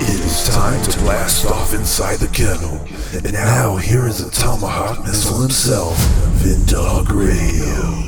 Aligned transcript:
It 0.00 0.20
is 0.20 0.48
time 0.48 0.80
to 0.84 0.98
blast 1.00 1.46
off 1.46 1.74
inside 1.74 2.18
the 2.18 2.28
kennel. 2.28 2.86
And 3.12 3.32
now 3.32 3.76
here 3.76 4.06
is 4.06 4.24
the 4.24 4.30
Tomahawk 4.30 5.04
Missile 5.04 5.40
himself, 5.40 5.96
Vindog 6.38 7.08
Radio. 7.10 8.04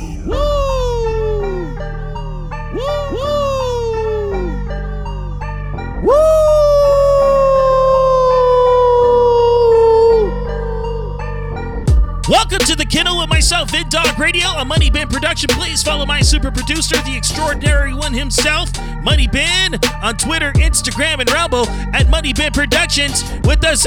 Welcome 12.29 12.59
to 12.59 12.75
the 12.77 12.80
Kennel 12.91 13.19
with 13.19 13.29
myself, 13.29 13.71
Vin 13.71 13.87
Dog 13.87 14.19
Radio, 14.19 14.47
a 14.49 14.65
Money 14.65 14.89
Bin 14.89 15.07
production. 15.07 15.47
Please 15.53 15.81
follow 15.81 16.05
my 16.05 16.19
super 16.19 16.51
producer, 16.51 16.97
the 17.03 17.15
extraordinary 17.15 17.93
one 17.93 18.13
himself, 18.13 18.69
Money 19.01 19.29
Bin, 19.29 19.79
on 20.03 20.17
Twitter, 20.17 20.51
Instagram, 20.53 21.21
and 21.21 21.31
Rumble 21.31 21.65
at 21.95 22.09
Money 22.09 22.33
Bin 22.33 22.51
Productions 22.51 23.23
with 23.45 23.61
the 23.61 23.79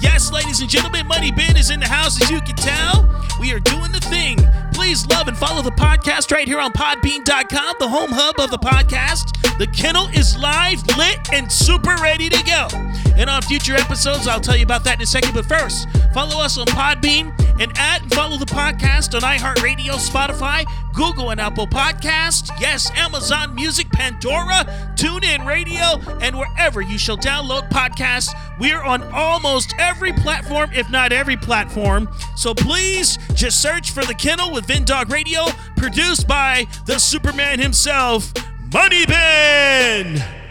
Yes, 0.00 0.30
ladies 0.30 0.60
and 0.60 0.70
gentlemen, 0.70 1.08
Money 1.08 1.32
Bin 1.32 1.56
is 1.56 1.70
in 1.70 1.80
the 1.80 1.88
house, 1.88 2.22
as 2.22 2.30
you 2.30 2.40
can 2.40 2.54
tell. 2.54 3.10
We 3.40 3.52
are 3.52 3.60
doing 3.60 3.90
the 3.90 3.98
thing. 3.98 4.38
Please 4.72 5.04
love 5.08 5.26
and 5.26 5.36
follow 5.36 5.62
the 5.62 5.72
podcast 5.72 6.30
right 6.30 6.46
here 6.46 6.60
on 6.60 6.72
podbean.com, 6.72 7.76
the 7.80 7.88
home 7.88 8.12
hub 8.12 8.38
of 8.38 8.52
the 8.52 8.58
podcast. 8.58 9.58
The 9.58 9.66
kennel 9.66 10.06
is 10.14 10.38
live, 10.38 10.86
lit, 10.96 11.18
and 11.32 11.50
super 11.50 11.96
ready 12.00 12.28
to 12.28 12.44
go. 12.44 12.68
And 13.16 13.28
on 13.28 13.42
future 13.42 13.74
episodes, 13.74 14.26
I'll 14.26 14.40
tell 14.40 14.56
you 14.56 14.64
about 14.64 14.84
that 14.84 14.96
in 14.96 15.02
a 15.02 15.06
second. 15.06 15.34
But 15.34 15.46
first, 15.46 15.88
follow 16.14 16.42
us 16.42 16.58
on 16.58 16.66
Podbean 16.66 17.32
and 17.60 17.72
at 17.78 18.02
and 18.02 18.12
follow 18.12 18.36
the 18.36 18.46
podcast 18.46 19.14
on 19.14 19.22
iHeartRadio, 19.22 19.94
Spotify, 19.94 20.64
Google, 20.92 21.30
and 21.30 21.40
Apple 21.40 21.66
Podcasts. 21.66 22.50
Yes, 22.60 22.90
Amazon 22.94 23.54
Music, 23.54 23.90
Pandora, 23.92 24.64
TuneIn 24.96 25.46
Radio, 25.46 26.00
and 26.20 26.36
wherever 26.36 26.80
you 26.80 26.98
shall 26.98 27.16
download 27.16 27.68
podcasts. 27.70 28.34
We 28.58 28.72
are 28.72 28.84
on 28.84 29.02
almost 29.12 29.74
every 29.78 30.12
platform, 30.12 30.70
if 30.74 30.90
not 30.90 31.12
every 31.12 31.36
platform. 31.36 32.08
So 32.36 32.54
please 32.54 33.18
just 33.34 33.60
search 33.60 33.90
for 33.90 34.04
The 34.04 34.14
Kennel 34.14 34.52
with 34.52 34.66
Vin 34.66 34.84
Dog 34.84 35.10
Radio, 35.10 35.46
produced 35.76 36.26
by 36.26 36.66
the 36.86 36.98
Superman 36.98 37.60
himself, 37.60 38.32
Money 38.72 39.06
Bin. 39.06 40.41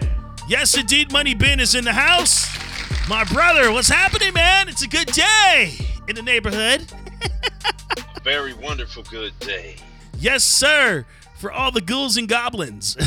Yes, 0.52 0.78
indeed, 0.78 1.14
Money 1.14 1.34
Bin 1.34 1.62
is 1.62 1.76
in 1.76 1.86
the 1.86 1.94
house. 1.94 2.46
My 3.08 3.24
brother, 3.24 3.72
what's 3.72 3.88
happening, 3.88 4.34
man? 4.34 4.68
It's 4.68 4.82
a 4.82 4.88
good 4.90 5.08
day 5.08 5.78
in 6.10 6.16
the 6.18 6.22
neighborhood. 6.22 6.86
Very 8.26 8.54
wonderful, 8.54 9.04
good 9.04 9.32
day. 9.40 9.78
Yes, 10.20 10.44
sir. 10.44 11.06
For 11.38 11.54
all 11.54 11.72
the 11.72 11.80
ghouls 11.80 12.18
and 12.18 12.28
goblins. 12.28 12.98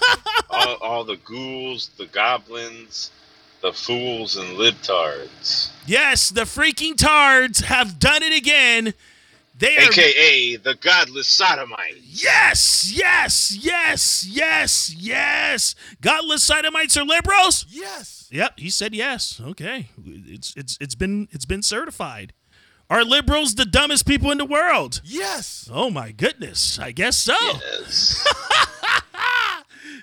all, 0.50 0.74
all 0.82 1.04
the 1.04 1.16
ghouls, 1.16 1.88
the 1.96 2.04
goblins, 2.04 3.10
the 3.62 3.72
fools, 3.72 4.36
and 4.36 4.58
libtards. 4.58 5.70
yes, 5.86 6.28
the 6.28 6.42
freaking 6.42 6.94
tards 6.94 7.60
have 7.60 7.98
done 7.98 8.22
it 8.22 8.36
again. 8.36 8.92
They 9.62 9.76
are. 9.76 9.90
AKA 9.90 10.56
the 10.56 10.74
godless 10.74 11.28
sodomites. 11.28 12.00
Yes, 12.02 12.92
yes, 12.92 13.56
yes, 13.56 14.26
yes, 14.28 14.92
yes. 14.98 15.76
Godless 16.00 16.42
sodomites 16.42 16.96
are 16.96 17.04
liberals. 17.04 17.64
Yes. 17.70 18.28
Yep, 18.32 18.58
he 18.58 18.70
said 18.70 18.92
yes. 18.92 19.40
Okay, 19.40 19.90
it's 20.04 20.52
it's 20.56 20.76
it's 20.80 20.96
been 20.96 21.28
it's 21.30 21.44
been 21.44 21.62
certified. 21.62 22.32
Are 22.90 23.04
liberals 23.04 23.54
the 23.54 23.64
dumbest 23.64 24.04
people 24.04 24.32
in 24.32 24.38
the 24.38 24.44
world? 24.44 25.00
Yes. 25.04 25.70
Oh 25.72 25.90
my 25.90 26.10
goodness, 26.10 26.80
I 26.80 26.90
guess 26.90 27.16
so. 27.16 27.36
Yes. 27.38 28.26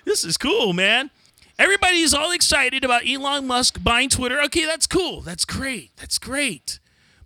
This 0.06 0.24
is 0.24 0.38
cool, 0.38 0.72
man. 0.72 1.10
Everybody's 1.58 2.14
all 2.14 2.32
excited 2.32 2.84
about 2.84 3.06
Elon 3.06 3.46
Musk 3.46 3.84
buying 3.84 4.08
Twitter. 4.08 4.40
Okay, 4.44 4.64
that's 4.64 4.86
cool. 4.86 5.20
That's 5.20 5.44
great. 5.44 5.94
That's 5.98 6.18
great. 6.18 6.80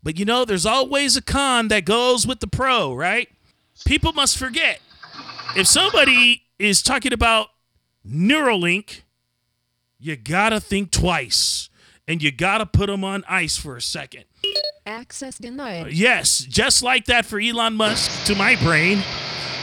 But 0.05 0.19
you 0.19 0.27
know, 0.27 0.45
there's 0.45 0.67
always 0.67 1.17
a 1.17 1.23
con 1.23 1.69
that 1.69 1.87
goes 1.87 2.27
with 2.27 2.41
the 2.41 2.47
pro, 2.47 2.95
right? 2.95 3.29
People 3.87 4.13
must 4.13 4.37
forget 4.37 4.81
if 5.57 5.67
somebody 5.67 6.43
is 6.59 6.83
talking 6.83 7.13
about 7.13 7.49
Neuralink, 8.07 9.01
you 9.99 10.15
gotta 10.17 10.61
think 10.61 10.91
twice 10.91 11.71
and 12.07 12.23
you 12.23 12.31
gotta 12.31 12.67
put 12.67 12.87
them 12.87 13.03
on 13.03 13.25
ice 13.27 13.57
for 13.57 13.77
a 13.77 13.83
second. 13.83 14.25
Access 14.85 15.39
denied. 15.39 15.87
Uh, 15.87 15.91
yes, 15.91 16.39
just 16.41 16.83
like 16.83 17.07
that 17.07 17.25
for 17.25 17.41
Elon 17.41 17.75
Musk 17.75 18.27
to 18.27 18.35
my 18.35 18.57
brain. 18.57 19.03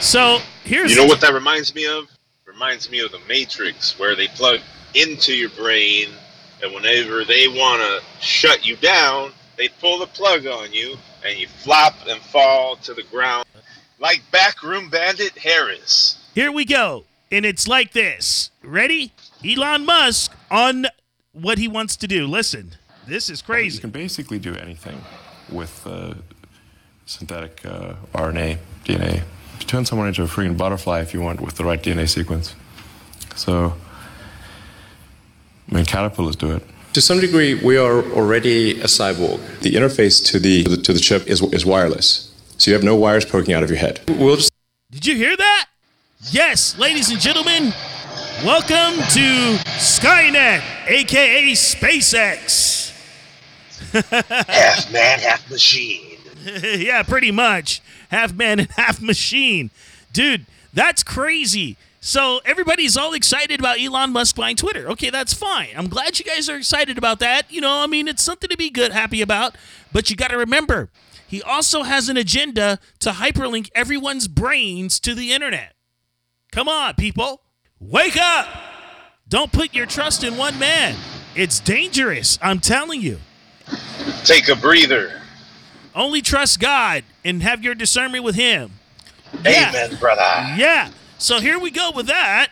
So 0.00 0.40
here's 0.64 0.90
you 0.90 0.96
know 0.96 1.06
what 1.06 1.20
that 1.20 1.32
reminds 1.32 1.72
me 1.72 1.86
of? 1.86 2.08
Reminds 2.44 2.90
me 2.90 2.98
of 2.98 3.12
the 3.12 3.20
Matrix, 3.28 3.96
where 3.98 4.16
they 4.16 4.26
plug 4.28 4.58
into 4.94 5.32
your 5.32 5.50
brain, 5.50 6.08
and 6.62 6.74
whenever 6.74 7.24
they 7.24 7.46
want 7.46 7.80
to 7.80 8.02
shut 8.20 8.66
you 8.66 8.74
down, 8.76 9.32
they 9.62 9.68
pull 9.80 10.00
the 10.00 10.08
plug 10.08 10.44
on 10.44 10.72
you, 10.72 10.96
and 11.24 11.38
you 11.38 11.46
flop 11.46 11.94
and 12.08 12.20
fall 12.20 12.74
to 12.74 12.94
the 12.94 13.04
ground 13.04 13.46
like 14.00 14.20
backroom 14.32 14.90
bandit 14.90 15.38
Harris. 15.38 16.18
Here 16.34 16.50
we 16.50 16.64
go. 16.64 17.04
And 17.30 17.46
it's 17.46 17.68
like 17.68 17.92
this. 17.92 18.50
Ready? 18.64 19.12
Elon 19.46 19.86
Musk 19.86 20.32
on 20.50 20.86
what 21.30 21.58
he 21.58 21.68
wants 21.68 21.96
to 21.98 22.08
do. 22.08 22.26
Listen, 22.26 22.72
this 23.06 23.30
is 23.30 23.40
crazy. 23.40 23.76
You 23.76 23.82
can 23.82 23.90
basically 23.90 24.40
do 24.40 24.56
anything 24.56 25.00
with 25.48 25.86
uh, 25.86 26.14
synthetic 27.06 27.64
uh, 27.64 27.94
RNA, 28.12 28.58
DNA. 28.84 29.18
You 29.60 29.66
turn 29.66 29.84
someone 29.84 30.08
into 30.08 30.24
a 30.24 30.26
freaking 30.26 30.56
butterfly 30.56 31.02
if 31.02 31.14
you 31.14 31.20
want 31.20 31.40
with 31.40 31.54
the 31.54 31.64
right 31.64 31.80
DNA 31.80 32.08
sequence. 32.08 32.56
So, 33.36 33.74
I 35.70 35.74
mean, 35.76 35.84
caterpillars 35.84 36.34
do 36.34 36.50
it. 36.56 36.64
To 36.92 37.00
some 37.00 37.20
degree, 37.20 37.54
we 37.54 37.78
are 37.78 38.02
already 38.12 38.78
a 38.82 38.84
cyborg. 38.84 39.40
The 39.60 39.72
interface 39.72 40.22
to 40.26 40.38
the 40.38 40.64
to 40.64 40.92
the 40.92 41.00
chip 41.00 41.26
is, 41.26 41.40
is 41.40 41.64
wireless, 41.64 42.30
so 42.58 42.70
you 42.70 42.74
have 42.74 42.84
no 42.84 42.96
wires 42.96 43.24
poking 43.24 43.54
out 43.54 43.62
of 43.62 43.70
your 43.70 43.78
head. 43.78 44.00
We'll 44.08 44.36
just 44.36 44.52
Did 44.90 45.06
you 45.06 45.16
hear 45.16 45.34
that? 45.34 45.68
Yes, 46.30 46.78
ladies 46.78 47.10
and 47.10 47.18
gentlemen, 47.18 47.72
welcome 48.44 48.98
to 49.08 49.56
Skynet, 49.80 50.62
aka 50.86 51.52
SpaceX. 51.52 52.90
Half 54.46 54.92
man, 54.92 55.18
half 55.18 55.50
machine. 55.50 56.18
yeah, 56.62 57.02
pretty 57.02 57.30
much. 57.30 57.80
Half 58.10 58.34
man 58.34 58.60
and 58.60 58.70
half 58.72 59.00
machine. 59.00 59.70
Dude, 60.12 60.44
that's 60.74 61.02
crazy. 61.02 61.78
So 62.04 62.40
everybody's 62.44 62.96
all 62.96 63.12
excited 63.12 63.60
about 63.60 63.80
Elon 63.80 64.10
Musk 64.10 64.34
buying 64.34 64.56
Twitter. 64.56 64.88
Okay, 64.90 65.08
that's 65.08 65.32
fine. 65.32 65.68
I'm 65.76 65.86
glad 65.86 66.18
you 66.18 66.24
guys 66.24 66.48
are 66.48 66.56
excited 66.56 66.98
about 66.98 67.20
that. 67.20 67.48
You 67.48 67.60
know, 67.60 67.70
I 67.70 67.86
mean, 67.86 68.08
it's 68.08 68.24
something 68.24 68.50
to 68.50 68.56
be 68.56 68.70
good, 68.70 68.90
happy 68.90 69.22
about. 69.22 69.54
But 69.92 70.10
you 70.10 70.16
got 70.16 70.32
to 70.32 70.36
remember, 70.36 70.90
he 71.28 71.40
also 71.40 71.84
has 71.84 72.08
an 72.08 72.16
agenda 72.16 72.80
to 72.98 73.10
hyperlink 73.10 73.70
everyone's 73.72 74.26
brains 74.26 74.98
to 74.98 75.14
the 75.14 75.32
internet. 75.32 75.74
Come 76.50 76.68
on, 76.68 76.94
people. 76.94 77.42
Wake 77.78 78.16
up. 78.16 78.48
Don't 79.28 79.52
put 79.52 79.72
your 79.72 79.86
trust 79.86 80.24
in 80.24 80.36
one 80.36 80.58
man. 80.58 80.96
It's 81.36 81.60
dangerous. 81.60 82.36
I'm 82.42 82.58
telling 82.58 83.00
you. 83.00 83.18
Take 84.24 84.48
a 84.48 84.56
breather. 84.56 85.20
Only 85.94 86.20
trust 86.20 86.58
God 86.58 87.04
and 87.24 87.44
have 87.44 87.62
your 87.62 87.76
discernment 87.76 88.24
with 88.24 88.34
Him. 88.34 88.72
Yeah. 89.44 89.68
Amen, 89.68 89.96
brother. 90.00 90.56
Yeah. 90.56 90.90
So 91.22 91.38
here 91.38 91.56
we 91.56 91.70
go 91.70 91.92
with 91.94 92.08
that. 92.08 92.48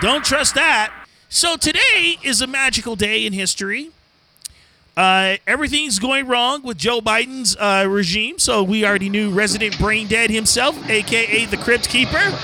Don't 0.00 0.24
trust 0.24 0.54
that. 0.54 0.94
So 1.28 1.58
today 1.58 2.16
is 2.22 2.40
a 2.40 2.46
magical 2.46 2.96
day 2.96 3.26
in 3.26 3.34
history. 3.34 3.90
Uh, 4.96 5.36
everything's 5.46 5.98
going 5.98 6.26
wrong 6.26 6.62
with 6.62 6.78
Joe 6.78 7.02
Biden's 7.02 7.54
uh, 7.56 7.86
regime. 7.86 8.38
So 8.38 8.62
we 8.62 8.86
already 8.86 9.10
knew 9.10 9.30
resident 9.30 9.78
brain 9.78 10.06
dead 10.06 10.30
himself, 10.30 10.88
aka 10.88 11.44
the 11.44 11.58
Crypt 11.58 11.90
Keeper. 11.90 12.34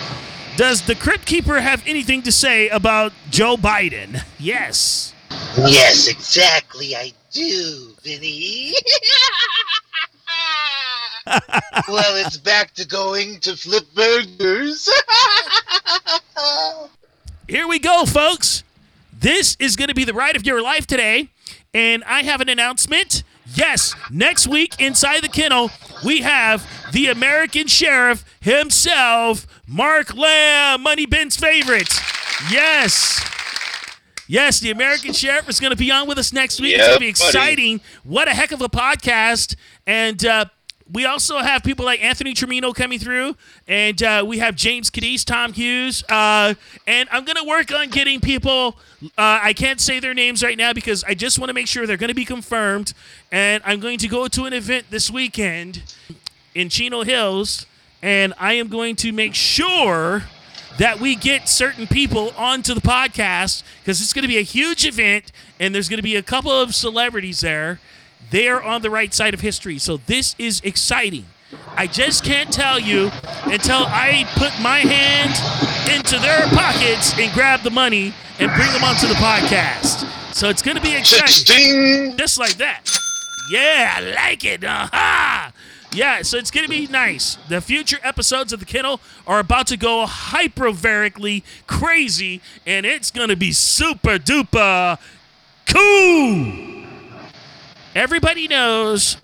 Does 0.58 0.82
the 0.82 0.96
Crypt 0.96 1.24
Keeper 1.24 1.62
have 1.62 1.82
anything 1.86 2.20
to 2.20 2.30
say 2.30 2.68
about 2.68 3.14
Joe 3.30 3.56
Biden? 3.56 4.22
Yes. 4.38 5.14
Yes, 5.56 6.08
exactly, 6.08 6.94
I 6.94 7.14
do, 7.30 7.94
Vinny. 8.02 8.74
well, 11.88 12.16
it's 12.24 12.36
back 12.36 12.74
to 12.74 12.86
going 12.86 13.38
to 13.40 13.56
flip 13.56 13.84
burgers. 13.94 14.88
Here 17.48 17.66
we 17.68 17.78
go, 17.78 18.04
folks. 18.06 18.64
This 19.12 19.56
is 19.60 19.76
going 19.76 19.88
to 19.88 19.94
be 19.94 20.04
the 20.04 20.14
ride 20.14 20.36
of 20.36 20.44
your 20.46 20.60
life 20.62 20.86
today. 20.86 21.28
And 21.74 22.02
I 22.04 22.22
have 22.22 22.40
an 22.40 22.48
announcement. 22.48 23.22
Yes, 23.54 23.94
next 24.10 24.46
week 24.46 24.80
inside 24.80 25.22
the 25.22 25.28
kennel, 25.28 25.70
we 26.04 26.20
have 26.20 26.66
the 26.92 27.08
American 27.08 27.66
Sheriff 27.66 28.24
himself, 28.40 29.46
Mark 29.66 30.14
Lamb, 30.14 30.82
Money 30.82 31.06
Bin's 31.06 31.36
favorites. 31.36 32.00
Yes. 32.50 33.31
Yes, 34.28 34.60
the 34.60 34.70
American 34.70 35.12
Sheriff 35.12 35.48
is 35.48 35.60
going 35.60 35.72
to 35.72 35.76
be 35.76 35.90
on 35.90 36.06
with 36.08 36.18
us 36.18 36.32
next 36.32 36.60
week. 36.60 36.74
it's 36.74 36.86
going 36.86 36.94
to 36.94 37.00
be 37.00 37.06
buddy. 37.06 37.10
exciting. 37.10 37.80
What 38.04 38.28
a 38.28 38.32
heck 38.32 38.52
of 38.52 38.60
a 38.62 38.68
podcast. 38.68 39.56
And 39.86 40.24
uh, 40.24 40.44
we 40.92 41.06
also 41.06 41.38
have 41.38 41.62
people 41.62 41.84
like 41.84 42.02
Anthony 42.02 42.34
Tremino 42.34 42.74
coming 42.74 42.98
through, 42.98 43.36
and 43.66 44.02
uh, 44.02 44.24
we 44.26 44.38
have 44.38 44.54
James 44.56 44.90
Cadiz, 44.90 45.24
Tom 45.24 45.52
Hughes, 45.52 46.04
uh, 46.10 46.54
and 46.86 47.08
I'm 47.10 47.24
gonna 47.24 47.44
work 47.44 47.72
on 47.72 47.88
getting 47.88 48.20
people. 48.20 48.76
Uh, 49.02 49.40
I 49.42 49.52
can't 49.54 49.80
say 49.80 50.00
their 50.00 50.12
names 50.12 50.42
right 50.42 50.58
now 50.58 50.72
because 50.72 51.02
I 51.04 51.14
just 51.14 51.38
want 51.38 51.48
to 51.48 51.54
make 51.54 51.66
sure 51.66 51.86
they're 51.86 51.96
gonna 51.96 52.14
be 52.14 52.24
confirmed. 52.24 52.92
And 53.30 53.62
I'm 53.64 53.80
going 53.80 53.98
to 53.98 54.08
go 54.08 54.28
to 54.28 54.44
an 54.44 54.52
event 54.52 54.86
this 54.90 55.10
weekend 55.10 55.82
in 56.54 56.68
Chino 56.68 57.02
Hills, 57.04 57.64
and 58.02 58.34
I 58.38 58.54
am 58.54 58.68
going 58.68 58.96
to 58.96 59.12
make 59.12 59.34
sure 59.34 60.24
that 60.78 61.00
we 61.00 61.14
get 61.14 61.48
certain 61.48 61.86
people 61.86 62.32
onto 62.36 62.74
the 62.74 62.80
podcast 62.80 63.62
because 63.80 64.00
it's 64.00 64.12
going 64.12 64.22
to 64.22 64.28
be 64.28 64.38
a 64.38 64.42
huge 64.42 64.86
event, 64.86 65.32
and 65.60 65.74
there's 65.74 65.88
going 65.88 65.98
to 65.98 66.02
be 66.02 66.16
a 66.16 66.22
couple 66.22 66.50
of 66.50 66.74
celebrities 66.74 67.40
there. 67.40 67.80
They're 68.30 68.62
on 68.62 68.82
the 68.82 68.90
right 68.90 69.12
side 69.12 69.34
of 69.34 69.40
history, 69.40 69.78
so 69.78 69.98
this 69.98 70.34
is 70.38 70.60
exciting. 70.64 71.26
I 71.76 71.86
just 71.86 72.24
can't 72.24 72.50
tell 72.50 72.78
you 72.78 73.10
until 73.44 73.84
I 73.86 74.24
put 74.36 74.58
my 74.62 74.78
hand 74.78 75.32
into 75.94 76.18
their 76.18 76.46
pockets 76.48 77.12
and 77.18 77.32
grab 77.34 77.60
the 77.60 77.70
money 77.70 78.14
and 78.38 78.50
bring 78.54 78.72
them 78.72 78.84
onto 78.84 79.06
the 79.06 79.14
podcast. 79.14 80.08
So 80.34 80.48
it's 80.48 80.62
going 80.62 80.76
to 80.76 80.82
be 80.82 80.96
exciting. 80.96 82.16
Just 82.16 82.38
like 82.38 82.54
that. 82.56 82.88
Yeah, 83.50 83.96
I 83.98 84.00
like 84.30 84.44
it. 84.44 84.64
Aha! 84.64 85.52
Yeah, 85.94 86.22
so 86.22 86.38
it's 86.38 86.50
going 86.50 86.64
to 86.64 86.70
be 86.70 86.86
nice. 86.86 87.36
The 87.48 87.60
future 87.60 87.98
episodes 88.02 88.52
of 88.54 88.60
The 88.60 88.66
Kennel 88.66 89.00
are 89.26 89.40
about 89.40 89.66
to 89.66 89.76
go 89.76 90.06
hypervarically 90.06 91.42
crazy, 91.66 92.40
and 92.66 92.86
it's 92.86 93.10
going 93.10 93.28
to 93.28 93.36
be 93.36 93.52
super 93.52 94.18
duper 94.18 94.98
cool. 95.66 96.84
Everybody 97.94 98.48
knows 98.48 99.18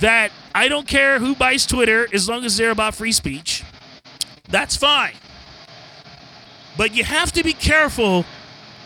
that 0.00 0.32
I 0.54 0.68
don't 0.68 0.88
care 0.88 1.18
who 1.18 1.34
buys 1.34 1.66
Twitter 1.66 2.08
as 2.14 2.28
long 2.28 2.46
as 2.46 2.56
they're 2.56 2.70
about 2.70 2.94
free 2.94 3.12
speech. 3.12 3.62
That's 4.48 4.74
fine. 4.74 5.14
But 6.78 6.94
you 6.94 7.04
have 7.04 7.32
to 7.32 7.42
be 7.42 7.52
careful 7.52 8.24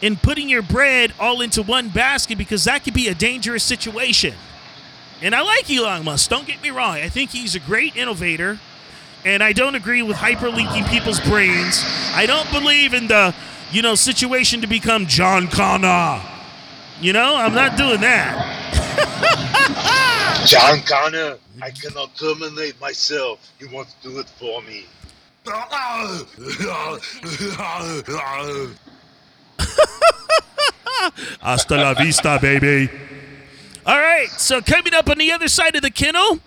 in 0.02 0.16
putting 0.16 0.48
your 0.48 0.62
bread 0.62 1.12
all 1.20 1.42
into 1.42 1.62
one 1.62 1.90
basket 1.90 2.38
because 2.38 2.64
that 2.64 2.82
could 2.82 2.94
be 2.94 3.06
a 3.08 3.14
dangerous 3.14 3.62
situation. 3.62 4.34
And 5.22 5.34
I 5.34 5.42
like 5.42 5.70
Elon 5.70 6.04
Musk, 6.04 6.30
don't 6.30 6.46
get 6.46 6.62
me 6.62 6.70
wrong. 6.70 6.94
I 6.96 7.08
think 7.08 7.30
he's 7.30 7.54
a 7.54 7.60
great 7.60 7.96
innovator. 7.96 8.58
And 9.24 9.42
I 9.42 9.52
don't 9.52 9.74
agree 9.74 10.02
with 10.02 10.16
hyperlinking 10.16 10.88
people's 10.88 11.20
brains. 11.20 11.84
I 12.14 12.24
don't 12.26 12.50
believe 12.50 12.94
in 12.94 13.06
the, 13.06 13.34
you 13.70 13.82
know, 13.82 13.94
situation 13.94 14.62
to 14.62 14.66
become 14.66 15.06
John 15.06 15.46
Connor. 15.46 16.22
You 17.00 17.12
know, 17.12 17.36
I'm 17.36 17.54
not 17.54 17.76
doing 17.76 18.00
that. 18.00 18.56
John 20.46 20.80
Connor, 20.82 21.36
I 21.60 21.70
cannot 21.70 22.16
terminate 22.16 22.80
myself. 22.80 23.52
You 23.58 23.68
want 23.70 23.88
to 23.88 24.08
do 24.08 24.18
it 24.20 24.28
for 24.28 24.62
me. 24.62 24.86
Hasta 31.40 31.76
la 31.76 31.94
vista, 31.94 32.38
baby. 32.40 32.88
All 33.86 33.98
right, 33.98 34.28
so 34.28 34.60
coming 34.60 34.92
up 34.92 35.08
on 35.08 35.16
the 35.16 35.32
other 35.32 35.48
side 35.48 35.74
of 35.74 35.80
the 35.80 35.90
kennel, 35.90 36.40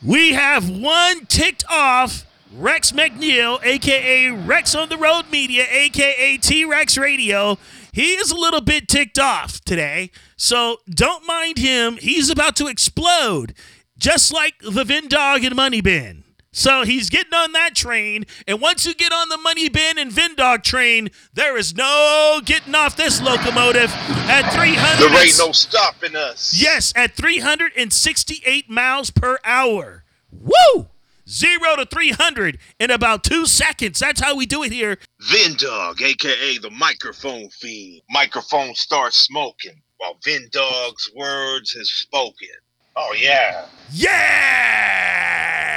we 0.00 0.34
have 0.34 0.70
one 0.70 1.26
ticked 1.26 1.64
off 1.68 2.24
Rex 2.54 2.92
McNeil, 2.92 3.62
aka 3.64 4.30
Rex 4.30 4.76
on 4.76 4.88
the 4.88 4.96
Road 4.96 5.24
Media, 5.30 5.66
aka 5.68 6.36
T 6.36 6.64
Rex 6.64 6.96
Radio. 6.96 7.58
He 7.92 8.12
is 8.12 8.30
a 8.30 8.36
little 8.36 8.60
bit 8.60 8.86
ticked 8.86 9.18
off 9.18 9.60
today, 9.64 10.12
so 10.36 10.76
don't 10.88 11.26
mind 11.26 11.58
him. 11.58 11.96
He's 11.96 12.30
about 12.30 12.54
to 12.56 12.68
explode, 12.68 13.54
just 13.98 14.32
like 14.32 14.54
the 14.60 14.84
Vin 14.84 15.08
Dog 15.08 15.42
and 15.42 15.56
Money 15.56 15.80
Bin. 15.80 16.22
So 16.58 16.82
he's 16.82 17.08
getting 17.08 17.34
on 17.34 17.52
that 17.52 17.76
train, 17.76 18.26
and 18.48 18.60
once 18.60 18.84
you 18.84 18.92
get 18.92 19.12
on 19.12 19.28
the 19.28 19.38
Money 19.38 19.68
Bin 19.68 19.96
and 19.96 20.10
Vin 20.10 20.34
Dog 20.34 20.64
train, 20.64 21.08
there 21.32 21.56
is 21.56 21.76
no 21.76 22.40
getting 22.44 22.74
off 22.74 22.96
this 22.96 23.22
locomotive 23.22 23.92
at 24.26 24.52
300. 24.52 24.98
There 24.98 25.24
ain't 25.24 25.38
no 25.38 25.52
stopping 25.52 26.16
us. 26.16 26.60
Yes, 26.60 26.92
at 26.96 27.16
368 27.16 28.68
miles 28.68 29.10
per 29.12 29.38
hour. 29.44 30.02
Woo! 30.32 30.88
Zero 31.28 31.76
to 31.76 31.86
300 31.86 32.58
in 32.80 32.90
about 32.90 33.22
two 33.22 33.46
seconds. 33.46 34.00
That's 34.00 34.20
how 34.20 34.34
we 34.34 34.44
do 34.44 34.64
it 34.64 34.72
here. 34.72 34.98
Vin 35.30 35.54
Dog, 35.58 36.02
aka 36.02 36.58
the 36.58 36.70
microphone 36.70 37.50
fiend. 37.50 38.02
Microphone 38.10 38.74
starts 38.74 39.18
smoking 39.18 39.80
while 39.98 40.16
Vin 40.24 40.48
Dog's 40.50 41.08
words 41.14 41.72
has 41.74 41.88
spoken. 41.88 42.48
Oh 42.96 43.14
yeah. 43.16 43.66
Yeah! 43.92 45.67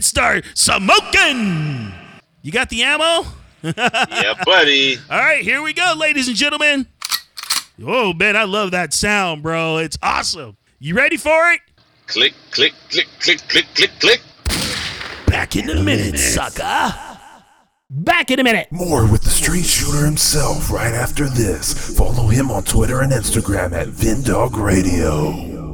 It 0.00 0.04
starts 0.04 0.48
smoking. 0.58 1.92
You 2.40 2.50
got 2.52 2.70
the 2.70 2.82
ammo? 2.82 3.26
Yeah, 3.62 4.32
buddy. 4.46 4.96
All 5.10 5.18
right, 5.18 5.42
here 5.44 5.60
we 5.60 5.74
go, 5.74 5.92
ladies 5.94 6.28
and 6.28 6.36
gentlemen. 6.36 6.86
Oh, 7.84 8.14
man, 8.14 8.34
I 8.34 8.44
love 8.44 8.70
that 8.70 8.94
sound, 8.94 9.42
bro. 9.42 9.76
It's 9.76 9.98
awesome. 10.02 10.56
You 10.78 10.94
ready 10.96 11.18
for 11.18 11.52
it? 11.52 11.60
click, 12.06 12.32
click, 12.50 12.72
click, 12.88 13.06
click, 13.20 13.38
click, 13.48 13.66
click, 13.74 13.90
click. 14.00 14.20
Back 15.26 15.56
in 15.56 15.68
a 15.68 15.82
minute, 15.82 16.18
sucker. 16.18 16.94
Back 17.90 18.30
in 18.30 18.40
a 18.40 18.42
minute. 18.44 18.68
More 18.72 19.06
with 19.06 19.20
the 19.20 19.28
street 19.28 19.66
shooter 19.66 20.06
himself 20.06 20.70
right 20.72 20.94
after 20.94 21.28
this. 21.28 21.94
Follow 21.98 22.28
him 22.28 22.50
on 22.50 22.62
Twitter 22.62 23.02
and 23.02 23.12
Instagram 23.12 23.72
at 23.72 23.88
Vindog 23.88 24.56
Radio. 24.56 25.49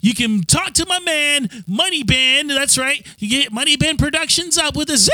you 0.00 0.14
can 0.14 0.42
talk 0.42 0.72
to 0.74 0.86
my 0.86 0.98
man, 1.00 1.48
Money 1.66 2.02
Bin. 2.02 2.48
That's 2.48 2.78
right. 2.78 3.06
You 3.18 3.28
get 3.28 3.52
Money 3.52 3.76
Bin 3.76 3.96
Productions 3.96 4.58
up 4.58 4.76
with 4.76 4.90
a 4.90 4.96
Z 4.96 5.10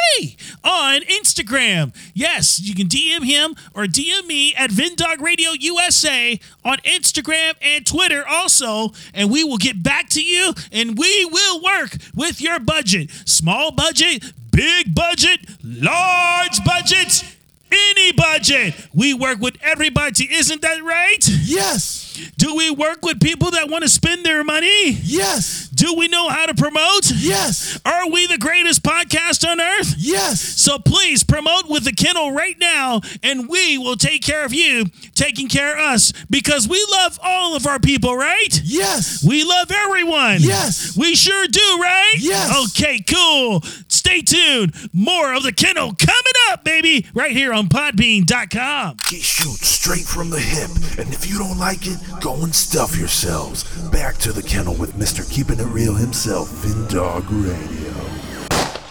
on 0.65 1.01
Instagram. 1.03 1.95
Yes, 2.15 2.61
you 2.61 2.75
can 2.75 2.87
DM 2.87 3.25
him 3.25 3.55
or 3.75 3.85
DM 3.85 4.27
me 4.27 4.55
at 4.55 4.71
Vindog 4.71 5.21
Radio 5.21 5.51
USA 5.53 6.39
on 6.65 6.79
Instagram 6.79 7.55
and 7.63 7.87
Twitter 7.87 8.27
also. 8.27 8.93
And 9.15 9.31
we 9.31 9.45
will 9.45 9.59
get 9.59 9.83
back 9.83 10.09
to 10.11 10.23
you 10.23 10.53
and 10.73 10.99
we 10.99 11.25
will 11.27 11.63
work 11.63 11.97
with 12.15 12.41
your 12.41 12.59
budget. 12.59 13.11
Small 13.25 13.71
budget, 13.73 14.25
big 14.51 14.95
budget, 14.95 15.41
large 15.63 16.65
budget. 16.65 17.38
Any 17.71 18.13
budget. 18.13 18.75
We 18.95 19.15
work 19.15 19.41
with 19.41 19.57
everybody. 19.63 20.33
Isn't 20.33 20.63
that 20.63 20.83
right? 20.83 21.19
Yes. 21.43 22.05
Do 22.37 22.55
we 22.57 22.71
work 22.71 23.05
with 23.05 23.21
people 23.21 23.53
that 23.53 23.69
want 23.71 23.83
to 23.83 23.89
spend 23.89 24.25
their 24.25 24.43
money? 24.43 24.91
Yes. 25.03 25.69
Do 25.69 25.95
we 25.95 26.09
know 26.09 26.29
how 26.29 26.47
to 26.47 26.55
promote? 26.55 27.13
Yes. 27.15 27.79
Are 27.85 28.11
we 28.11 28.27
the 28.27 28.39
greatest 28.39 28.83
podcast 28.83 29.49
on 29.49 29.61
earth? 29.61 29.95
Yes. 29.97 30.41
So 30.41 30.79
please 30.81 31.23
promote 31.23 31.69
with 31.69 31.85
the 31.85 31.93
kennel 31.93 32.33
right 32.33 32.57
now, 32.59 33.03
and 33.23 33.49
we 33.49 33.79
will 33.79 33.95
take 33.97 34.23
care 34.23 34.45
of 34.45 34.53
you, 34.53 34.87
taking 35.15 35.49
care 35.49 35.75
of 35.75 35.79
us, 35.95 36.13
because 36.29 36.67
we 36.69 36.85
love 36.91 37.21
all 37.23 37.55
of 37.55 37.67
our 37.69 37.79
people, 37.79 38.17
right? 38.17 38.61
Yes. 38.65 39.25
We 39.25 39.45
love 39.45 39.71
everyone. 39.71 40.39
Yes. 40.41 40.97
We 40.97 41.15
sure 41.15 41.47
do, 41.47 41.79
right? 41.81 42.15
Yes. 42.19 42.71
Okay, 42.71 42.99
cool. 43.09 43.63
Stay 44.09 44.23
tuned. 44.23 44.73
More 44.95 45.35
of 45.35 45.43
the 45.43 45.53
kennel 45.53 45.93
coming 45.93 46.33
up, 46.49 46.65
baby, 46.65 47.05
right 47.13 47.31
here 47.31 47.53
on 47.53 47.69
podbean.com. 47.69 48.97
He 49.07 49.21
shoots 49.21 49.69
straight 49.69 50.07
from 50.07 50.31
the 50.31 50.41
hip, 50.41 50.71
and 50.99 51.13
if 51.13 51.29
you 51.29 51.37
don't 51.37 51.59
like 51.59 51.87
it, 51.87 51.99
go 52.19 52.43
and 52.43 52.55
stuff 52.55 52.97
yourselves. 52.97 53.65
Back 53.91 54.17
to 54.19 54.33
the 54.33 54.43
kennel 54.43 54.75
with 54.77 54.95
Mr. 54.95 55.31
Keeping 55.31 55.61
It 55.61 55.65
Real 55.65 55.95
himself, 55.95 56.49
Vindog 56.49 57.27
Radio. 57.29 58.18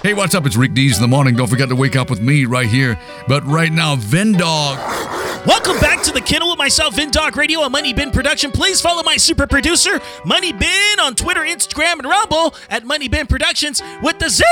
Hey, 0.08 0.14
what's 0.14 0.34
up? 0.34 0.46
It's 0.46 0.56
Rick 0.56 0.74
Dees 0.74 0.96
in 0.96 1.02
the 1.02 1.08
morning. 1.10 1.36
Don't 1.36 1.50
forget 1.50 1.68
to 1.68 1.76
wake 1.76 1.98
up 1.98 2.10
with 2.10 2.22
me 2.22 2.46
right 2.46 2.70
here. 2.70 2.98
But 3.28 3.46
right 3.46 3.70
now, 3.70 3.98
Vindog, 3.98 4.78
Welcome 5.48 5.80
back 5.80 6.04
to 6.04 6.12
the 6.12 6.20
Kennel 6.20 6.50
with 6.50 6.58
myself, 6.58 6.96
Vin 6.96 7.10
Dog 7.10 7.38
Radio, 7.38 7.62
a 7.62 7.70
Money 7.70 7.94
Bin 7.94 8.12
production. 8.12 8.52
Please 8.52 8.82
follow 8.82 9.02
my 9.04 9.16
super 9.16 9.48
producer, 9.48 10.02
Money 10.26 10.52
Bin, 10.52 11.00
on 11.00 11.16
Twitter, 11.16 11.40
Instagram, 11.40 12.00
and 12.00 12.06
Rumble 12.06 12.54
at 12.70 12.84
Money 12.84 13.08
Bin 13.08 13.28
Productions 13.28 13.82
with 14.02 14.20
the 14.20 14.30
Z. 14.30 14.44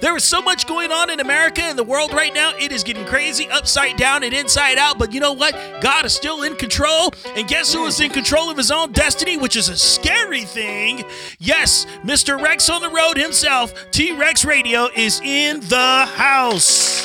There 0.00 0.16
is 0.16 0.22
so 0.22 0.40
much 0.40 0.68
going 0.68 0.92
on 0.92 1.10
in 1.10 1.18
America 1.18 1.62
and 1.62 1.76
the 1.76 1.82
world 1.82 2.12
right 2.12 2.32
now. 2.32 2.52
It 2.58 2.70
is 2.70 2.84
getting 2.84 3.04
crazy, 3.06 3.48
upside 3.48 3.96
down 3.96 4.22
and 4.22 4.32
inside 4.32 4.78
out. 4.78 4.98
But 5.00 5.12
you 5.12 5.18
know 5.18 5.32
what? 5.32 5.54
God 5.80 6.04
is 6.04 6.14
still 6.14 6.44
in 6.44 6.54
control. 6.54 7.12
And 7.34 7.48
guess 7.48 7.72
who 7.72 7.86
is 7.86 7.98
in 8.00 8.10
control 8.10 8.50
of 8.50 8.56
his 8.56 8.70
own 8.70 8.92
destiny, 8.92 9.36
which 9.36 9.56
is 9.56 9.68
a 9.68 9.76
scary 9.76 10.44
thing? 10.44 11.02
Yes, 11.40 11.86
Mr. 12.04 12.40
Rex 12.40 12.70
on 12.70 12.82
the 12.82 12.90
road 12.90 13.16
himself, 13.16 13.74
T 14.00 14.12
Rex 14.12 14.46
Radio, 14.46 14.88
is 14.96 15.20
in 15.22 15.60
the 15.60 16.06
house. 16.06 17.04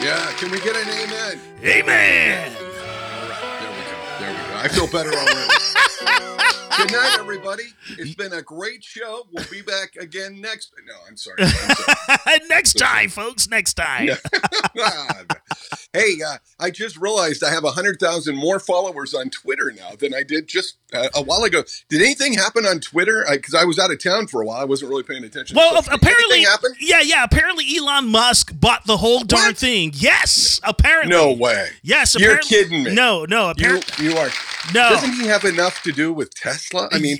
Yeah, 0.00 0.30
can 0.38 0.48
we 0.52 0.60
get 0.60 0.76
an 0.76 0.88
amen? 0.88 1.40
Amen. 1.64 2.52
All 2.56 3.28
right, 3.28 3.58
there 3.60 3.70
we 3.72 3.82
go. 3.82 3.98
There 4.20 4.30
we 4.30 4.36
go. 4.36 4.54
I 4.54 4.68
feel 4.68 4.86
better 4.86 5.10
already. 5.10 6.56
Good 6.76 6.92
night, 6.92 7.16
everybody. 7.20 7.64
It's 7.98 8.14
been 8.14 8.32
a 8.32 8.42
great 8.42 8.82
show. 8.84 9.26
We'll 9.32 9.44
be 9.50 9.62
back 9.62 9.96
again 9.98 10.40
next. 10.40 10.72
No, 10.86 10.94
I'm 11.08 11.16
sorry. 11.16 11.36
I'm 11.42 11.48
sorry. 11.48 12.38
next 12.48 12.74
time, 12.74 13.08
folks. 13.08 13.48
Next 13.48 13.74
time. 13.74 14.08
hey, 15.92 16.16
uh, 16.26 16.38
I 16.60 16.70
just 16.70 16.96
realized 16.96 17.42
I 17.44 17.50
have 17.50 17.64
100,000 17.64 18.34
more 18.36 18.58
followers 18.60 19.14
on 19.14 19.30
Twitter 19.30 19.72
now 19.76 19.90
than 19.98 20.14
I 20.14 20.22
did 20.22 20.46
just 20.48 20.76
uh, 20.92 21.08
a 21.14 21.22
while 21.22 21.44
ago. 21.44 21.62
Did 21.88 22.02
anything 22.02 22.34
happen 22.34 22.66
on 22.66 22.80
Twitter? 22.80 23.24
Because 23.30 23.54
I, 23.54 23.64
was 23.64 23.78
out 23.78 23.90
of 23.90 24.02
town 24.02 24.26
for 24.26 24.42
a 24.42 24.46
while. 24.46 24.60
I 24.60 24.64
wasn't 24.64 24.90
really 24.90 25.02
paying 25.02 25.24
attention. 25.24 25.56
Well, 25.56 25.82
So, 25.82 25.92
apparently, 25.92 26.44
yeah, 26.80 27.00
yeah. 27.00 27.24
Apparently, 27.24 27.64
Elon 27.76 28.08
Musk 28.08 28.52
bought 28.58 28.84
the 28.86 28.98
whole 28.98 29.20
darn 29.20 29.48
What? 29.48 29.56
thing. 29.56 29.92
Yes, 29.94 30.60
apparently. 30.62 31.10
No 31.10 31.32
way. 31.32 31.68
Yes, 31.82 32.14
You're 32.18 32.38
kidding 32.38 32.84
me. 32.84 32.94
No, 32.94 33.24
no. 33.24 33.46
You, 33.56 33.78
Apparently, 33.78 34.04
you 34.04 34.16
are. 34.16 34.28
No. 34.74 34.90
Doesn't 34.90 35.12
he 35.12 35.26
have 35.26 35.44
enough 35.44 35.82
to 35.82 35.92
do 35.92 36.12
with 36.12 36.34
Tesla? 36.34 36.88
I 36.92 36.98
mean, 36.98 37.18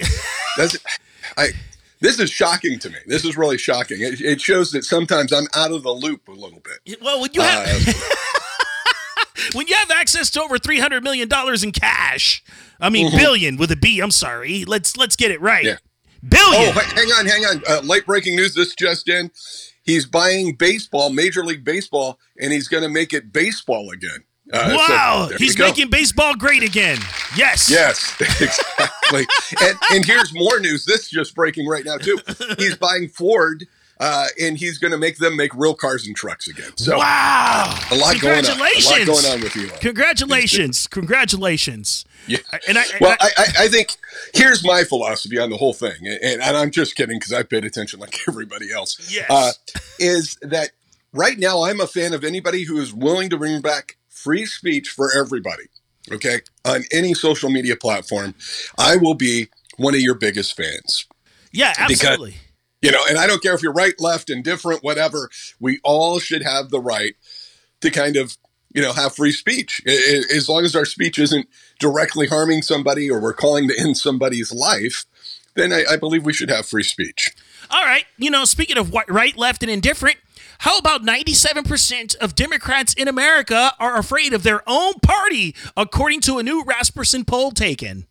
does 0.57 0.79
I? 1.37 1.49
This 2.01 2.19
is 2.19 2.31
shocking 2.31 2.79
to 2.81 2.91
me. 2.91 2.99
This 3.07 3.25
is 3.25 3.37
really 3.37 3.57
shocking. 3.59 4.01
It, 4.01 4.21
it 4.21 4.41
shows 4.41 4.71
that 4.73 4.85
sometimes 4.85 5.33
I'm 5.33 5.47
out 5.55 5.73
of 5.73 5.83
the 5.83 5.93
loop 5.93 6.29
a 6.29 6.33
little 6.33 6.61
bit. 6.61 7.01
well, 7.03 7.21
when 7.21 7.31
you 7.33 7.41
have 7.41 7.67
Uh, 7.67 7.93
when 9.55 9.67
you 9.67 9.75
have 9.77 9.91
access 9.91 10.31
to 10.31 10.43
over 10.43 10.59
three 10.59 10.79
hundred 10.79 11.03
million 11.03 11.29
dollars 11.29 11.63
in 11.65 11.73
cash, 11.73 12.45
I 12.81 12.91
mean 12.91 13.11
billion 13.11 13.57
with 13.57 13.71
a 13.71 13.77
B. 13.77 14.01
I'm 14.01 14.11
sorry. 14.11 14.65
Let's 14.65 14.97
let's 14.97 15.17
get 15.17 15.31
it 15.31 15.41
right. 15.41 15.65
Mm-hmm. 15.65 15.69
Yeah. 15.69 16.29
Billion. 16.29 16.73
oh, 16.77 16.81
hang 16.95 17.09
on, 17.13 17.27
hang 17.27 17.45
on. 17.45 17.63
Uh, 17.69 17.81
late 17.83 18.05
breaking 18.07 18.37
news. 18.37 18.55
This 18.55 18.75
just 18.75 19.09
in. 19.09 19.31
He's 19.85 20.05
buying 20.05 20.55
baseball, 20.57 21.11
Major 21.11 21.45
League 21.45 21.65
Baseball, 21.65 22.19
and 22.41 22.53
he's 22.53 22.67
going 22.67 22.83
to 22.83 22.89
make 22.89 23.13
it 23.13 23.33
baseball 23.33 23.91
again. 23.91 24.25
Uh, 24.53 24.75
wow, 24.77 25.29
you 25.33 25.37
he's 25.39 25.59
making 25.59 25.91
baseball 25.91 26.35
great 26.37 26.63
again. 26.63 26.99
Yes. 27.37 27.69
Yes, 27.69 28.15
exactly. 28.21 29.27
and, 29.61 29.77
and 29.93 30.05
here's 30.05 30.33
more 30.35 30.61
news. 30.61 30.85
This 30.85 31.01
is 31.03 31.09
just 31.11 31.35
breaking 31.35 31.67
right 31.67 31.85
now 31.85 31.97
too. 31.99 32.19
He's 32.57 32.77
buying 32.79 33.09
Ford, 33.09 33.65
uh, 33.99 34.27
and 34.41 34.57
he's 34.57 34.79
going 34.79 34.93
to 34.93 34.99
make 34.99 35.17
them 35.19 35.37
make 35.37 35.53
real 35.55 35.75
cars 35.75 36.07
and 36.07 36.15
trucks 36.15 36.47
again. 36.47 36.71
So 36.77 36.97
Wow. 36.99 37.77
a 37.91 37.95
lot 37.97 38.21
going 38.21 38.39
on. 38.39 38.45
A 38.45 38.49
Congratulations. 38.49 39.09
lot 39.09 39.23
going 39.23 39.27
on 39.35 39.41
with 39.43 39.57
Elon. 39.57 39.71
Congratulations. 39.81 40.87
Congratulations. 40.91 42.05
Yeah. 42.29 42.39
And 42.69 42.79
I, 42.79 42.85
Well, 43.01 43.17
I, 43.21 43.27
I, 43.27 43.31
I, 43.39 43.65
I 43.65 43.69
think 43.69 43.97
here's 44.35 44.65
my 44.65 44.85
philosophy 44.85 45.39
on 45.39 45.51
the 45.51 45.57
whole 45.57 45.73
thing, 45.75 45.97
and, 46.07 46.41
and 46.41 46.57
I'm 46.57 46.71
just 46.71 46.95
kidding 46.95 47.19
because 47.19 47.33
I 47.33 47.43
paid 47.43 47.65
attention 47.65 47.99
like 48.01 48.17
everybody 48.29 48.71
else. 48.73 49.11
Yes. 49.13 49.27
Uh, 49.29 49.53
is 49.99 50.37
that 50.43 50.71
right 51.13 51.39
now 51.39 51.65
I'm 51.65 51.81
a 51.81 51.87
fan 51.89 52.13
of 52.15 52.23
anybody 52.23 52.63
who 52.65 52.79
is 52.79 52.93
willing 52.95 53.29
to 53.31 53.37
bring 53.37 53.61
back 53.61 53.96
free 54.27 54.45
speech 54.45 54.89
for 54.89 55.09
everybody. 55.17 55.63
Okay, 56.11 56.41
on 56.65 56.83
any 56.93 57.15
social 57.15 57.49
media 57.49 57.77
platform, 57.77 58.35
I 58.77 58.97
will 58.97 59.15
be 59.15 59.49
one 59.77 59.95
of 59.95 60.01
your 60.01 60.15
biggest 60.17 60.57
fans. 60.57 61.07
yeah, 61.53 61.73
because- 61.87 62.03
absolutely. 62.05 62.37
You 62.83 62.91
know, 62.93 63.01
and 63.09 63.19
I 63.19 63.27
don't 63.27 63.43
care 63.43 63.55
if 63.55 63.63
you're 63.63 63.73
right, 63.73 63.95
left, 63.99 64.29
indifferent, 64.31 64.85
whatever. 64.85 65.31
We 65.59 65.81
all 65.83 66.21
should 66.21 66.43
have 66.43 66.69
the 66.71 66.79
right 66.81 67.15
to 67.81 67.91
kind 67.91 68.17
of, 68.17 68.37
you 68.75 68.83
know, 68.83 68.93
have 68.93 69.17
free 69.17 69.33
speech 69.33 69.81
as 69.87 70.49
long 70.49 70.65
as 70.65 70.77
our 70.77 70.85
speech 70.85 71.19
isn't 71.19 71.49
directly 71.81 72.27
harming 72.29 72.63
somebody 72.63 73.11
or 73.11 73.19
we're 73.21 73.33
calling 73.33 73.67
to 73.69 73.75
end 73.81 73.97
somebody's 73.97 74.53
life. 74.53 75.07
Then 75.55 75.73
I, 75.73 75.85
I 75.93 75.97
believe 75.97 76.25
we 76.25 76.35
should 76.35 76.51
have 76.51 76.67
free 76.67 76.85
speech. 76.85 77.31
All 77.71 77.83
right. 77.85 78.05
You 78.19 78.31
know, 78.31 78.45
speaking 78.45 78.77
of 78.79 78.93
right, 79.09 79.37
left, 79.37 79.63
and 79.63 79.71
indifferent, 79.71 80.19
how 80.59 80.79
about 80.79 81.03
97% 81.03 82.17
of 82.17 82.35
Democrats 82.35 82.95
in 82.95 83.09
America 83.09 83.73
are 83.79 83.99
afraid 83.99 84.33
of 84.33 84.43
their 84.43 84.63
own 84.67 84.95
party, 85.03 85.55
according 85.77 86.21
to 86.23 86.39
a 86.39 86.43
new 86.43 86.65
Rasmussen 86.65 87.25
poll 87.25 87.51
taken? 87.51 88.07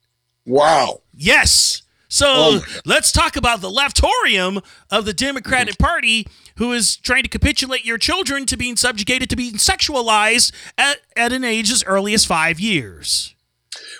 Wow. 0.45 1.01
Yes. 1.13 1.81
So 2.07 2.25
Oh 2.27 2.65
let's 2.85 3.11
talk 3.11 3.35
about 3.35 3.61
the 3.61 3.69
leftorium 3.69 4.63
of 4.91 5.05
the 5.05 5.13
Democratic 5.13 5.77
Party 5.77 6.27
who 6.57 6.71
is 6.71 6.95
trying 6.95 7.23
to 7.23 7.29
capitulate 7.29 7.83
your 7.83 7.97
children 7.97 8.45
to 8.45 8.55
being 8.55 8.77
subjugated 8.77 9.29
to 9.29 9.35
being 9.35 9.55
sexualized 9.55 10.53
at, 10.77 10.99
at 11.15 11.33
an 11.33 11.43
age 11.43 11.71
as 11.71 11.83
early 11.83 12.13
as 12.13 12.23
five 12.23 12.59
years. 12.59 13.35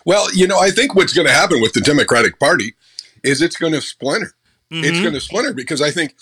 Well, 0.06 0.34
you 0.34 0.48
know, 0.48 0.60
I 0.60 0.72
think 0.72 0.96
what's 0.96 1.14
going 1.14 1.28
to 1.28 1.34
happen 1.34 1.62
with 1.62 1.74
the 1.74 1.82
Democratic 1.82 2.40
Party 2.40 2.76
is 3.24 3.42
it's 3.42 3.58
going 3.58 3.74
to 3.74 3.82
splinter. 3.82 4.34
It's 4.72 4.88
mm-hmm. 4.88 5.02
going 5.04 5.14
to 5.14 5.22
splinter 5.22 5.54
because 5.54 5.82
I 5.82 5.92
think 5.92 6.16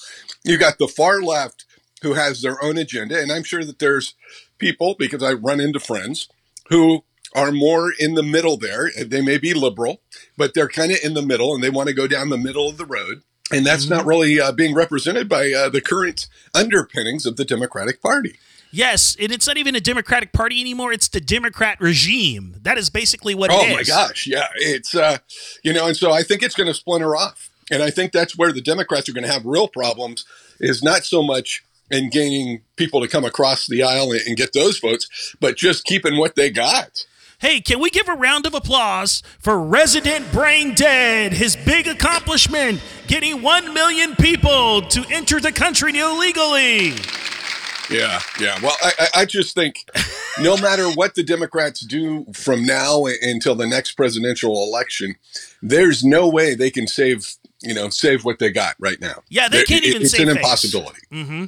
you 0.43 0.57
got 0.57 0.77
the 0.77 0.87
far 0.87 1.21
left 1.21 1.65
who 2.03 2.13
has 2.13 2.41
their 2.41 2.61
own 2.63 2.77
agenda, 2.77 3.19
and 3.19 3.31
I'm 3.31 3.43
sure 3.43 3.63
that 3.65 3.79
there's 3.79 4.13
people 4.59 4.95
because 4.99 5.23
I 5.23 5.33
run 5.33 5.59
into 5.59 5.79
friends 5.79 6.27
who 6.69 7.03
are 7.35 7.51
more 7.51 7.91
in 7.97 8.13
the 8.13 8.21
middle 8.23 8.57
there. 8.57 8.91
They 9.03 9.21
may 9.21 9.37
be 9.39 9.53
liberal, 9.55 10.01
but 10.37 10.53
they're 10.53 10.69
kind 10.69 10.91
of 10.91 10.99
in 11.03 11.15
the 11.15 11.21
middle, 11.23 11.55
and 11.55 11.63
they 11.63 11.69
want 11.71 11.87
to 11.89 11.93
go 11.95 12.05
down 12.07 12.29
the 12.29 12.37
middle 12.37 12.69
of 12.69 12.77
the 12.77 12.85
road. 12.85 13.23
And 13.51 13.65
that's 13.65 13.89
not 13.89 14.05
really 14.05 14.39
uh, 14.39 14.51
being 14.51 14.73
represented 14.75 15.27
by 15.27 15.51
uh, 15.51 15.69
the 15.69 15.81
current 15.81 16.27
underpinnings 16.53 17.25
of 17.25 17.35
the 17.35 17.45
Democratic 17.45 18.01
Party. 18.01 18.35
Yes, 18.71 19.15
and 19.19 19.31
it's 19.31 19.45
not 19.45 19.57
even 19.57 19.75
a 19.75 19.79
Democratic 19.79 20.31
Party 20.33 20.59
anymore. 20.59 20.91
It's 20.93 21.07
the 21.07 21.19
Democrat 21.21 21.77
regime. 21.79 22.55
That 22.61 22.77
is 22.77 22.89
basically 22.89 23.35
what 23.35 23.51
Oh 23.51 23.61
it 23.61 23.69
is. 23.69 23.75
my 23.75 23.83
gosh, 23.83 24.25
yeah, 24.25 24.47
it's 24.55 24.95
uh, 24.95 25.17
you 25.63 25.73
know, 25.73 25.87
and 25.87 25.95
so 25.95 26.11
I 26.11 26.23
think 26.23 26.41
it's 26.41 26.55
going 26.55 26.67
to 26.67 26.73
splinter 26.73 27.15
off, 27.15 27.49
and 27.69 27.83
I 27.83 27.91
think 27.91 28.11
that's 28.11 28.35
where 28.37 28.51
the 28.51 28.61
Democrats 28.61 29.07
are 29.09 29.13
going 29.13 29.25
to 29.25 29.31
have 29.31 29.45
real 29.45 29.67
problems. 29.67 30.25
Is 30.59 30.81
not 30.81 31.03
so 31.03 31.21
much 31.21 31.63
in 31.93 32.09
gaining 32.09 32.61
people 32.75 33.01
to 33.01 33.07
come 33.07 33.23
across 33.23 33.67
the 33.67 33.83
aisle 33.83 34.11
and, 34.11 34.21
and 34.27 34.35
get 34.37 34.53
those 34.53 34.79
votes, 34.79 35.35
but 35.39 35.55
just 35.55 35.85
keeping 35.85 36.17
what 36.17 36.35
they 36.35 36.49
got. 36.49 37.05
Hey, 37.39 37.59
can 37.59 37.79
we 37.81 37.89
give 37.89 38.07
a 38.07 38.13
round 38.13 38.45
of 38.45 38.53
applause 38.53 39.21
for 39.39 39.59
Resident 39.61 40.31
Brain 40.31 40.73
Dead, 40.75 41.33
his 41.33 41.55
big 41.57 41.87
accomplishment, 41.87 42.81
getting 43.07 43.41
1 43.41 43.73
million 43.73 44.15
people 44.15 44.81
to 44.83 45.05
enter 45.11 45.39
the 45.41 45.51
country 45.51 45.97
illegally? 45.99 46.93
Yeah, 47.89 48.21
yeah. 48.39 48.57
Well, 48.63 48.75
I, 48.81 49.07
I- 49.13 49.25
just 49.25 49.53
think 49.55 49.85
no 50.41 50.55
matter 50.57 50.89
what 50.91 51.15
the 51.15 51.23
Democrats 51.23 51.81
do 51.81 52.25
from 52.33 52.65
now 52.65 53.05
until 53.21 53.55
the 53.55 53.67
next 53.67 53.93
presidential 53.93 54.53
election, 54.63 55.15
there's 55.61 56.01
no 56.03 56.29
way 56.29 56.55
they 56.55 56.71
can 56.71 56.87
save 56.87 57.27
you 57.61 57.73
know 57.73 57.89
save 57.89 58.23
what 58.25 58.39
they 58.39 58.51
got 58.51 58.75
right 58.79 58.99
now. 59.01 59.21
Yeah, 59.29 59.47
they 59.49 59.63
can't 59.63 59.83
it- 59.83 59.89
even 59.89 60.01
It's 60.03 60.13
an 60.17 60.27
face. 60.27 60.35
impossibility. 60.37 60.99
Mm-hmm. 61.11 61.45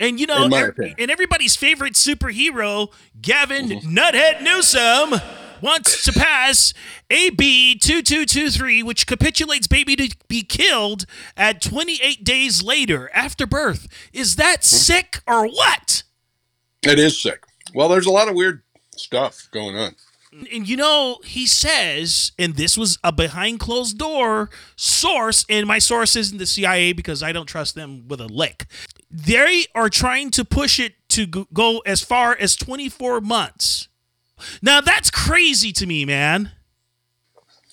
And 0.00 0.18
you 0.20 0.26
know, 0.26 0.44
In 0.44 0.50
my 0.50 0.62
ev- 0.62 0.68
opinion. 0.70 0.96
and 0.98 1.10
everybody's 1.10 1.56
favorite 1.56 1.94
superhero, 1.94 2.92
Gavin 3.20 3.68
Mm-hmm. 3.68 3.96
Nuthead 3.98 4.42
Newsom, 4.42 5.20
wants 5.62 6.04
to 6.04 6.12
pass 6.12 6.74
AB 7.10 7.78
2223, 7.78 8.82
which 8.82 9.06
capitulates 9.06 9.66
baby 9.66 9.96
to 9.96 10.14
be 10.28 10.42
killed 10.42 11.06
at 11.36 11.62
28 11.62 12.22
days 12.24 12.62
later 12.62 13.10
after 13.14 13.46
birth. 13.46 13.88
Is 14.12 14.36
that 14.36 14.60
Mm-hmm. 14.60 14.76
sick 14.76 15.22
or 15.26 15.46
what? 15.46 16.02
It 16.82 16.98
is 16.98 17.20
sick. 17.20 17.44
Well, 17.74 17.88
there's 17.88 18.06
a 18.06 18.10
lot 18.10 18.28
of 18.28 18.34
weird 18.34 18.62
stuff 18.96 19.48
going 19.50 19.76
on. 19.76 19.94
And 20.52 20.68
you 20.68 20.76
know, 20.76 21.18
he 21.24 21.46
says, 21.46 22.32
and 22.38 22.56
this 22.56 22.76
was 22.76 22.98
a 23.02 23.10
behind 23.12 23.60
closed 23.60 23.96
door 23.98 24.50
source, 24.76 25.44
and 25.48 25.66
my 25.66 25.78
source 25.78 26.14
isn't 26.16 26.38
the 26.38 26.46
CIA 26.46 26.92
because 26.92 27.22
I 27.22 27.32
don't 27.32 27.46
trust 27.46 27.74
them 27.74 28.06
with 28.08 28.20
a 28.20 28.26
lick. 28.26 28.66
They 29.10 29.64
are 29.74 29.88
trying 29.88 30.30
to 30.32 30.44
push 30.44 30.78
it 30.78 30.94
to 31.10 31.26
go- 31.26 31.78
as 31.86 32.02
far 32.02 32.36
as 32.38 32.56
24 32.56 33.20
months. 33.20 33.88
Now, 34.60 34.80
that's 34.80 35.10
crazy 35.10 35.72
to 35.72 35.86
me, 35.86 36.04
man. 36.04 36.50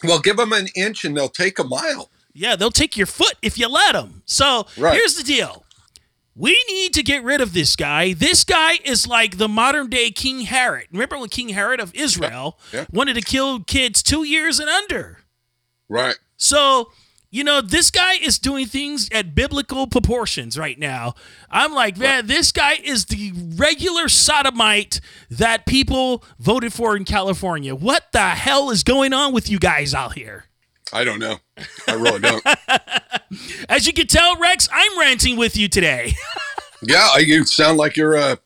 Well, 0.04 0.20
give 0.20 0.38
them 0.38 0.54
an 0.54 0.68
inch 0.76 1.04
and 1.06 1.16
they'll 1.18 1.30
take 1.30 1.60
a 1.60 1.64
mile. 1.64 2.10
Yeah, 2.34 2.56
they'll 2.56 2.72
take 2.72 2.98
your 2.98 3.06
foot 3.08 3.36
if 3.42 3.58
you 3.58 3.68
let 3.68 3.94
them. 3.94 4.24
So 4.26 4.66
Right. 4.78 4.94
here's 4.96 5.16
the 5.16 5.24
deal. 5.24 5.63
We 6.36 6.62
need 6.68 6.94
to 6.96 7.04
get 7.04 7.24
rid 7.24 7.42
of 7.42 7.54
this 7.54 7.76
guy. 7.76 8.14
This 8.14 8.44
guy 8.44 8.80
is 8.84 9.08
like 9.08 9.38
the 9.38 9.48
modern 9.48 9.90
day 9.90 10.10
King 10.12 10.42
Herod. 10.42 10.88
Remember 10.92 11.18
when 11.20 11.30
King 11.30 11.50
Herod 11.50 11.80
of 11.80 11.94
Israel 11.94 12.58
Yeah. 12.72 12.86
wanted 12.92 13.14
to 13.16 13.22
kill 13.22 13.60
kids 13.62 14.02
two 14.02 14.24
years 14.24 14.60
and 14.60 14.70
under? 14.70 15.20
Right. 15.90 16.16
So 16.38 16.92
you 17.30 17.44
know, 17.44 17.62
this 17.62 17.90
guy 17.90 18.14
is 18.14 18.38
doing 18.38 18.68
things 18.68 19.10
at 19.12 19.34
biblical 19.34 19.88
proportions 19.88 20.56
right 20.56 20.78
now. 20.78 21.16
I'm 21.50 21.74
like, 21.74 21.98
man, 21.98 22.28
this 22.28 22.52
guy 22.52 22.74
is 22.84 23.06
the 23.06 23.32
regular 23.56 24.08
sodomite 24.08 25.02
that 25.32 25.66
people 25.66 26.24
voted 26.38 26.74
for 26.74 26.96
in 26.96 27.06
California. 27.06 27.74
What 27.74 28.12
the 28.12 28.20
hell 28.30 28.70
is 28.70 28.84
going 28.84 29.14
on 29.14 29.34
with 29.34 29.50
you 29.50 29.58
guys 29.58 29.96
out 29.96 30.14
here? 30.14 30.46
I 30.94 31.04
don't 31.04 31.20
know. 31.20 31.38
I 31.88 31.94
really 31.94 32.20
don't. 32.20 32.44
As 33.70 33.88
you 33.88 33.94
can 33.94 34.08
tell, 34.08 34.38
Rex, 34.40 34.70
I'm 34.72 35.00
ranting 35.00 35.36
with 35.38 35.58
you 35.58 35.68
today. 35.68 36.14
yeah, 36.84 37.18
you 37.18 37.46
sound 37.46 37.78
like 37.78 37.98
you're 37.98 38.16
a, 38.16 38.38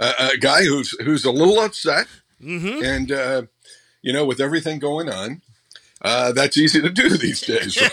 a, 0.00 0.12
a 0.32 0.38
guy 0.38 0.64
who's 0.64 0.90
who's 1.02 1.24
a 1.24 1.30
little 1.30 1.60
upset, 1.60 2.06
Mm-hmm. 2.42 2.82
and 2.84 3.12
uh, 3.12 3.42
you 4.02 4.12
know, 4.12 4.24
with 4.24 4.40
everything 4.40 4.78
going 4.80 5.08
on, 5.08 5.42
uh, 6.00 6.32
that's 6.32 6.56
easy 6.58 6.80
to 6.80 6.90
do 6.90 7.10
these 7.16 7.40
days. 7.42 7.76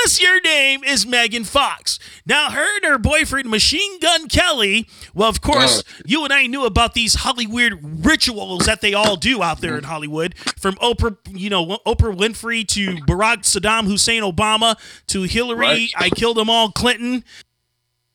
unless 0.00 0.20
your 0.20 0.40
name 0.40 0.82
is 0.84 1.06
Megan 1.06 1.44
Fox. 1.44 1.98
Now, 2.26 2.50
her 2.50 2.76
and 2.76 2.84
her 2.84 2.98
boyfriend, 2.98 3.48
Machine 3.50 3.98
Gun 4.00 4.28
Kelly, 4.28 4.88
well, 5.14 5.28
of 5.28 5.40
course, 5.40 5.80
Uh. 5.80 6.02
you 6.06 6.24
and 6.24 6.32
I 6.32 6.46
knew 6.46 6.64
about 6.64 6.94
these 6.94 7.14
Hollywood 7.14 7.78
rituals 7.82 8.66
that 8.66 8.80
they 8.80 8.94
all 8.94 9.16
do 9.16 9.42
out 9.42 9.60
there 9.60 9.76
in 9.76 9.84
Hollywood, 9.84 10.34
from 10.58 10.76
Oprah, 10.76 11.16
you 11.30 11.50
know, 11.50 11.78
Oprah 11.86 12.16
Winfrey 12.16 12.66
to 12.68 12.96
Barack 13.06 13.42
Saddam 13.44 13.86
Hussein 13.86 14.22
Obama 14.22 14.76
to 15.08 15.22
Hillary, 15.22 15.58
Right. 15.60 15.90
I 15.96 16.10
killed 16.10 16.36
them 16.36 16.48
all, 16.50 16.70
Clinton. 16.72 17.24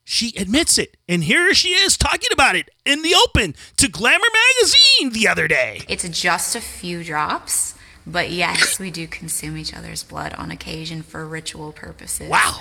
She 0.08 0.34
admits 0.38 0.78
it. 0.78 0.98
And 1.08 1.24
here 1.24 1.54
she 1.56 1.70
is 1.70 1.98
talking 1.98 2.30
about 2.32 2.56
it 2.56 2.70
in 2.86 3.02
the 3.02 3.16
open 3.16 3.56
to 3.78 3.88
Glamour 3.88 4.28
Magazine 4.60 5.10
the 5.12 5.28
other 5.28 5.48
day. 5.48 5.82
It's 5.88 6.08
just 6.10 6.56
a 6.56 6.62
few 6.62 7.04
drops, 7.04 7.74
but 8.08 8.30
yes, 8.32 8.80
we 8.80 8.92
do 8.92 9.08
consume 9.08 9.58
each 9.58 9.74
other's 9.74 10.04
blood 10.04 10.34
on 10.34 10.52
occasion 10.52 11.02
for 11.02 11.26
ritual 11.26 11.72
purposes. 11.72 12.30
Wow. 12.30 12.60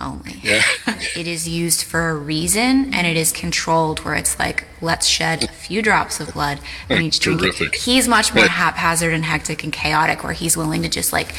Only. 0.00 0.40
Yeah. 0.42 0.62
it 1.16 1.26
is 1.26 1.48
used 1.48 1.84
for 1.84 2.08
a 2.08 2.14
reason 2.14 2.92
and 2.94 3.06
it 3.06 3.16
is 3.16 3.30
controlled 3.30 4.00
where 4.00 4.14
it's 4.14 4.38
like, 4.38 4.64
let's 4.80 5.06
shed 5.06 5.44
a 5.44 5.48
few 5.48 5.82
drops 5.82 6.18
of 6.18 6.32
blood 6.32 6.60
and 6.88 7.02
each 7.02 7.20
drink. 7.20 7.40
Terrific. 7.40 7.74
He's 7.74 8.08
much 8.08 8.34
more 8.34 8.44
haphazard 8.48 9.12
and 9.12 9.24
hectic 9.24 9.64
and 9.64 9.72
chaotic 9.72 10.24
where 10.24 10.32
he's 10.32 10.56
willing 10.56 10.82
to 10.82 10.88
just 10.88 11.12
like 11.12 11.34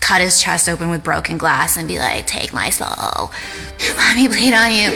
cut 0.00 0.20
his 0.20 0.40
chest 0.40 0.68
open 0.68 0.90
with 0.90 1.02
broken 1.02 1.38
glass 1.38 1.76
and 1.76 1.88
be 1.88 1.98
like, 1.98 2.26
take 2.26 2.52
my 2.52 2.68
soul. 2.68 3.32
Let 3.96 4.16
me 4.16 4.28
bleed 4.28 4.52
on 4.52 4.70
you. 4.70 4.90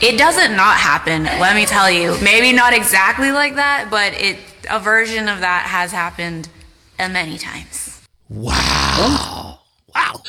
It 0.00 0.16
doesn't 0.18 0.54
not 0.54 0.76
happen, 0.76 1.24
let 1.24 1.56
me 1.56 1.66
tell 1.66 1.90
you. 1.90 2.16
Maybe 2.22 2.52
not 2.52 2.72
exactly 2.72 3.32
like 3.32 3.56
that, 3.56 3.88
but 3.90 4.12
it 4.14 4.38
a 4.68 4.80
version 4.80 5.28
of 5.28 5.40
that 5.40 5.66
has 5.66 5.92
happened 5.92 6.48
many 6.98 7.38
times. 7.38 8.02
Wow. 8.28 9.60
Wow. 9.94 10.22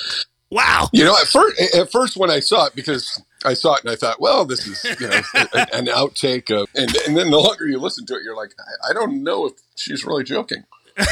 Wow. 0.50 0.90
You 0.94 1.04
know, 1.04 1.16
at 1.20 1.28
first, 1.28 1.76
at 1.76 1.92
first 1.92 2.18
when 2.18 2.30
I 2.30 2.40
saw 2.40 2.68
it, 2.68 2.76
because 2.76 3.22
I 3.44 3.54
saw 3.54 3.76
it 3.76 3.84
and 3.84 3.92
I 3.92 3.96
thought, 3.96 4.22
well, 4.22 4.46
this 4.46 4.66
is 4.66 5.00
you 5.00 5.08
know 5.08 5.22
an 5.74 5.88
outtake 5.88 6.50
of, 6.52 6.70
and, 6.76 6.96
and 7.08 7.18
then 7.18 7.30
the 7.32 7.40
longer 7.40 7.68
you 7.68 7.80
listen 7.80 8.06
to 8.08 8.16
it, 8.16 8.24
you're 8.24 8.36
like, 8.36 8.54
I, 8.60 8.92
I 8.92 8.94
don't 8.94 9.24
know 9.24 9.46
if 9.48 9.54
she's 9.76 10.06
really 10.06 10.24
joking. 10.24 10.64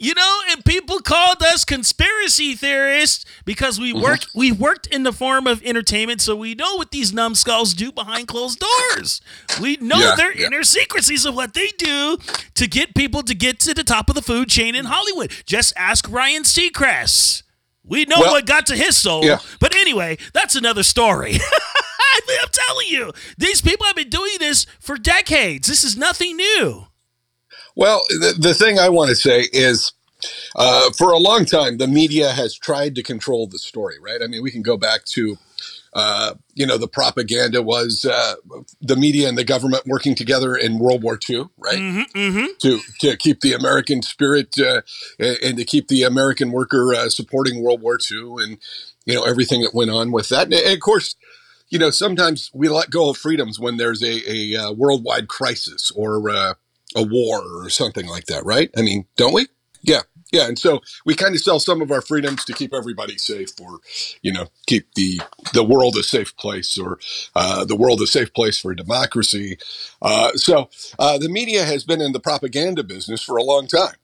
You 0.00 0.14
know, 0.14 0.40
and 0.50 0.64
people 0.64 1.00
called 1.00 1.42
us 1.42 1.64
conspiracy 1.64 2.54
theorists 2.54 3.24
because 3.44 3.78
we 3.78 3.92
mm-hmm. 3.92 4.02
work 4.02 4.20
we 4.34 4.50
worked 4.52 4.86
in 4.86 5.02
the 5.02 5.12
form 5.12 5.46
of 5.46 5.62
entertainment, 5.62 6.20
so 6.20 6.34
we 6.36 6.54
know 6.54 6.76
what 6.76 6.90
these 6.90 7.12
numbskulls 7.12 7.74
do 7.74 7.92
behind 7.92 8.28
closed 8.28 8.60
doors. 8.60 9.20
We 9.60 9.76
know 9.76 9.98
Yeah, 9.98 10.14
their 10.16 10.36
yeah. 10.36 10.46
inner 10.46 10.62
secrecies 10.62 11.24
of 11.24 11.34
what 11.34 11.54
they 11.54 11.68
do 11.78 12.18
to 12.54 12.66
get 12.66 12.94
people 12.94 13.22
to 13.22 13.34
get 13.34 13.60
to 13.60 13.74
the 13.74 13.84
top 13.84 14.08
of 14.08 14.14
the 14.14 14.22
food 14.22 14.48
chain 14.48 14.74
in 14.74 14.86
Hollywood. 14.86 15.32
Just 15.46 15.72
ask 15.76 16.08
Ryan 16.08 16.42
Seacrest. 16.44 17.42
We 17.84 18.04
know 18.04 18.16
Well, 18.20 18.32
what 18.32 18.46
got 18.46 18.66
to 18.66 18.76
his 18.76 18.96
soul. 18.96 19.24
yeah. 19.24 19.38
But 19.60 19.74
anyway, 19.74 20.18
that's 20.34 20.54
another 20.56 20.82
story. 20.82 21.34
I'm 22.30 22.48
telling 22.52 22.88
you, 22.88 23.12
these 23.38 23.62
people 23.62 23.86
have 23.86 23.96
been 23.96 24.10
doing 24.10 24.34
this 24.38 24.66
for 24.80 24.96
decades. 24.98 25.68
This 25.68 25.84
is 25.84 25.96
nothing 25.96 26.36
new. 26.36 26.87
Well, 27.78 28.02
the, 28.08 28.34
the 28.36 28.54
thing 28.54 28.80
I 28.80 28.88
want 28.88 29.10
to 29.10 29.14
say 29.14 29.46
is, 29.52 29.92
uh, 30.56 30.90
for 30.98 31.12
a 31.12 31.16
long 31.16 31.44
time, 31.44 31.78
the 31.78 31.86
media 31.86 32.32
has 32.32 32.52
tried 32.52 32.96
to 32.96 33.04
control 33.04 33.46
the 33.46 33.60
story, 33.60 34.00
right? 34.00 34.20
I 34.20 34.26
mean, 34.26 34.42
we 34.42 34.50
can 34.50 34.62
go 34.62 34.76
back 34.76 35.04
to, 35.12 35.38
uh, 35.92 36.34
you 36.54 36.66
know, 36.66 36.76
the 36.76 36.88
propaganda 36.88 37.62
was 37.62 38.04
uh, 38.04 38.34
the 38.80 38.96
media 38.96 39.28
and 39.28 39.38
the 39.38 39.44
government 39.44 39.84
working 39.86 40.16
together 40.16 40.56
in 40.56 40.80
World 40.80 41.04
War 41.04 41.20
II, 41.30 41.44
right? 41.56 41.78
Mm-hmm. 41.78 42.46
To 42.58 42.80
to 42.98 43.16
keep 43.16 43.42
the 43.42 43.52
American 43.52 44.02
spirit 44.02 44.58
uh, 44.58 44.82
and 45.20 45.38
and 45.44 45.58
to 45.58 45.64
keep 45.64 45.86
the 45.86 46.02
American 46.02 46.50
worker 46.50 46.92
uh, 46.96 47.08
supporting 47.08 47.62
World 47.62 47.80
War 47.80 47.96
II, 47.96 48.42
and 48.42 48.58
you 49.06 49.14
know 49.14 49.22
everything 49.22 49.62
that 49.62 49.72
went 49.72 49.92
on 49.92 50.10
with 50.10 50.30
that. 50.30 50.52
And 50.52 50.74
of 50.74 50.80
course, 50.80 51.14
you 51.68 51.78
know, 51.78 51.90
sometimes 51.90 52.50
we 52.52 52.68
let 52.68 52.90
go 52.90 53.08
of 53.10 53.16
freedoms 53.16 53.60
when 53.60 53.76
there's 53.76 54.02
a, 54.02 54.20
a 54.28 54.56
uh, 54.56 54.72
worldwide 54.72 55.28
crisis 55.28 55.92
or 55.92 56.28
uh, 56.28 56.54
a 56.96 57.02
war 57.02 57.42
or 57.42 57.70
something 57.70 58.06
like 58.06 58.26
that, 58.26 58.44
right? 58.44 58.70
I 58.76 58.82
mean, 58.82 59.06
don't 59.16 59.34
we? 59.34 59.46
Yeah. 59.82 60.02
Yeah. 60.32 60.46
And 60.46 60.58
so 60.58 60.80
we 61.06 61.14
kind 61.14 61.34
of 61.34 61.40
sell 61.40 61.58
some 61.58 61.80
of 61.80 61.90
our 61.90 62.02
freedoms 62.02 62.44
to 62.44 62.52
keep 62.52 62.74
everybody 62.74 63.16
safe 63.16 63.50
or, 63.60 63.78
you 64.20 64.32
know, 64.32 64.48
keep 64.66 64.92
the, 64.94 65.20
the 65.54 65.64
world 65.64 65.96
a 65.96 66.02
safe 66.02 66.36
place 66.36 66.78
or 66.78 66.98
uh, 67.34 67.64
the 67.64 67.76
world 67.76 68.02
a 68.02 68.06
safe 68.06 68.34
place 68.34 68.58
for 68.60 68.74
democracy. 68.74 69.56
Uh, 70.02 70.32
so 70.32 70.68
uh, 70.98 71.16
the 71.16 71.30
media 71.30 71.64
has 71.64 71.84
been 71.84 72.02
in 72.02 72.12
the 72.12 72.20
propaganda 72.20 72.84
business 72.84 73.22
for 73.22 73.36
a 73.36 73.42
long 73.42 73.66
time. 73.66 73.94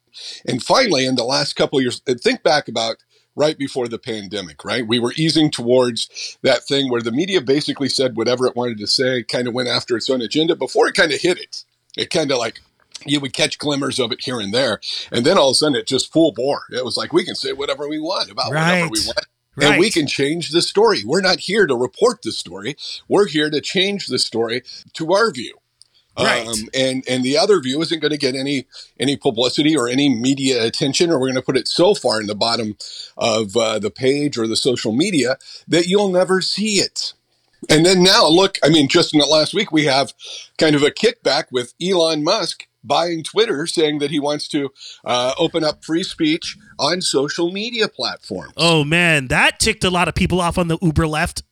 And 0.46 0.62
finally, 0.62 1.04
in 1.04 1.16
the 1.16 1.24
last 1.24 1.56
couple 1.56 1.80
years, 1.80 2.00
think 2.00 2.42
back 2.42 2.68
about 2.68 2.96
right 3.36 3.58
before 3.58 3.88
the 3.88 3.98
pandemic, 3.98 4.64
right? 4.64 4.86
We 4.86 4.98
were 5.00 5.12
easing 5.16 5.50
towards 5.50 6.38
that 6.42 6.62
thing 6.62 6.90
where 6.90 7.02
the 7.02 7.12
media 7.12 7.40
basically 7.40 7.88
said 7.88 8.16
whatever 8.16 8.46
it 8.46 8.56
wanted 8.56 8.78
to 8.78 8.86
say, 8.86 9.24
kind 9.24 9.48
of 9.48 9.54
went 9.54 9.68
after 9.68 9.96
its 9.96 10.08
own 10.08 10.22
agenda 10.22 10.54
before 10.54 10.86
it 10.86 10.94
kind 10.94 11.12
of 11.12 11.20
hit 11.20 11.38
it. 11.38 11.64
It 11.96 12.10
kind 12.10 12.30
of 12.30 12.38
like 12.38 12.60
you 13.06 13.20
would 13.20 13.32
catch 13.32 13.58
glimmers 13.58 13.98
of 13.98 14.12
it 14.12 14.22
here 14.22 14.40
and 14.40 14.52
there, 14.52 14.80
and 15.12 15.24
then 15.24 15.38
all 15.38 15.48
of 15.50 15.52
a 15.52 15.54
sudden 15.56 15.76
it 15.76 15.86
just 15.86 16.12
full 16.12 16.32
bore. 16.32 16.62
It 16.70 16.84
was 16.84 16.96
like 16.96 17.12
we 17.12 17.24
can 17.24 17.34
say 17.34 17.52
whatever 17.52 17.88
we 17.88 17.98
want 17.98 18.30
about 18.30 18.50
whatever 18.50 18.88
we 18.90 18.98
Right. 19.00 19.06
want. 19.06 19.26
And 19.56 19.78
we 19.78 19.88
can 19.90 20.08
change 20.08 20.50
the 20.50 20.62
story. 20.62 21.04
We're 21.04 21.20
not 21.20 21.38
here 21.38 21.64
to 21.68 21.76
report 21.76 22.22
the 22.22 22.32
story. 22.32 22.76
We're 23.08 23.28
here 23.28 23.50
to 23.50 23.60
change 23.60 24.08
the 24.08 24.18
story 24.18 24.64
to 24.94 25.12
our 25.12 25.30
view. 25.30 25.54
Right. 26.18 26.46
Um, 26.46 26.68
and 26.74 27.04
and 27.08 27.24
the 27.24 27.36
other 27.38 27.60
view 27.60 27.80
isn't 27.82 28.00
going 28.00 28.10
to 28.12 28.18
get 28.18 28.34
any 28.34 28.66
any 28.98 29.16
publicity 29.16 29.76
or 29.76 29.88
any 29.88 30.08
media 30.08 30.64
attention, 30.64 31.10
or 31.10 31.14
we're 31.20 31.26
going 31.28 31.34
to 31.36 31.42
put 31.42 31.56
it 31.56 31.68
so 31.68 31.94
far 31.94 32.20
in 32.20 32.26
the 32.26 32.34
bottom 32.36 32.76
of 33.16 33.56
uh, 33.56 33.78
the 33.80 33.90
page 33.90 34.38
or 34.38 34.46
the 34.48 34.56
social 34.56 34.92
media 34.92 35.38
that 35.68 35.86
you'll 35.86 36.10
never 36.10 36.40
see 36.40 36.78
it. 36.78 37.14
And 37.68 37.84
then 37.86 38.02
now, 38.02 38.26
look, 38.28 38.58
I 38.62 38.68
mean, 38.68 38.88
just 38.88 39.14
in 39.14 39.20
the 39.20 39.26
last 39.26 39.54
week, 39.54 39.72
we 39.72 39.84
have 39.86 40.12
kind 40.58 40.76
of 40.76 40.82
a 40.82 40.90
kickback 40.90 41.44
with 41.50 41.74
Elon 41.82 42.22
Musk 42.22 42.66
buying 42.84 43.22
Twitter, 43.24 43.66
saying 43.66 43.98
that 43.98 44.10
he 44.10 44.20
wants 44.20 44.46
to 44.48 44.70
uh, 45.04 45.34
open 45.38 45.64
up 45.64 45.84
free 45.84 46.02
speech 46.04 46.56
on 46.78 47.00
social 47.00 47.50
media 47.50 47.88
platforms. 47.88 48.52
Oh 48.56 48.84
man, 48.84 49.28
that 49.28 49.58
ticked 49.58 49.84
a 49.84 49.90
lot 49.90 50.06
of 50.08 50.14
people 50.14 50.40
off 50.40 50.58
on 50.58 50.68
the 50.68 50.78
Uber 50.82 51.06
left. 51.06 51.42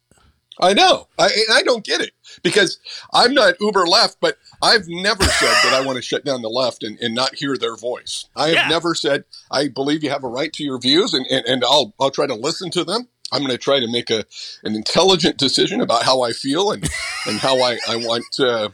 I 0.60 0.74
know. 0.74 1.08
I, 1.18 1.24
and 1.26 1.46
I 1.56 1.62
don't 1.62 1.82
get 1.84 2.02
it 2.02 2.12
because 2.42 2.78
I'm 3.12 3.32
not 3.32 3.54
uber 3.58 3.86
left, 3.86 4.18
but 4.20 4.36
I've 4.60 4.84
never 4.86 5.24
said 5.24 5.54
that 5.64 5.72
I 5.72 5.84
want 5.84 5.96
to 5.96 6.02
shut 6.02 6.26
down 6.26 6.42
the 6.42 6.50
left 6.50 6.82
and, 6.84 7.00
and 7.00 7.14
not 7.14 7.34
hear 7.34 7.56
their 7.56 7.74
voice. 7.74 8.26
I 8.36 8.48
have 8.48 8.54
Yeah. 8.54 8.68
never 8.68 8.94
said 8.94 9.24
I 9.50 9.68
believe 9.68 10.04
you 10.04 10.10
have 10.10 10.24
a 10.24 10.28
right 10.28 10.52
to 10.52 10.62
your 10.62 10.78
views 10.78 11.14
and, 11.14 11.26
and, 11.30 11.44
and 11.46 11.64
I'll, 11.64 11.94
I'll 11.98 12.10
try 12.10 12.26
to 12.26 12.34
listen 12.34 12.70
to 12.72 12.84
them. 12.84 13.08
I'm 13.32 13.40
going 13.40 13.50
to 13.50 13.58
try 13.58 13.80
to 13.80 13.90
make 13.90 14.10
a, 14.10 14.24
an 14.62 14.76
intelligent 14.76 15.38
decision 15.38 15.80
about 15.80 16.02
how 16.02 16.20
I 16.20 16.32
feel 16.32 16.70
and, 16.70 16.86
and 17.26 17.38
how 17.38 17.58
I, 17.62 17.78
I 17.88 17.96
want 17.96 18.26
uh, 18.38 18.68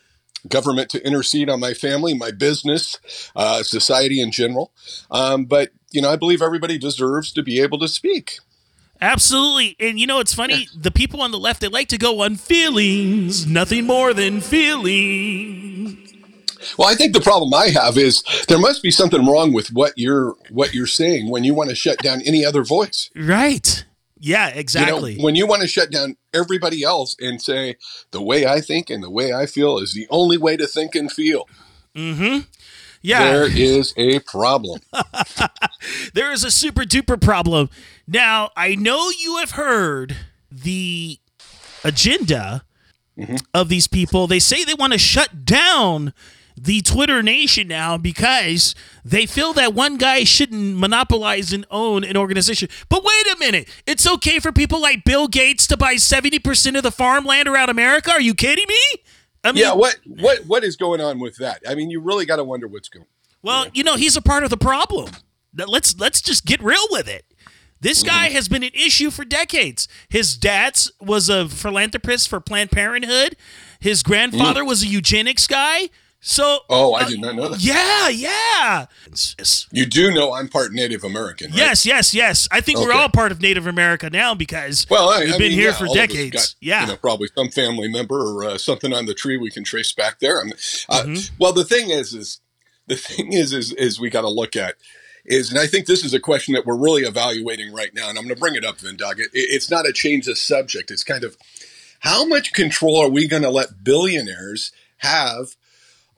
government 0.49 0.91
to 0.91 1.07
intercede 1.07 1.49
on 1.49 1.61
my 1.61 1.75
family, 1.75 2.15
my 2.15 2.31
business, 2.31 2.99
uh, 3.37 3.63
society 3.63 4.21
in 4.21 4.31
general. 4.31 4.73
Um, 5.11 5.45
but, 5.45 5.71
you 5.91 6.03
know, 6.03 6.11
I 6.11 6.17
believe 6.17 6.43
everybody 6.43 6.79
deserves 6.79 7.33
to 7.33 7.43
be 7.43 7.61
able 7.61 7.79
to 7.79 7.89
speak. 7.89 8.39
Absolutely. 9.01 9.77
And 9.79 9.99
you 9.99 10.07
know, 10.07 10.21
it's 10.21 10.35
funny, 10.35 10.69
the 10.77 10.91
people 10.91 11.23
on 11.23 11.31
the 11.31 11.39
left, 11.39 11.61
they 11.61 11.69
like 11.69 11.89
to 11.89 11.99
go 11.99 12.23
on 12.23 12.37
feelings, 12.37 13.47
nothing 13.47 13.87
more 13.87 14.13
than 14.13 14.41
feelings. 14.41 16.15
Well, 16.77 16.89
I 16.89 16.95
think 16.95 17.13
the 17.13 17.21
problem 17.21 17.55
I 17.55 17.69
have 17.69 17.97
is 17.97 18.23
there 18.49 18.59
must 18.59 18.83
be 18.83 18.91
something 18.91 19.25
wrong 19.25 19.53
with 19.53 19.69
what 19.69 19.93
you're 19.97 20.35
what 20.51 20.75
you're 20.75 20.87
saying 20.87 21.31
when 21.31 21.45
you 21.45 21.55
want 21.55 21.71
to 21.71 21.77
shut 21.77 21.99
down 21.99 22.21
any 22.23 22.45
other 22.45 22.65
voice. 22.65 23.11
Right. 23.15 23.85
Yeah, 24.21 24.49
You 24.49 24.55
know, 24.55 24.61
exactly. 24.61 25.17
when 25.19 25.35
you 25.37 25.47
want 25.47 25.63
to 25.63 25.69
shut 25.69 25.91
down 25.91 26.17
everybody 26.35 26.83
else 26.83 27.17
and 27.21 27.41
say 27.41 27.77
the 28.11 28.23
way 28.23 28.47
I 28.47 28.61
think 28.61 28.91
and 28.91 29.03
the 29.03 29.11
way 29.11 29.33
I 29.33 29.47
feel 29.47 29.79
is 29.79 29.95
the 29.95 30.07
only 30.11 30.37
way 30.37 30.57
to 30.57 30.67
think 30.67 30.95
and 30.95 31.11
feel, 31.11 31.49
mm-hmm. 31.95 32.41
Yeah. 33.01 33.25
there 33.25 33.45
is 33.51 33.95
a 33.97 34.19
problem. 34.21 34.81
there 36.15 36.33
is 36.33 36.45
a 36.45 36.51
super 36.51 36.83
duper 36.83 37.21
problem. 37.21 37.71
Now, 38.07 38.51
I 38.57 38.75
know 38.75 39.11
you 39.11 39.37
have 39.39 39.53
heard 39.53 40.17
the 40.51 41.19
agenda 41.85 42.65
Mm-hmm. 43.19 43.35
of 43.53 43.69
these 43.69 43.89
people. 43.89 44.29
They 44.29 44.39
say 44.39 44.63
they 44.63 44.75
want 44.75 44.93
to 44.93 44.99
shut 44.99 45.45
down 45.45 46.13
the 46.63 46.81
Twitter 46.83 47.23
nation 47.23 47.69
now 47.69 47.97
because 47.97 48.75
they 49.05 49.27
feel 49.27 49.53
that 49.55 49.75
one 49.75 49.97
guy 49.97 50.25
shouldn't 50.25 50.77
monopolize 50.77 51.53
and 51.53 51.65
own 51.71 52.05
an 52.05 52.17
organization. 52.17 52.69
But 52.89 53.05
wait 53.05 53.27
a 53.35 53.37
minute. 53.39 53.69
It's 53.87 54.07
okay 54.07 54.39
for 54.39 54.53
people 54.53 54.81
like 54.81 55.05
Bill 55.05 55.29
Gates 55.29 55.67
to 55.69 55.77
buy 55.77 55.95
70% 55.95 56.77
of 56.77 56.83
the 56.83 56.91
farmland 56.91 57.49
around 57.49 57.69
America? 57.71 58.11
Are 58.11 58.21
you 58.21 58.35
kidding 58.35 58.67
me? 58.69 59.03
I 59.45 59.53
mean, 59.53 59.63
yeah, 59.63 59.73
what 59.73 59.97
what 60.07 60.45
what 60.47 60.65
is 60.65 60.77
going 60.77 61.01
on 61.01 61.21
with 61.21 61.37
that? 61.37 61.63
I 61.67 61.75
mean, 61.75 61.91
you 61.91 62.01
really 62.01 62.27
got 62.27 62.37
to 62.37 62.45
wonder 62.45 62.67
what's 62.67 62.89
going. 62.89 63.07
Well, 63.43 63.67
you 63.73 63.85
know, 63.85 63.95
he's 63.97 64.17
a 64.17 64.23
part 64.23 64.43
of 64.43 64.51
the 64.51 64.57
problem. 64.57 65.11
Let's 65.55 65.99
let's 65.99 66.21
just 66.21 66.45
get 66.45 66.61
real 66.63 66.87
with 66.91 67.09
it. 67.09 67.25
This 67.81 68.01
Mm-hmm. 68.03 68.09
guy 68.09 68.29
has 68.31 68.49
been 68.49 68.65
an 68.65 68.73
issue 68.75 69.11
for 69.11 69.25
decades. 69.25 69.87
His 70.09 70.37
dad's 70.37 70.91
was 71.01 71.29
a 71.29 71.49
philanthropist 71.49 72.29
for 72.29 72.41
Planned 72.41 72.73
Parenthood. 72.73 73.37
His 73.79 74.03
grandfather 74.03 74.65
was 74.65 74.83
a 74.83 74.87
eugenics 74.89 75.47
guy. 75.47 75.89
So. 76.21 76.59
Oh, 76.69 76.95
I 76.95 77.03
uh, 77.03 77.09
did 77.09 77.21
not 77.21 77.37
know 77.37 77.49
that. 77.49 77.61
Yeah, 77.61 78.09
yeah. 78.09 78.87
Yes, 79.09 79.69
You 79.71 79.87
do 79.87 80.11
know 80.13 80.33
I'm 80.33 80.49
part 80.49 80.73
Native 80.73 81.05
American, 81.05 81.51
right? 81.51 81.59
yes, 81.59 81.87
yes. 81.87 82.13
yes. 82.13 82.49
I 82.51 82.61
think 82.61 82.79
we're 82.81 82.93
all 82.93 83.09
part 83.09 83.31
of 83.31 83.41
Native 83.41 83.67
America 83.67 84.11
now 84.11 84.35
because 84.35 84.87
Well, 84.91 85.11
I, 85.11 85.21
we've 85.21 85.29
I 85.29 85.33
been 85.39 85.49
mean, 85.51 85.53
here 85.53 85.71
yeah, 85.71 85.77
for 85.77 85.87
all 85.87 85.93
of 85.93 85.99
us 85.99 86.09
decades. 86.09 86.33
got, 86.35 86.55
yeah. 86.61 86.81
you 86.83 86.87
know, 86.89 86.97
probably 86.97 87.29
some 87.35 87.51
family 87.51 87.89
member 87.89 88.19
or 88.21 88.45
uh, 88.45 88.59
something 88.59 88.93
on 88.93 89.07
the 89.07 89.15
tree 89.15 89.37
we 89.37 89.51
can 89.51 89.63
trace 89.65 89.93
back 89.93 90.19
there. 90.19 90.41
I'm, 90.41 90.53
uh, 90.89 91.03
Mm-hmm. 91.05 91.35
Well, 91.39 91.53
the 91.53 91.65
thing 91.65 91.91
is, 91.91 92.13
is 92.13 92.41
the 92.89 92.97
thing 92.97 93.33
is, 93.33 93.53
is, 93.53 93.73
is 93.75 94.01
we 94.01 94.11
got 94.11 94.23
to 94.23 94.29
look 94.29 94.57
at 94.57 94.75
is, 95.25 95.51
and 95.51 95.59
I 95.61 95.67
think 95.67 95.87
this 95.87 96.05
is 96.05 96.15
a 96.15 96.21
question 96.21 96.55
that 96.55 96.67
we're 96.67 96.77
really 96.77 97.03
evaluating 97.03 97.73
right 97.73 97.95
now, 97.95 98.09
and 98.09 98.19
I'm 98.19 98.25
going 98.25 98.35
to 98.35 98.41
bring 98.41 98.55
it 98.57 98.65
up, 98.65 98.79
Vindog. 98.79 99.19
It, 99.21 99.29
it's 99.33 99.71
not 99.71 99.87
a 99.87 99.93
change 99.93 100.27
of 100.27 100.37
subject. 100.39 100.91
It's 100.91 101.05
kind 101.05 101.23
of 101.23 101.37
how 102.01 102.25
much 102.27 102.53
control 102.53 102.97
are 102.97 103.09
we 103.11 103.29
going 103.29 103.43
to 103.43 103.51
let 103.51 103.85
billionaires 103.85 104.73
have 104.99 105.55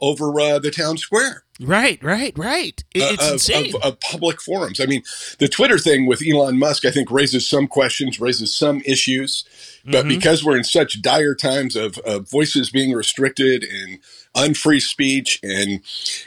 over 0.00 0.38
uh, 0.40 0.58
the 0.58 0.70
town 0.70 0.96
square? 0.98 1.44
right, 1.62 2.02
right, 2.02 2.32
right. 2.38 2.82
It- 2.94 3.02
it's 3.20 3.26
of, 3.26 3.32
insane. 3.34 3.74
Of, 3.76 3.82
of 3.82 4.00
public 4.00 4.40
forums. 4.40 4.80
I 4.80 4.86
mean, 4.86 5.02
the 5.38 5.48
Twitter 5.48 5.78
thing 5.78 6.06
with 6.06 6.22
Elon 6.26 6.58
Musk, 6.58 6.84
I 6.86 6.90
think, 6.90 7.10
raises 7.10 7.46
some 7.46 7.66
questions, 7.66 8.18
raises 8.18 8.54
some 8.54 8.80
issues. 8.86 9.44
But 9.84 10.00
Mm-hmm. 10.04 10.08
because 10.08 10.44
we're 10.44 10.56
in 10.58 10.64
such 10.64 11.00
dire 11.02 11.34
times 11.34 11.74
of, 11.76 11.96
of 11.98 12.28
voices 12.30 12.70
being 12.70 12.92
restricted 12.92 13.64
and 13.64 13.98
unfree 14.34 14.80
speech 14.80 15.40
and 15.42 15.80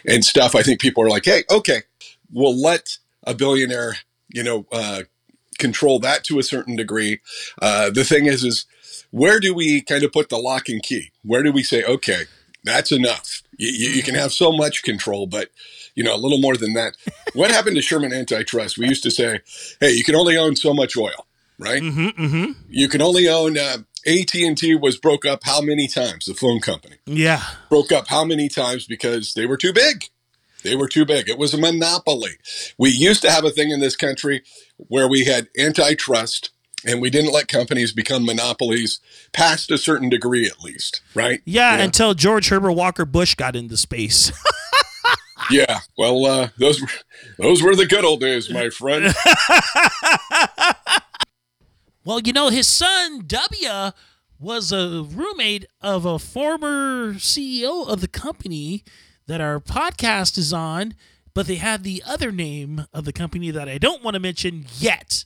and 0.06 0.26
stuff, 0.26 0.56
I 0.56 0.64
think 0.64 0.82
people 0.82 1.04
are 1.04 1.10
like, 1.10 1.26
"Hey, 1.26 1.44
okay, 1.52 1.84
we'll 2.32 2.60
let 2.60 2.98
a 3.26 3.34
billionaire, 3.36 3.98
you 4.30 4.42
know, 4.44 4.66
uh, 4.72 5.04
control 5.60 6.00
that 6.00 6.24
to 6.26 6.40
a 6.40 6.44
certain 6.44 6.76
degree." 6.76 7.22
Uh, 7.62 7.92
the 7.92 8.04
thing 8.04 8.26
is, 8.26 8.44
is 8.44 8.66
where 9.12 9.40
do 9.40 9.54
we 9.54 9.82
kind 9.82 10.04
of 10.04 10.12
put 10.12 10.30
the 10.30 10.38
lock 10.38 10.68
and 10.68 10.82
key? 10.82 11.12
Where 11.24 11.44
do 11.44 11.52
we 11.52 11.62
say, 11.62 11.84
"Okay, 11.84 12.24
that's 12.64 12.92
enough"? 12.92 13.43
You, 13.58 13.70
you, 13.70 13.90
you 13.96 14.04
can 14.04 14.16
have 14.16 14.32
so 14.34 14.52
much 14.52 14.84
control, 14.84 15.28
but 15.28 15.50
you 15.96 16.04
know, 16.04 16.16
a 16.16 16.18
little 16.18 16.40
more 16.40 16.58
than 16.58 16.74
that. 16.74 16.96
What 17.34 17.50
happened 17.50 17.76
to 17.78 17.82
Sherman 17.82 18.14
Antitrust? 18.14 18.78
We 18.78 18.88
used 18.88 19.02
to 19.04 19.10
say, 19.12 19.40
"Hey, 19.80 19.94
you 19.94 20.04
can 20.04 20.14
only 20.16 20.38
own 20.38 20.56
so 20.56 20.72
much 20.74 20.96
oil." 20.96 21.26
right? 21.60 21.82
mm-hmm. 21.82 22.52
You 22.70 22.88
can 22.90 23.02
only 23.02 23.28
own 23.30 23.58
uh, 23.58 23.78
AT 24.06 24.34
and 24.36 24.58
T 24.58 24.76
was 24.76 24.98
broke 24.98 25.26
up 25.26 25.42
how 25.44 25.62
many 25.62 25.88
times? 25.88 26.26
The 26.26 26.34
phone 26.34 26.60
company 26.60 26.98
Yeah. 27.06 27.42
broke 27.70 27.92
up 27.92 28.08
how 28.08 28.26
many 28.26 28.50
times 28.50 28.86
because 28.86 29.34
they 29.34 29.46
were 29.46 29.56
too 29.58 29.72
big. 29.74 30.06
They 30.64 30.76
were 30.76 30.88
too 30.88 31.06
big. 31.06 31.30
It 31.30 31.38
was 31.38 31.54
a 31.54 31.58
monopoly. 31.58 32.32
We 32.78 32.90
used 32.90 33.22
to 33.22 33.32
have 33.32 33.46
a 33.46 33.50
thing 33.52 33.70
in 33.70 33.80
this 33.82 33.96
country 33.96 34.42
where 34.78 35.08
we 35.08 35.26
had 35.26 35.48
antitrust 35.60 36.50
and 36.86 37.02
we 37.02 37.10
didn't 37.10 37.32
let 37.32 37.48
companies 37.48 37.92
become 37.92 38.26
monopolies 38.26 39.00
past 39.32 39.72
a 39.72 39.78
certain 39.78 40.10
degree, 40.10 40.46
at 40.46 40.62
least, 40.62 41.02
right? 41.16 41.42
Yeah, 41.46 41.78
know? 41.78 41.84
until 41.84 42.14
George 42.14 42.50
Herbert 42.50 42.74
Walker 42.74 43.06
Bush 43.06 43.36
got 43.36 43.56
into 43.56 43.78
space. 43.78 44.32
yeah. 45.52 45.80
Well, 45.98 46.26
uh, 46.26 46.50
those 46.58 46.82
were 46.82 46.88
those 47.38 47.62
were 47.62 47.76
the 47.76 47.86
good 47.86 48.06
old 48.06 48.20
days, 48.20 48.50
my 48.50 48.70
friend. 48.70 49.14
Well, 52.06 52.20
you 52.20 52.34
know, 52.34 52.50
his 52.50 52.68
son 52.68 53.24
W 53.28 53.92
was 54.38 54.74
a 54.74 55.04
roommate 55.04 55.66
of 55.82 56.06
a 56.06 56.20
former 56.20 57.14
CEO 57.14 57.88
of 57.88 58.02
the 58.02 58.10
company 58.10 58.84
that 59.26 59.40
our 59.40 59.62
podcast 59.62 60.38
is 60.38 60.52
on, 60.52 60.96
but 61.34 61.48
they 61.48 61.56
had 61.56 61.84
the 61.84 62.04
other 62.06 62.30
name 62.30 62.88
of 62.92 63.06
the 63.06 63.14
company 63.14 63.52
that 63.52 63.70
I 63.70 63.78
don't 63.78 64.04
want 64.04 64.16
to 64.16 64.20
mention 64.20 64.66
yet. 64.80 65.24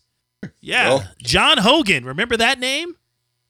Yeah, 0.61 0.89
Well- 0.89 1.07
John 1.19 1.57
Hogan. 1.59 2.05
Remember 2.05 2.37
that 2.37 2.59
name? 2.59 2.95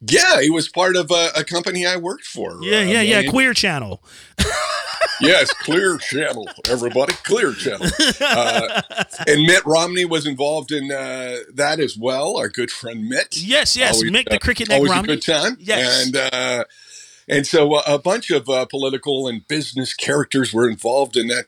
yeah, 0.02 0.42
he 0.42 0.50
was 0.50 0.68
part 0.70 0.96
of 0.96 1.10
a, 1.12 1.30
a 1.36 1.44
company 1.44 1.86
I 1.86 1.98
worked 1.98 2.26
for. 2.26 2.60
Yeah, 2.62 2.80
uh, 2.80 2.82
yeah, 2.84 3.02
yeah. 3.02 3.16
Money- 3.18 3.30
Queer 3.30 3.54
Channel. 3.54 4.04
yes, 5.22 5.52
Clear 5.54 5.98
Channel, 5.98 6.48
everybody, 6.70 7.14
Clear 7.24 7.54
Channel. 7.54 7.88
Uh, 8.22 8.82
and 9.28 9.44
Mitt 9.44 9.66
Romney 9.66 10.06
was 10.06 10.26
involved 10.28 10.72
in 10.72 10.92
uh, 10.92 11.38
that 11.56 11.80
as 11.80 11.98
well. 11.98 12.38
Our 12.38 12.50
good 12.50 12.72
friend 12.72 13.08
Mitt. 13.08 13.38
Yes, 13.38 13.76
yes. 13.76 14.02
Mick 14.04 14.30
the 14.30 14.40
Cricket 14.40 14.70
Neck 14.70 14.78
always 14.78 14.92
Romney. 14.92 15.14
a 15.14 15.16
good 15.16 15.24
time. 15.24 15.58
Yes. 15.60 16.06
and 16.06 16.16
uh, 16.16 16.64
and 17.28 17.46
so 17.48 17.74
uh, 17.76 17.82
a 17.88 18.00
bunch 18.00 18.30
of 18.32 18.48
uh, 18.50 18.66
political 18.68 19.28
and 19.28 19.46
business 19.48 19.94
characters 19.94 20.54
were 20.54 20.70
involved 20.70 21.18
in 21.18 21.28
that 21.28 21.46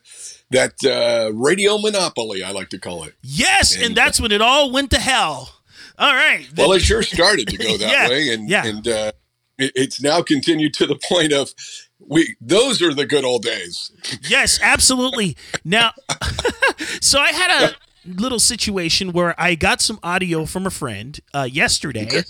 that 0.50 0.74
uh, 0.84 1.32
radio 1.34 1.78
monopoly. 1.78 2.42
I 2.42 2.50
like 2.52 2.68
to 2.70 2.78
call 2.78 3.04
it. 3.04 3.14
Yes, 3.22 3.74
and, 3.74 3.84
And- 3.86 3.96
that's 3.96 4.20
when 4.20 4.32
it 4.32 4.40
all 4.42 4.70
went 4.70 4.90
to 4.92 4.98
hell. 4.98 5.54
All 5.98 6.14
right. 6.14 6.46
Well, 6.56 6.72
it 6.72 6.80
sure 6.80 7.02
started 7.02 7.46
to 7.48 7.56
go 7.58 7.76
that 7.78 7.90
Yeah, 7.90 8.08
way, 8.08 8.32
and 8.32 8.48
yeah. 8.48 8.64
and 8.66 8.88
uh, 8.88 9.12
it, 9.58 9.72
it's 9.74 10.00
now 10.02 10.22
continued 10.22 10.72
to 10.74 10.86
the 10.86 10.98
point 11.08 11.32
of 11.32 11.52
we. 11.98 12.36
Those 12.40 12.80
are 12.80 12.94
the 12.94 13.04
good 13.06 13.24
old 13.24 13.42
days. 13.42 13.90
Yes, 14.26 14.58
absolutely. 14.62 15.36
Now, 15.64 15.92
so 17.02 17.20
I 17.20 17.32
had 17.32 17.50
a 17.70 17.74
little 18.06 18.38
situation 18.40 19.12
where 19.12 19.38
I 19.38 19.54
got 19.54 19.82
some 19.82 19.98
audio 20.02 20.46
from 20.46 20.66
a 20.66 20.70
friend 20.70 21.20
uh, 21.34 21.46
yesterday, 21.50 22.22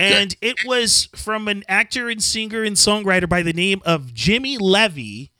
and 0.00 0.34
it 0.40 0.64
was 0.64 1.08
from 1.14 1.46
an 1.46 1.62
actor 1.68 2.08
and 2.08 2.20
singer 2.20 2.64
and 2.64 2.74
songwriter 2.76 3.28
by 3.28 3.42
the 3.42 3.52
name 3.52 3.80
of 3.86 4.12
Jimmy 4.14 4.58
Levy. 4.58 5.30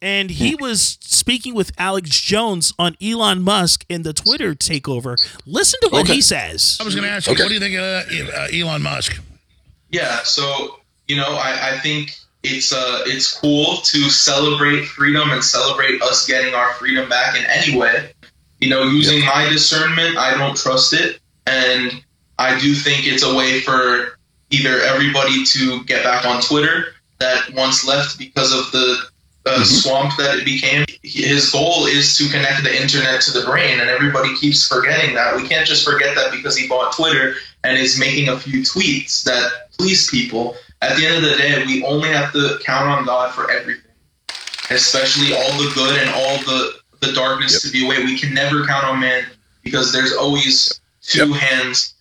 And 0.00 0.30
he 0.30 0.54
was 0.54 0.96
speaking 1.00 1.54
with 1.54 1.72
Alex 1.76 2.10
Jones 2.20 2.72
on 2.78 2.96
Elon 3.02 3.42
Musk 3.42 3.84
and 3.90 4.04
the 4.04 4.12
Twitter 4.12 4.54
takeover. 4.54 5.16
Listen 5.44 5.80
to 5.82 5.88
what 5.88 6.02
Okay. 6.02 6.14
he 6.14 6.20
says. 6.20 6.78
I 6.80 6.84
was 6.84 6.94
going 6.94 7.06
to 7.06 7.10
ask 7.10 7.26
you, 7.26 7.32
Okay. 7.32 7.42
what 7.42 7.48
do 7.48 7.54
you 7.54 7.60
think 7.60 7.76
of 7.76 8.28
uh, 8.34 8.46
Elon 8.56 8.82
Musk? 8.82 9.20
Yeah, 9.90 10.22
so 10.22 10.78
you 11.08 11.16
know, 11.16 11.32
I, 11.32 11.72
I 11.72 11.78
think 11.78 12.14
it's 12.44 12.72
uh 12.72 13.02
it's 13.06 13.32
cool 13.40 13.78
to 13.78 13.98
celebrate 14.10 14.84
freedom 14.84 15.30
and 15.30 15.42
celebrate 15.42 16.00
us 16.02 16.26
getting 16.26 16.54
our 16.54 16.72
freedom 16.74 17.08
back 17.08 17.34
in 17.36 17.44
any 17.46 17.76
way. 17.76 18.12
You 18.60 18.68
know, 18.68 18.82
using 18.84 19.24
my 19.24 19.48
discernment, 19.48 20.16
I 20.18 20.36
don't 20.36 20.56
trust 20.56 20.92
it, 20.92 21.18
and 21.46 22.04
I 22.38 22.58
do 22.60 22.74
think 22.74 23.06
it's 23.06 23.22
a 23.24 23.34
way 23.34 23.60
for 23.62 24.18
either 24.50 24.78
everybody 24.82 25.44
to 25.46 25.82
get 25.84 26.04
back 26.04 26.24
on 26.26 26.42
Twitter 26.42 26.88
that 27.18 27.50
once 27.54 27.84
left 27.86 28.18
because 28.18 28.52
of 28.52 28.70
the 28.70 28.98
uh, 29.48 29.64
swamp 29.64 30.16
that 30.18 30.38
it 30.38 30.44
became. 30.44 30.84
His 31.02 31.50
goal 31.50 31.86
is 31.86 32.16
to 32.18 32.28
connect 32.28 32.62
the 32.62 32.80
internet 32.80 33.20
to 33.22 33.32
the 33.32 33.44
brain, 33.44 33.80
and 33.80 33.88
everybody 33.88 34.36
keeps 34.36 34.66
forgetting 34.66 35.14
that. 35.14 35.36
We 35.36 35.48
can't 35.48 35.66
just 35.66 35.84
forget 35.84 36.14
that 36.16 36.32
because 36.32 36.56
he 36.56 36.68
bought 36.68 36.92
Twitter 36.92 37.34
and 37.64 37.78
is 37.78 37.98
making 37.98 38.28
a 38.28 38.38
few 38.38 38.62
tweets 38.62 39.22
that 39.24 39.70
please 39.78 40.10
people. 40.10 40.56
At 40.80 40.96
the 40.96 41.06
end 41.06 41.16
of 41.16 41.30
the 41.30 41.36
day, 41.36 41.64
we 41.66 41.84
only 41.84 42.08
have 42.08 42.32
to 42.32 42.58
count 42.64 42.88
on 42.88 43.04
God 43.04 43.34
for 43.34 43.50
everything, 43.50 43.90
especially 44.70 45.34
all 45.34 45.52
the 45.62 45.70
good 45.74 45.98
and 45.98 46.10
all 46.10 46.38
the 46.38 46.78
the 47.00 47.12
darkness 47.12 47.62
to 47.62 47.70
be 47.70 47.84
away. 47.84 48.04
We 48.04 48.18
can 48.18 48.34
never 48.34 48.66
count 48.66 48.84
on 48.84 49.00
man 49.00 49.24
because 49.62 49.92
there's 49.92 50.12
always 50.12 50.80
two 51.00 51.32
hands 51.32 51.94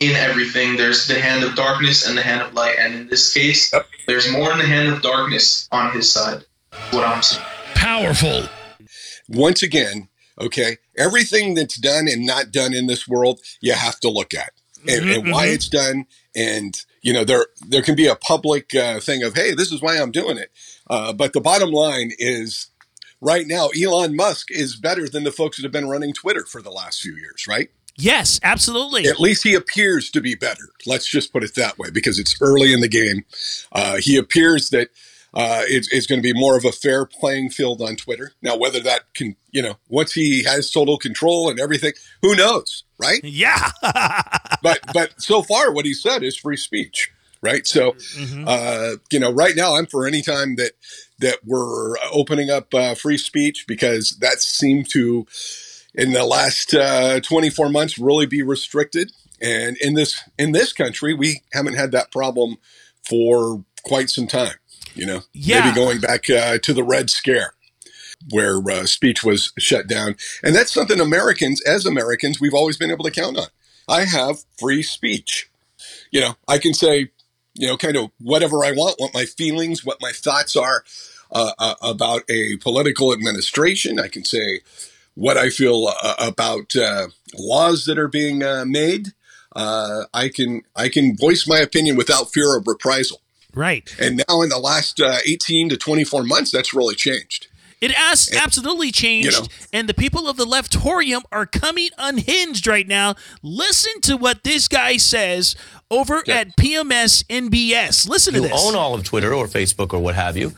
in 0.00 0.14
everything. 0.16 0.76
There's 0.76 1.06
the 1.08 1.20
hand 1.20 1.44
of 1.44 1.54
darkness 1.54 2.06
and 2.06 2.16
the 2.16 2.22
hand 2.22 2.42
of 2.42 2.54
light, 2.54 2.76
and 2.78 2.94
in 2.94 3.08
this 3.08 3.32
case, 3.32 3.72
there's 4.06 4.30
more 4.30 4.52
in 4.52 4.58
the 4.58 4.66
hand 4.66 4.88
of 4.88 5.02
darkness 5.02 5.68
on 5.72 5.92
his 5.92 6.10
side. 6.10 6.44
That's 6.80 6.94
what 6.94 7.04
I'm 7.04 7.22
saying. 7.22 7.46
Powerful. 7.74 8.44
once 9.28 9.62
again, 9.62 10.08
okay, 10.40 10.78
everything 10.96 11.54
that's 11.54 11.76
done 11.76 12.08
and 12.08 12.24
not 12.26 12.50
done 12.50 12.74
in 12.74 12.86
this 12.86 13.06
world, 13.06 13.40
you 13.60 13.72
have 13.72 14.00
to 14.00 14.08
look 14.08 14.34
at 14.34 14.52
and, 14.88 15.10
and 15.10 15.30
why 15.30 15.46
it's 15.46 15.68
done. 15.68 16.06
And 16.36 16.80
you 17.02 17.12
know, 17.12 17.24
there 17.24 17.46
there 17.66 17.82
can 17.82 17.94
be 17.94 18.06
a 18.06 18.16
public 18.16 18.74
uh, 18.74 19.00
thing 19.00 19.22
of, 19.22 19.34
hey, 19.34 19.54
this 19.54 19.72
is 19.72 19.80
why 19.82 19.98
I'm 19.98 20.10
doing 20.10 20.38
it. 20.38 20.50
Uh, 20.88 21.12
but 21.12 21.32
the 21.32 21.40
bottom 21.40 21.70
line 21.70 22.12
is, 22.18 22.70
right 23.20 23.46
now, 23.46 23.68
Elon 23.80 24.16
Musk 24.16 24.50
is 24.50 24.76
better 24.76 25.08
than 25.08 25.24
the 25.24 25.32
folks 25.32 25.56
that 25.56 25.64
have 25.64 25.72
been 25.72 25.88
running 25.88 26.12
Twitter 26.12 26.44
for 26.44 26.62
the 26.62 26.70
last 26.70 27.02
few 27.02 27.14
years, 27.14 27.46
right? 27.46 27.70
Yes, 27.96 28.38
absolutely. 28.44 29.08
At 29.08 29.18
least 29.18 29.42
he 29.42 29.54
appears 29.54 30.08
to 30.12 30.20
be 30.20 30.36
better. 30.36 30.68
Let's 30.86 31.06
just 31.06 31.32
put 31.32 31.42
it 31.42 31.56
that 31.56 31.78
way 31.78 31.90
because 31.90 32.20
it's 32.20 32.40
early 32.40 32.72
in 32.72 32.80
the 32.80 32.88
game. 32.88 33.24
Uh, 33.72 33.96
he 33.96 34.16
appears 34.16 34.70
that 34.70 34.90
uh, 35.34 35.62
it's, 35.66 35.92
it's 35.92 36.06
going 36.06 36.20
to 36.20 36.32
be 36.32 36.38
more 36.38 36.56
of 36.56 36.64
a 36.64 36.72
fair 36.72 37.04
playing 37.04 37.50
field 37.50 37.80
on 37.82 37.96
Twitter. 37.96 38.32
Now, 38.42 38.56
whether 38.56 38.80
that 38.80 39.12
can, 39.14 39.36
you 39.50 39.62
know, 39.62 39.76
once 39.88 40.12
he 40.12 40.44
has 40.44 40.70
total 40.70 40.98
control 40.98 41.48
and 41.50 41.60
everything, 41.60 41.92
who 42.22 42.34
knows, 42.34 42.84
right? 42.98 43.22
Yeah. 43.22 43.70
But 44.60 44.80
but 44.92 45.20
so 45.22 45.42
far, 45.42 45.70
what 45.72 45.84
he 45.84 45.94
said 45.94 46.22
is 46.24 46.36
free 46.36 46.56
speech. 46.56 47.12
right? 47.40 47.64
So, 47.66 47.94
uh, 48.46 48.94
you 49.12 49.20
know, 49.20 49.30
right 49.32 49.54
now 49.54 49.76
I'm 49.76 49.86
for 49.86 50.04
any 50.06 50.20
time 50.20 50.56
that 50.56 50.72
that 51.20 51.38
we're 51.44 51.96
opening 52.12 52.50
up 52.50 52.74
uh, 52.74 52.94
free 52.96 53.18
speech 53.18 53.64
because 53.68 54.16
that 54.20 54.40
seemed 54.40 54.90
to, 54.90 55.26
in 55.94 56.12
the 56.12 56.24
last 56.24 56.74
uh, 56.74 57.20
24 57.20 57.68
months, 57.68 57.98
really 57.98 58.26
be 58.26 58.42
restricted. 58.42 59.12
And 59.40 59.76
in 59.78 59.94
this 59.94 60.22
in 60.38 60.50
this 60.52 60.72
country, 60.72 61.14
we 61.14 61.42
haven't 61.52 61.74
had 61.74 61.92
that 61.92 62.10
problem 62.10 62.56
for 63.08 63.64
quite 63.84 64.10
some 64.10 64.26
time. 64.26 64.54
You 64.94 65.06
know, 65.06 65.20
Yeah. 65.32 65.60
maybe 65.60 65.74
going 65.74 66.00
back 66.00 66.28
uh, 66.30 66.58
to 66.58 66.72
the 66.72 66.84
Red 66.84 67.10
Scare 67.10 67.52
where 68.30 68.58
uh, 68.70 68.84
speech 68.84 69.22
was 69.24 69.52
shut 69.58 69.86
down. 69.86 70.16
And 70.42 70.54
that's 70.54 70.72
something 70.72 71.00
Americans, 71.00 71.62
as 71.62 71.86
Americans, 71.86 72.40
we've 72.40 72.54
always 72.54 72.76
been 72.76 72.90
able 72.90 73.04
to 73.04 73.10
count 73.10 73.38
on. 73.38 73.46
I 73.88 74.04
have 74.04 74.44
free 74.58 74.82
speech. 74.82 75.50
You 76.10 76.20
know, 76.20 76.34
I 76.46 76.58
can 76.58 76.74
say, 76.74 77.10
you 77.54 77.66
know, 77.66 77.76
kind 77.76 77.96
of 77.96 78.10
whatever 78.20 78.64
I 78.64 78.72
want, 78.72 78.98
what 78.98 79.14
my 79.14 79.24
feelings, 79.24 79.84
what 79.84 79.98
my 80.00 80.12
thoughts 80.12 80.56
are 80.56 80.84
uh, 81.32 81.52
uh, 81.58 81.74
about 81.82 82.22
a 82.30 82.56
political 82.58 83.12
administration. 83.12 83.98
I 83.98 84.08
can 84.08 84.24
say 84.24 84.60
what 85.14 85.36
I 85.36 85.50
feel 85.50 85.88
uh, 86.02 86.14
about 86.18 86.76
uh, 86.76 87.08
laws 87.36 87.84
that 87.86 87.98
are 87.98 88.08
being 88.08 88.42
uh, 88.42 88.64
made. 88.66 89.08
Uh, 89.54 90.04
I 90.12 90.28
can 90.28 90.62
I 90.76 90.88
can 90.88 91.16
voice 91.16 91.48
my 91.48 91.58
opinion 91.58 91.96
without 91.96 92.32
fear 92.32 92.56
of 92.56 92.66
reprisal. 92.66 93.22
Right. 93.58 93.92
And 94.00 94.22
now, 94.28 94.42
in 94.42 94.50
the 94.50 94.58
last 94.58 95.00
uh, 95.00 95.16
18 95.26 95.70
to 95.70 95.76
24 95.76 96.22
months, 96.22 96.52
that's 96.52 96.72
really 96.72 96.94
changed. 96.94 97.48
It 97.80 97.90
has 97.90 98.32
absolutely 98.32 98.92
changed, 98.92 99.32
you 99.32 99.40
know. 99.40 99.48
and 99.72 99.88
the 99.88 99.94
people 99.94 100.28
of 100.28 100.36
the 100.36 100.44
leftorium 100.44 101.22
are 101.32 101.44
coming 101.44 101.88
unhinged 101.98 102.68
right 102.68 102.86
now. 102.86 103.16
Listen 103.42 104.00
to 104.02 104.16
what 104.16 104.44
this 104.44 104.68
guy 104.68 104.96
says 104.96 105.56
over 105.90 106.22
at 106.28 106.56
PMS 106.56 107.24
NBS. 107.24 108.08
Listen 108.08 108.34
to 108.34 108.42
you 108.42 108.48
this. 108.48 108.64
own 108.64 108.76
all 108.76 108.94
of 108.94 109.02
Twitter 109.02 109.34
or 109.34 109.46
Facebook 109.46 109.92
or 109.92 109.98
what 109.98 110.14
have 110.14 110.36
you. 110.36 110.52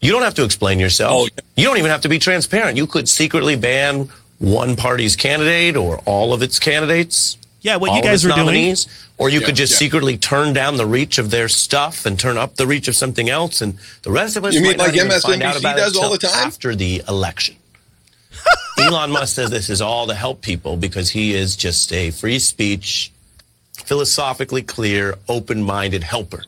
You 0.00 0.12
don't 0.12 0.22
have 0.22 0.34
to 0.34 0.44
explain 0.44 0.78
yourself. 0.78 1.28
You 1.56 1.64
don't 1.64 1.78
even 1.78 1.90
have 1.90 2.02
to 2.02 2.08
be 2.08 2.20
transparent. 2.20 2.76
You 2.76 2.86
could 2.86 3.08
secretly 3.08 3.56
ban 3.56 4.08
one 4.38 4.76
party's 4.76 5.16
candidate 5.16 5.76
or 5.76 5.98
all 6.04 6.32
of 6.32 6.42
its 6.42 6.60
candidates. 6.60 7.38
Yeah, 7.66 7.76
what 7.76 7.90
all 7.90 7.96
you 7.96 8.02
guys 8.02 8.24
its 8.24 8.24
were 8.24 8.30
doing. 8.36 8.46
nominees, 8.46 8.86
Or 9.18 9.28
you 9.28 9.40
Yeah, 9.40 9.46
could 9.46 9.56
just 9.56 9.72
yeah. 9.72 9.78
secretly 9.78 10.16
turn 10.16 10.52
down 10.52 10.76
the 10.76 10.86
reach 10.86 11.18
of 11.18 11.30
their 11.30 11.48
stuff 11.48 12.06
and 12.06 12.18
turn 12.18 12.38
up 12.38 12.56
the 12.56 12.66
reach 12.66 12.86
of 12.86 12.94
something 12.94 13.28
else, 13.28 13.60
and 13.60 13.76
the 14.02 14.12
rest 14.12 14.36
of 14.36 14.44
us 14.44 14.54
You 14.54 14.60
mean 14.60 14.70
might 14.72 14.76
not 14.78 14.86
like 14.88 14.96
even 14.96 15.10
find 15.20 15.42
out 15.42 15.56
MSNBC 15.56 15.58
about 15.60 15.76
does 15.76 15.96
it 15.96 16.02
all 16.04 16.10
the 16.12 16.18
time? 16.18 16.46
after 16.46 16.76
the 16.76 17.02
election. 17.08 17.56
Elon 18.78 19.10
Musk 19.10 19.34
says 19.34 19.50
this 19.50 19.68
is 19.68 19.80
all 19.80 20.06
to 20.06 20.14
help 20.14 20.42
people 20.42 20.76
because 20.76 21.10
he 21.10 21.34
is 21.34 21.56
just 21.56 21.92
a 21.92 22.10
free 22.12 22.38
speech, 22.38 23.10
philosophically 23.84 24.62
clear, 24.62 25.16
open-minded 25.28 26.04
helper. 26.04 26.44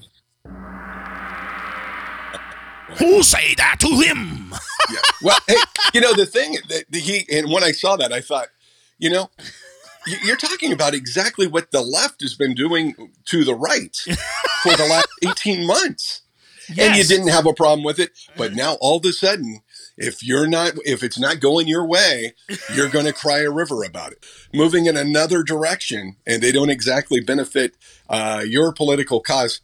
Who 2.98 3.22
say 3.22 3.54
that 3.56 3.76
to 3.80 3.88
him? 3.88 4.54
yeah. 4.90 4.98
Well, 5.22 5.38
hey, 5.46 5.56
you 5.94 6.00
know 6.00 6.12
the 6.14 6.26
thing 6.26 6.56
that 6.68 6.84
he 6.94 7.26
and 7.36 7.50
when 7.50 7.62
I 7.64 7.72
saw 7.72 7.96
that, 7.96 8.12
I 8.12 8.20
thought, 8.20 8.48
you 8.98 9.10
know, 9.10 9.30
y- 9.38 9.44
you're 10.24 10.36
talking 10.36 10.72
about 10.72 10.94
exactly 10.94 11.46
what 11.46 11.70
the 11.70 11.80
left 11.80 12.22
has 12.22 12.34
been 12.34 12.54
doing 12.54 13.12
to 13.26 13.44
the 13.44 13.54
right 13.54 13.96
for 14.62 14.76
the 14.76 14.86
last 14.88 15.08
18 15.22 15.66
months, 15.66 16.22
and 16.68 16.96
you 16.96 17.04
didn't 17.04 17.28
have 17.28 17.46
a 17.46 17.52
problem 17.52 17.84
with 17.84 17.98
it. 17.98 18.10
But 18.36 18.54
now 18.54 18.74
all 18.80 18.98
of 18.98 19.04
a 19.04 19.12
sudden, 19.12 19.62
if 19.96 20.22
you're 20.22 20.46
not, 20.46 20.74
if 20.84 21.02
it's 21.02 21.18
not 21.18 21.40
going 21.40 21.66
your 21.68 21.86
way, 21.86 22.34
you're 22.74 22.88
going 22.88 23.06
to 23.06 23.12
cry 23.12 23.40
a 23.40 23.50
river 23.50 23.82
about 23.82 24.12
it. 24.12 24.24
Moving 24.54 24.86
in 24.86 24.96
another 24.96 25.42
direction, 25.42 26.16
and 26.26 26.42
they 26.42 26.52
don't 26.52 26.70
exactly 26.70 27.20
benefit 27.20 27.74
uh, 28.08 28.44
your 28.46 28.72
political 28.72 29.20
cause. 29.20 29.60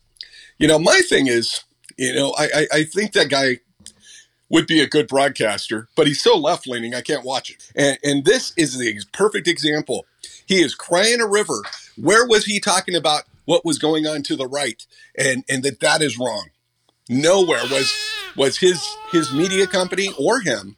You 0.59 0.69
know, 0.69 0.79
my 0.79 1.01
thing 1.09 1.27
is, 1.27 1.65
you 1.97 2.15
know, 2.15 2.35
I, 2.39 2.45
I, 2.45 2.67
I 2.73 2.85
think 2.85 3.13
that 3.13 3.29
guy 3.29 3.59
would 4.49 4.67
be 4.67 4.81
a 4.81 4.87
good 4.87 5.09
broadcaster, 5.09 5.89
but 5.97 6.07
he's 6.07 6.23
so 6.23 6.37
left 6.37 6.67
leaning, 6.67 6.95
I 6.95 7.01
can't 7.01 7.25
watch 7.25 7.51
it. 7.51 7.71
And, 7.75 7.99
and 8.05 8.25
this 8.25 8.53
is 8.57 8.79
the 8.79 9.01
perfect 9.13 9.49
example. 9.49 10.07
He 10.47 10.63
is 10.63 10.75
crying 10.75 11.21
a 11.21 11.27
river. 11.27 11.63
Where 11.97 12.27
was 12.27 12.45
he 12.45 12.61
talking 12.61 12.95
about 12.95 13.25
what 13.45 13.65
was 13.65 13.79
going 13.79 14.07
on 14.07 14.23
to 14.25 14.37
the 14.37 14.47
right, 14.47 14.85
and 15.17 15.45
and 15.49 15.63
that 15.63 15.81
that 15.81 16.03
is 16.03 16.19
wrong? 16.19 16.49
Nowhere 17.09 17.63
was 17.71 17.93
was 18.37 18.59
his 18.59 18.83
his 19.11 19.33
media 19.33 19.67
company 19.67 20.09
or 20.19 20.41
him 20.41 20.77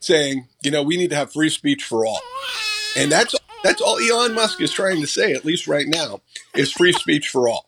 saying, 0.00 0.48
you 0.62 0.70
know, 0.70 0.82
we 0.82 0.96
need 0.96 1.10
to 1.10 1.16
have 1.16 1.32
free 1.32 1.50
speech 1.50 1.84
for 1.84 2.06
all. 2.06 2.20
And 2.96 3.10
that's 3.12 3.34
that's 3.62 3.80
all 3.80 3.98
Elon 3.98 4.34
Musk 4.34 4.60
is 4.60 4.72
trying 4.72 5.00
to 5.00 5.06
say, 5.06 5.32
at 5.32 5.44
least 5.44 5.66
right 5.68 5.86
now, 5.86 6.20
is 6.54 6.72
free 6.72 6.92
speech 6.92 7.28
for 7.28 7.48
all. 7.48 7.66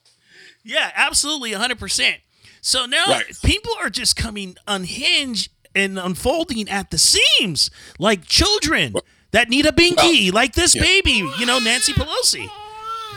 Yeah, 0.64 0.90
absolutely, 0.94 1.52
100%. 1.52 2.14
So 2.61 2.87
now 2.87 3.07
Right. 3.09 3.24
people 3.44 3.72
are 3.81 3.90
just 3.90 4.16
coming 4.16 4.57
unhinged 4.66 5.50
and 5.74 5.98
unfolding 5.98 6.68
at 6.68 6.90
the 6.90 6.98
seams 6.98 7.70
like 7.98 8.26
children 8.26 8.94
that 9.33 9.49
need 9.49 9.66
a 9.66 9.73
binky, 9.73 10.33
like 10.33 10.55
this 10.55 10.75
yeah. 10.75 10.83
baby, 10.83 11.29
you 11.38 11.47
know, 11.47 11.59
Nancy 11.59 11.92
Pelosi. 11.92 12.49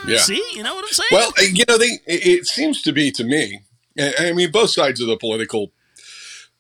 Yeah. 0.08 0.18
See, 0.20 0.44
you 0.54 0.64
know 0.64 0.76
what 0.76 0.84
I'm 0.86 0.92
saying? 0.92 1.08
Well, 1.12 1.32
you 1.52 1.64
know, 1.68 1.78
they 1.78 2.00
it 2.08 2.28
it 2.28 2.46
seems 2.48 2.82
to 2.84 2.92
be 2.92 3.12
to 3.12 3.24
me. 3.24 3.62
I 4.00 4.34
mean, 4.34 4.52
both 4.52 4.70
sides 4.72 5.00
of 5.02 5.08
the 5.08 5.18
political 5.18 5.72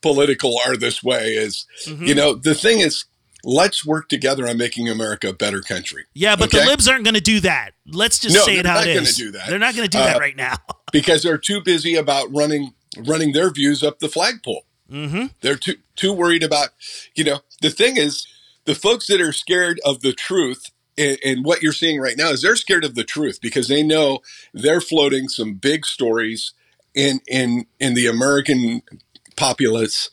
political 0.01 0.59
are 0.65 0.77
this 0.77 1.03
way. 1.03 1.33
Is 1.35 1.65
Mm-hmm. 1.85 2.05
you 2.05 2.15
know, 2.15 2.33
the 2.33 2.55
thing 2.55 2.79
is, 2.79 3.05
let's 3.43 3.85
work 3.85 4.09
together 4.09 4.47
on 4.47 4.57
making 4.57 4.89
America 4.89 5.29
a 5.29 5.33
better 5.33 5.61
country. 5.61 6.05
yeah, 6.13 6.35
but 6.35 6.49
the 6.51 6.65
libs 6.65 6.87
aren't 6.87 7.03
going 7.03 7.13
to 7.15 7.21
do 7.21 7.39
that. 7.41 7.71
Let's 7.85 8.17
just 8.19 8.35
No, 8.35 8.41
say 8.43 8.57
it 8.57 8.63
they're 8.63 8.71
how 8.71 8.79
not 8.79 8.87
gonna 8.87 9.11
do 9.11 9.31
that. 9.31 9.47
They're 9.49 9.59
not 9.59 9.75
going 9.75 9.87
to 9.87 9.97
do 9.97 9.99
that 10.03 10.15
Uh, 10.15 10.19
right 10.19 10.35
now. 10.35 10.55
because 10.91 11.21
they're 11.23 11.37
too 11.37 11.61
busy 11.61 11.95
about 11.95 12.33
running 12.33 12.73
running 13.05 13.33
their 13.33 13.51
views 13.51 13.83
up 13.83 13.99
the 13.99 14.07
flagpole. 14.09 14.65
Mm-hmm. 14.91 15.25
They're 15.41 15.57
too 15.57 15.75
too 15.95 16.13
worried 16.13 16.43
about, 16.43 16.69
you 17.13 17.23
know, 17.23 17.39
the 17.61 17.69
thing 17.69 17.97
is, 17.97 18.25
the 18.65 18.75
folks 18.75 19.07
that 19.07 19.21
are 19.21 19.31
scared 19.31 19.79
of 19.85 20.01
the 20.01 20.13
truth 20.13 20.71
and, 20.97 21.17
and 21.23 21.45
what 21.45 21.61
you're 21.61 21.73
seeing 21.73 21.99
right 21.99 22.17
now 22.17 22.29
is 22.29 22.41
they're 22.41 22.55
scared 22.55 22.85
of 22.85 22.95
the 22.95 23.03
truth 23.03 23.39
because 23.41 23.67
they 23.67 23.83
know 23.83 24.19
they're 24.53 24.81
floating 24.81 25.27
some 25.27 25.55
big 25.55 25.85
stories 25.85 26.53
in 26.93 27.19
in 27.27 27.65
in 27.79 27.93
the 27.93 28.07
American 28.07 28.81
populace. 29.35 30.09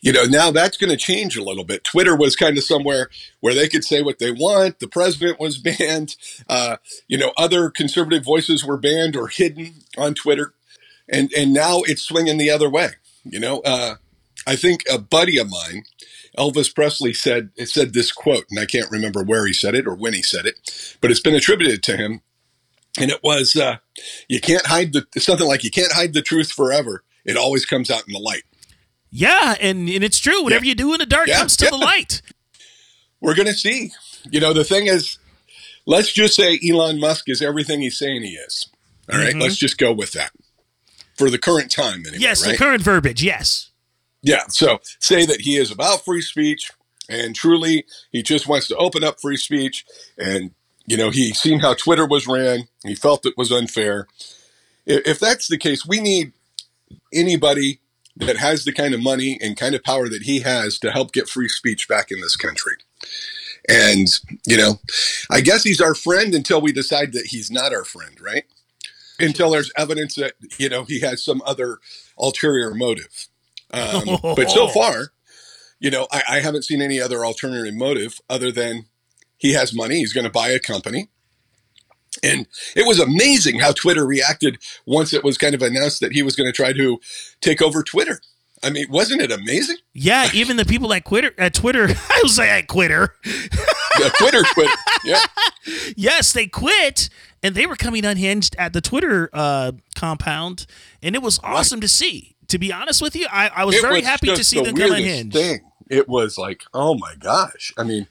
You 0.00 0.12
know, 0.12 0.24
now 0.24 0.50
that's 0.50 0.76
going 0.76 0.90
to 0.90 0.96
change 0.96 1.36
a 1.36 1.42
little 1.42 1.64
bit. 1.64 1.84
Twitter 1.84 2.14
was 2.14 2.36
kind 2.36 2.56
of 2.58 2.64
somewhere 2.64 3.08
where 3.40 3.54
they 3.54 3.68
could 3.68 3.84
say 3.84 4.02
what 4.02 4.18
they 4.18 4.30
want. 4.30 4.78
The 4.78 4.88
president 4.88 5.40
was 5.40 5.58
banned. 5.78 6.16
Uh, 6.48 6.76
you 7.08 7.18
know, 7.18 7.32
other 7.36 7.70
conservative 7.70 8.24
voices 8.24 8.64
were 8.64 8.76
banned 8.76 9.16
or 9.16 9.28
hidden 9.28 9.74
on 9.96 10.14
Twitter, 10.14 10.52
and 11.08 11.32
and 11.36 11.52
now 11.52 11.82
it's 11.82 12.02
swinging 12.02 12.38
the 12.38 12.50
other 12.50 12.70
way. 12.70 12.90
You 13.24 13.40
know, 13.40 13.60
uh, 13.60 13.96
I 14.46 14.56
think 14.56 14.82
a 14.90 14.98
buddy 14.98 15.38
of 15.38 15.50
mine, 15.50 15.84
Elvis 16.38 16.74
Presley, 16.74 17.12
said 17.12 17.50
said 17.64 17.92
this 17.92 18.12
quote, 18.12 18.44
and 18.50 18.58
I 18.58 18.66
can't 18.66 18.90
remember 18.90 19.22
where 19.22 19.46
he 19.46 19.52
said 19.52 19.74
it 19.74 19.86
or 19.86 19.94
when 19.94 20.14
he 20.14 20.22
said 20.22 20.46
it, 20.46 20.96
but 21.00 21.10
it's 21.10 21.20
been 21.20 21.34
attributed 21.34 21.82
to 21.84 21.96
him, 21.96 22.22
and 22.98 23.10
it 23.10 23.20
was, 23.22 23.56
uh, 23.56 23.78
"You 24.28 24.40
can't 24.40 24.66
hide 24.66 24.92
the 24.92 25.06
something 25.20 25.46
like 25.46 25.64
you 25.64 25.70
can't 25.70 25.92
hide 25.92 26.14
the 26.14 26.22
truth 26.22 26.52
forever. 26.52 27.02
It 27.24 27.36
always 27.36 27.66
comes 27.66 27.90
out 27.90 28.06
in 28.06 28.12
the 28.12 28.20
light." 28.20 28.44
Yeah, 29.10 29.56
and, 29.60 29.88
and 29.88 30.04
it's 30.04 30.18
true. 30.18 30.42
Whatever 30.42 30.66
you 30.66 30.74
do 30.74 30.92
in 30.92 30.98
the 30.98 31.06
dark 31.06 31.28
Yeah, 31.28 31.38
comes 31.38 31.56
to 31.58 31.64
yeah. 31.64 31.70
the 31.70 31.78
light. 31.78 32.20
We're 33.20 33.34
going 33.34 33.48
to 33.48 33.54
see. 33.54 33.92
You 34.30 34.38
know, 34.40 34.52
the 34.52 34.64
thing 34.64 34.86
is, 34.86 35.18
let's 35.86 36.12
just 36.12 36.34
say 36.34 36.60
Elon 36.68 37.00
Musk 37.00 37.28
is 37.28 37.40
everything 37.40 37.80
he's 37.80 37.98
saying 37.98 38.22
he 38.22 38.32
is. 38.34 38.68
All 39.10 39.18
right? 39.18 39.34
Mhm. 39.34 39.40
let's 39.40 39.56
just 39.56 39.78
go 39.78 39.92
with 39.94 40.12
that 40.12 40.32
for 41.16 41.30
the 41.30 41.38
current 41.38 41.70
time. 41.70 42.00
Anyway, 42.06 42.18
yes, 42.20 42.44
right? 42.44 42.52
the 42.52 42.58
current 42.58 42.82
verbiage. 42.82 43.22
Yes. 43.22 43.67
Yeah. 44.22 44.46
So 44.48 44.80
say 45.00 45.26
that 45.26 45.42
he 45.42 45.56
is 45.56 45.70
about 45.70 46.04
free 46.04 46.22
speech 46.22 46.70
and 47.08 47.34
truly 47.34 47.86
he 48.12 48.22
just 48.22 48.48
wants 48.48 48.68
to 48.68 48.76
open 48.76 49.04
up 49.04 49.20
free 49.20 49.36
speech. 49.36 49.84
And, 50.18 50.52
you 50.86 50.96
know, 50.96 51.10
he 51.10 51.32
seen 51.32 51.60
how 51.60 51.74
Twitter 51.74 52.06
was 52.06 52.26
ran. 52.26 52.68
He 52.84 52.94
felt 52.94 53.26
it 53.26 53.36
was 53.36 53.52
unfair. 53.52 54.06
If, 54.86 55.18
that's 55.18 55.48
the 55.48 55.58
case, 55.58 55.86
we 55.86 56.00
need 56.00 56.32
anybody 57.12 57.80
that 58.16 58.38
has 58.38 58.64
the 58.64 58.72
kind 58.72 58.94
of 58.94 59.02
money 59.02 59.38
and 59.40 59.56
kind 59.56 59.74
of 59.74 59.84
power 59.84 60.08
that 60.08 60.22
he 60.22 60.40
has 60.40 60.78
to 60.80 60.90
help 60.90 61.12
get 61.12 61.28
free 61.28 61.48
speech 61.48 61.88
back 61.88 62.10
in 62.10 62.20
this 62.20 62.36
country. 62.36 62.74
And, 63.68 64.08
you 64.46 64.56
know, 64.56 64.80
I 65.30 65.40
guess 65.42 65.62
he's 65.62 65.80
our 65.80 65.94
friend 65.94 66.34
until 66.34 66.60
we 66.60 66.72
decide 66.72 67.12
that 67.12 67.26
he's 67.26 67.50
not 67.50 67.74
our 67.74 67.84
friend, 67.84 68.18
right? 68.20 68.44
Until 69.20 69.50
there's 69.50 69.70
evidence 69.76 70.14
that, 70.14 70.34
you 70.58 70.68
know, 70.68 70.84
he 70.84 71.00
has 71.00 71.22
some 71.22 71.42
other 71.44 71.78
ulterior 72.18 72.72
motive. 72.72 73.27
Um, 73.72 74.18
but 74.22 74.50
so 74.50 74.68
far, 74.68 75.12
you 75.80 75.90
know, 75.90 76.06
I, 76.10 76.22
I 76.28 76.40
haven't 76.40 76.64
seen 76.64 76.82
any 76.82 77.00
other 77.00 77.24
alternative 77.24 77.74
motive 77.74 78.20
other 78.28 78.50
than 78.50 78.86
he 79.36 79.52
has 79.52 79.74
money. 79.74 79.96
He's 79.98 80.12
going 80.12 80.24
to 80.24 80.30
buy 80.30 80.48
a 80.48 80.58
company. 80.58 81.08
And 82.22 82.46
it 82.74 82.86
was 82.86 82.98
amazing 82.98 83.60
how 83.60 83.72
Twitter 83.72 84.04
reacted 84.04 84.58
once 84.86 85.12
it 85.12 85.22
was 85.22 85.38
kind 85.38 85.54
of 85.54 85.62
announced 85.62 86.00
that 86.00 86.12
he 86.12 86.22
was 86.22 86.34
going 86.34 86.48
to 86.48 86.56
try 86.56 86.72
to 86.72 86.98
take 87.40 87.62
over 87.62 87.82
Twitter. 87.82 88.20
I 88.62 88.70
mean, 88.70 88.86
wasn't 88.90 89.22
it 89.22 89.30
amazing? 89.30 89.76
Yeah, 89.94 90.28
even 90.34 90.56
the 90.56 90.64
people 90.64 90.92
at 90.92 91.04
Twitter, 91.04 91.32
at 91.38 91.54
Twitter, 91.54 91.84
I 92.10 92.20
was 92.22 92.38
like, 92.38 92.48
at 92.48 92.68
Twitter. 92.68 93.14
Yeah, 93.24 94.08
Twitter 94.18 94.42
quit. 94.52 94.70
Yeah. 95.04 95.22
yes, 95.96 96.32
they 96.32 96.46
quit, 96.46 97.08
and 97.42 97.54
they 97.54 97.66
were 97.66 97.76
coming 97.76 98.04
unhinged 98.04 98.56
at 98.58 98.72
the 98.72 98.80
Twitter 98.80 99.30
uh, 99.32 99.72
compound, 99.94 100.66
and 101.02 101.14
it 101.14 101.22
was 101.22 101.38
awesome 101.44 101.80
to 101.80 101.88
see. 101.88 102.36
To 102.48 102.58
be 102.58 102.72
honest 102.72 103.02
with 103.02 103.14
you, 103.14 103.26
I, 103.30 103.48
I 103.48 103.64
was 103.64 103.76
It 103.76 103.82
very 103.82 103.96
was 103.96 104.04
happy 104.06 104.28
to 104.34 104.42
see 104.44 104.58
the 104.58 104.64
them 104.66 104.76
come 104.76 104.90
weirdest 104.90 105.08
unhinged. 105.08 105.32
Thing. 105.36 105.60
It 105.90 106.08
was 106.08 106.36
like, 106.36 106.62
oh 106.74 106.94
my 106.94 107.14
gosh. 107.18 107.72
I 107.78 107.82
mean, 107.82 108.06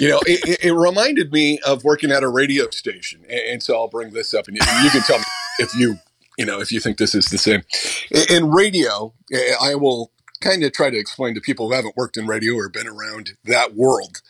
you 0.00 0.08
know, 0.08 0.20
it, 0.26 0.40
it- 0.48 0.64
it 0.66 0.72
reminded 0.72 1.32
me 1.32 1.58
of 1.66 1.84
working 1.84 2.10
at 2.10 2.22
a 2.22 2.28
radio 2.28 2.68
station. 2.70 3.20
And, 3.28 3.40
and 3.40 3.62
so 3.62 3.76
I'll 3.76 3.88
bring 3.88 4.12
this 4.12 4.34
up, 4.34 4.48
and 4.48 4.56
you, 4.56 4.62
you 4.84 4.90
can 4.90 5.02
tell 5.02 5.18
me 5.18 5.24
if 5.60 5.74
you, 5.76 5.96
you 6.36 6.44
know, 6.44 6.60
if 6.60 6.72
you 6.72 6.80
think 6.80 6.98
this 6.98 7.14
is 7.14 7.26
the 7.26 7.38
same. 7.38 7.62
In, 8.10 8.44
in 8.44 8.50
radio, 8.50 9.12
eh, 9.32 9.54
I 9.60 9.74
will 9.76 10.10
kind 10.40 10.62
of 10.64 10.72
try 10.72 10.90
to 10.90 10.96
explain 10.96 11.34
to 11.34 11.40
people 11.40 11.68
who 11.68 11.74
haven't 11.74 11.96
worked 11.96 12.16
in 12.16 12.26
radio 12.26 12.54
or 12.54 12.68
been 12.68 12.86
around 12.88 13.32
that 13.44 13.74
world. 13.74 14.20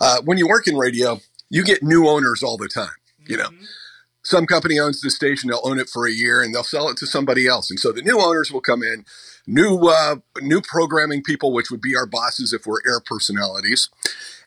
Uh, 0.00 0.20
when 0.24 0.38
you 0.38 0.46
work 0.48 0.66
in 0.68 0.76
radio, 0.76 1.20
you 1.50 1.64
get 1.64 1.82
new 1.82 2.08
owners 2.08 2.42
all 2.42 2.56
the 2.56 2.68
time. 2.68 2.90
You 3.26 3.36
know, 3.36 3.48
some 4.26 4.44
company 4.44 4.76
owns 4.78 5.00
the 5.00 5.10
station 5.10 5.48
they'll 5.48 5.60
own 5.62 5.78
it 5.78 5.88
for 5.88 6.04
a 6.06 6.10
year 6.10 6.42
and 6.42 6.52
they'll 6.52 6.64
sell 6.64 6.88
it 6.88 6.96
to 6.96 7.06
somebody 7.06 7.46
else. 7.46 7.70
And 7.70 7.78
so 7.78 7.92
the 7.92 8.02
new 8.02 8.20
owners 8.20 8.50
will 8.50 8.60
come 8.60 8.82
in 8.82 9.04
new 9.46 9.78
uh, 9.86 10.16
new 10.40 10.60
programming 10.60 11.22
people 11.22 11.52
which 11.52 11.70
would 11.70 11.80
be 11.80 11.94
our 11.94 12.06
bosses 12.06 12.52
if 12.52 12.66
we're 12.66 12.80
air 12.84 13.00
personalities. 13.00 13.88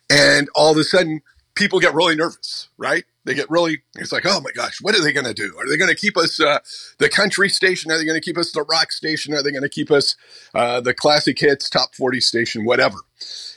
And 0.10 0.50
all 0.54 0.72
of 0.72 0.78
a 0.78 0.84
sudden 0.84 1.22
people 1.56 1.80
get 1.80 1.94
really 1.94 2.16
nervous 2.16 2.68
right? 2.78 3.06
They 3.24 3.34
get 3.34 3.50
really 3.50 3.84
it's 3.96 4.12
like 4.12 4.26
oh 4.26 4.42
my 4.42 4.52
gosh 4.52 4.80
what 4.82 4.96
are 4.96 5.04
they 5.04 5.14
going 5.14 5.26
to 5.26 5.34
do? 5.34 5.56
Are 5.58 5.70
they 5.70 5.78
going 5.78 5.90
to 5.90 5.96
keep 5.96 6.18
us 6.18 6.42
uh, 6.42 6.60
the 6.98 7.08
country 7.08 7.48
station? 7.48 7.90
Are 7.90 7.98
they 7.98 8.06
going 8.06 8.20
to 8.20 8.26
keep 8.26 8.38
us 8.38 8.52
the 8.52 8.64
rock 8.64 8.92
station? 8.92 9.34
Are 9.34 9.42
they 9.42 9.52
going 9.52 9.64
to 9.64 9.70
keep 9.70 9.92
us 9.92 10.18
uh, 10.54 10.82
the 10.82 10.94
classic 10.94 11.40
hits 11.40 11.70
top 11.70 11.96
40 11.96 12.20
station 12.20 12.66
whatever 12.66 12.98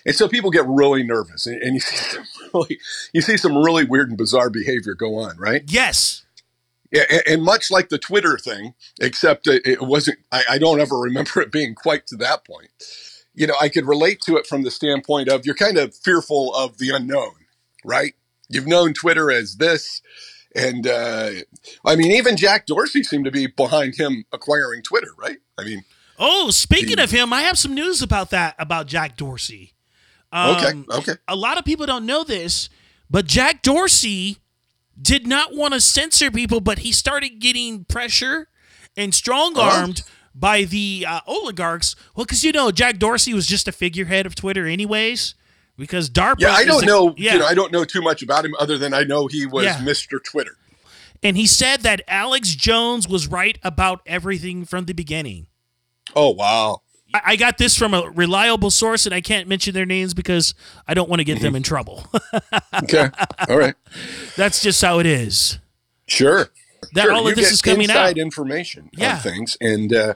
and 0.05 0.15
so 0.15 0.29
people 0.29 0.51
get 0.51 0.67
really 0.67 1.03
nervous 1.03 1.47
and, 1.47 1.63
and 1.63 1.75
you 1.75 1.81
see 1.81 1.97
some 1.97 2.25
really 2.55 2.79
you 3.13 3.21
see 3.21 3.37
some 3.37 3.57
really 3.57 3.85
weird 3.85 4.09
and 4.09 4.19
bizarre 4.19 4.51
behavior 4.51 4.95
go 4.95 5.17
on 5.17 5.37
right 5.39 5.63
Yes. 5.69 6.25
yeah, 6.91 7.05
and, 7.11 7.23
and 7.27 7.43
much 7.43 7.71
like 7.71 7.89
the 7.89 7.99
Twitter 7.99 8.37
thing, 8.39 8.75
except 9.01 9.47
it, 9.47 9.67
it 9.67 9.81
wasn't. 9.83 10.19
I, 10.31 10.43
I 10.51 10.59
don't 10.59 10.81
ever 10.81 10.99
remember 10.99 11.41
it 11.41 11.51
being 11.53 11.75
quite 11.75 12.07
to 12.09 12.17
that 12.17 12.45
point. 12.45 12.69
You 13.35 13.47
know, 13.47 13.55
I 13.61 13.71
could 13.71 13.87
relate 13.87 14.21
to 14.23 14.37
it 14.37 14.47
from 14.47 14.63
the 14.63 14.71
standpoint 14.71 15.29
of 15.31 15.47
you're 15.47 15.55
kind 15.55 15.79
of 15.79 15.95
fearful 15.95 16.55
of 16.55 16.77
the 16.77 16.91
unknown, 16.91 17.33
right? 17.83 18.13
You've 18.51 18.67
known 18.67 18.93
Twitter 18.93 19.31
as 19.31 19.57
this, 19.57 20.03
and 20.55 20.87
uh, 20.87 21.31
I 21.87 21.97
mean, 21.97 22.13
even 22.13 22.37
Jack 22.37 22.67
Dorsey 22.67 23.03
seemed 23.03 23.25
to 23.25 23.31
be 23.31 23.47
behind 23.47 23.95
him 23.97 24.27
acquiring 24.33 24.83
Twitter, 24.83 25.13
right? 25.17 25.39
I 25.57 25.65
mean, 25.65 25.85
Oh, 26.19 26.51
speaking 26.51 26.99
of 26.99 27.11
him, 27.11 27.33
I 27.33 27.43
have 27.43 27.59
some 27.59 27.75
news 27.75 28.03
about 28.03 28.31
that 28.31 28.55
about 28.59 28.87
Jack 28.87 29.17
Dorsey. 29.17 29.72
Okay, 30.33 30.83
okay. 30.91 31.13
A 31.29 31.37
lot 31.37 31.59
of 31.59 31.65
people 31.65 31.85
don't 31.87 32.07
know 32.07 32.25
this, 32.25 32.69
but 33.11 33.27
Jack 33.27 33.63
Dorsey 33.63 34.39
did 35.01 35.27
not 35.27 35.55
want 35.55 35.75
to 35.75 35.81
censor 35.81 36.31
people, 36.31 36.61
but 36.61 36.81
he 36.81 36.93
started 36.93 37.39
getting 37.41 37.85
pressure 37.85 38.49
and 38.97 39.15
strong 39.15 39.59
armed 39.59 40.03
by 40.35 40.65
the 40.65 41.05
uh, 41.09 41.21
oligarchs. 41.27 41.95
Well, 42.17 42.25
because 42.25 42.45
you 42.45 42.53
know 42.53 42.71
Jack 42.71 42.99
Dorsey 42.99 43.35
was 43.35 43.47
just 43.47 43.69
a 43.69 43.73
figurehead 43.73 44.25
of 44.27 44.35
Twitter, 44.35 44.67
anyways. 44.67 45.35
Because 45.77 46.11
DARPA, 46.11 46.37
yeah, 46.41 46.53
I 46.53 46.65
don't 46.65 46.83
a- 46.83 46.87
know. 46.87 47.15
Yeah, 47.17 47.33
You 47.35 47.39
know, 47.41 47.47
I 47.47 47.55
don't 47.55 47.73
know 47.73 47.85
too 47.85 48.03
much 48.03 48.23
about 48.23 48.45
him 48.45 48.55
other 48.59 48.77
than 48.77 48.93
I 48.93 49.05
know 49.05 49.27
he 49.27 49.47
was 49.47 49.65
Yeah. 49.65 49.79
Mr. 49.79 50.23
Twitter. 50.23 50.57
and 51.23 51.37
he 51.37 51.47
said 51.47 51.81
that 51.81 52.03
Alex 52.07 52.55
Jones 52.55 53.09
was 53.09 53.27
right 53.27 53.59
about 53.63 54.03
everything 54.07 54.65
from 54.67 54.85
the 54.85 54.93
beginning. 54.93 55.47
Oh 56.15 56.31
wow. 56.31 56.82
I 57.13 57.37
got 57.37 57.59
this 57.59 57.77
from 57.77 57.95
a 57.95 58.11
reliable 58.11 58.71
source, 58.71 59.07
and 59.07 59.15
I 59.15 59.21
can't 59.21 59.49
mention 59.49 59.75
their 59.75 59.87
names 59.87 60.15
because 60.15 60.55
I 60.89 60.95
don't 60.95 61.09
want 61.09 61.21
to 61.21 61.25
get 61.25 61.41
them 61.41 61.55
in 61.55 61.63
trouble. 61.63 62.07
Okay, 62.85 63.11
all 63.49 63.59
right. 63.59 63.75
That's 64.37 64.63
just 64.63 64.81
how 64.83 64.99
it 64.99 65.07
is. 65.07 65.59
Sure. 66.09 66.49
That 66.95 67.03
Sure, 67.05 67.13
all 67.13 67.23
you 67.25 67.29
of 67.31 67.37
this 67.37 67.53
is 67.53 67.63
coming 67.63 67.83
inside 67.83 68.13
out. 68.13 68.19
information 68.19 68.91
Yeah. 68.97 69.17
on 69.17 69.21
things, 69.21 69.57
and 69.61 69.93
uh, 69.95 70.15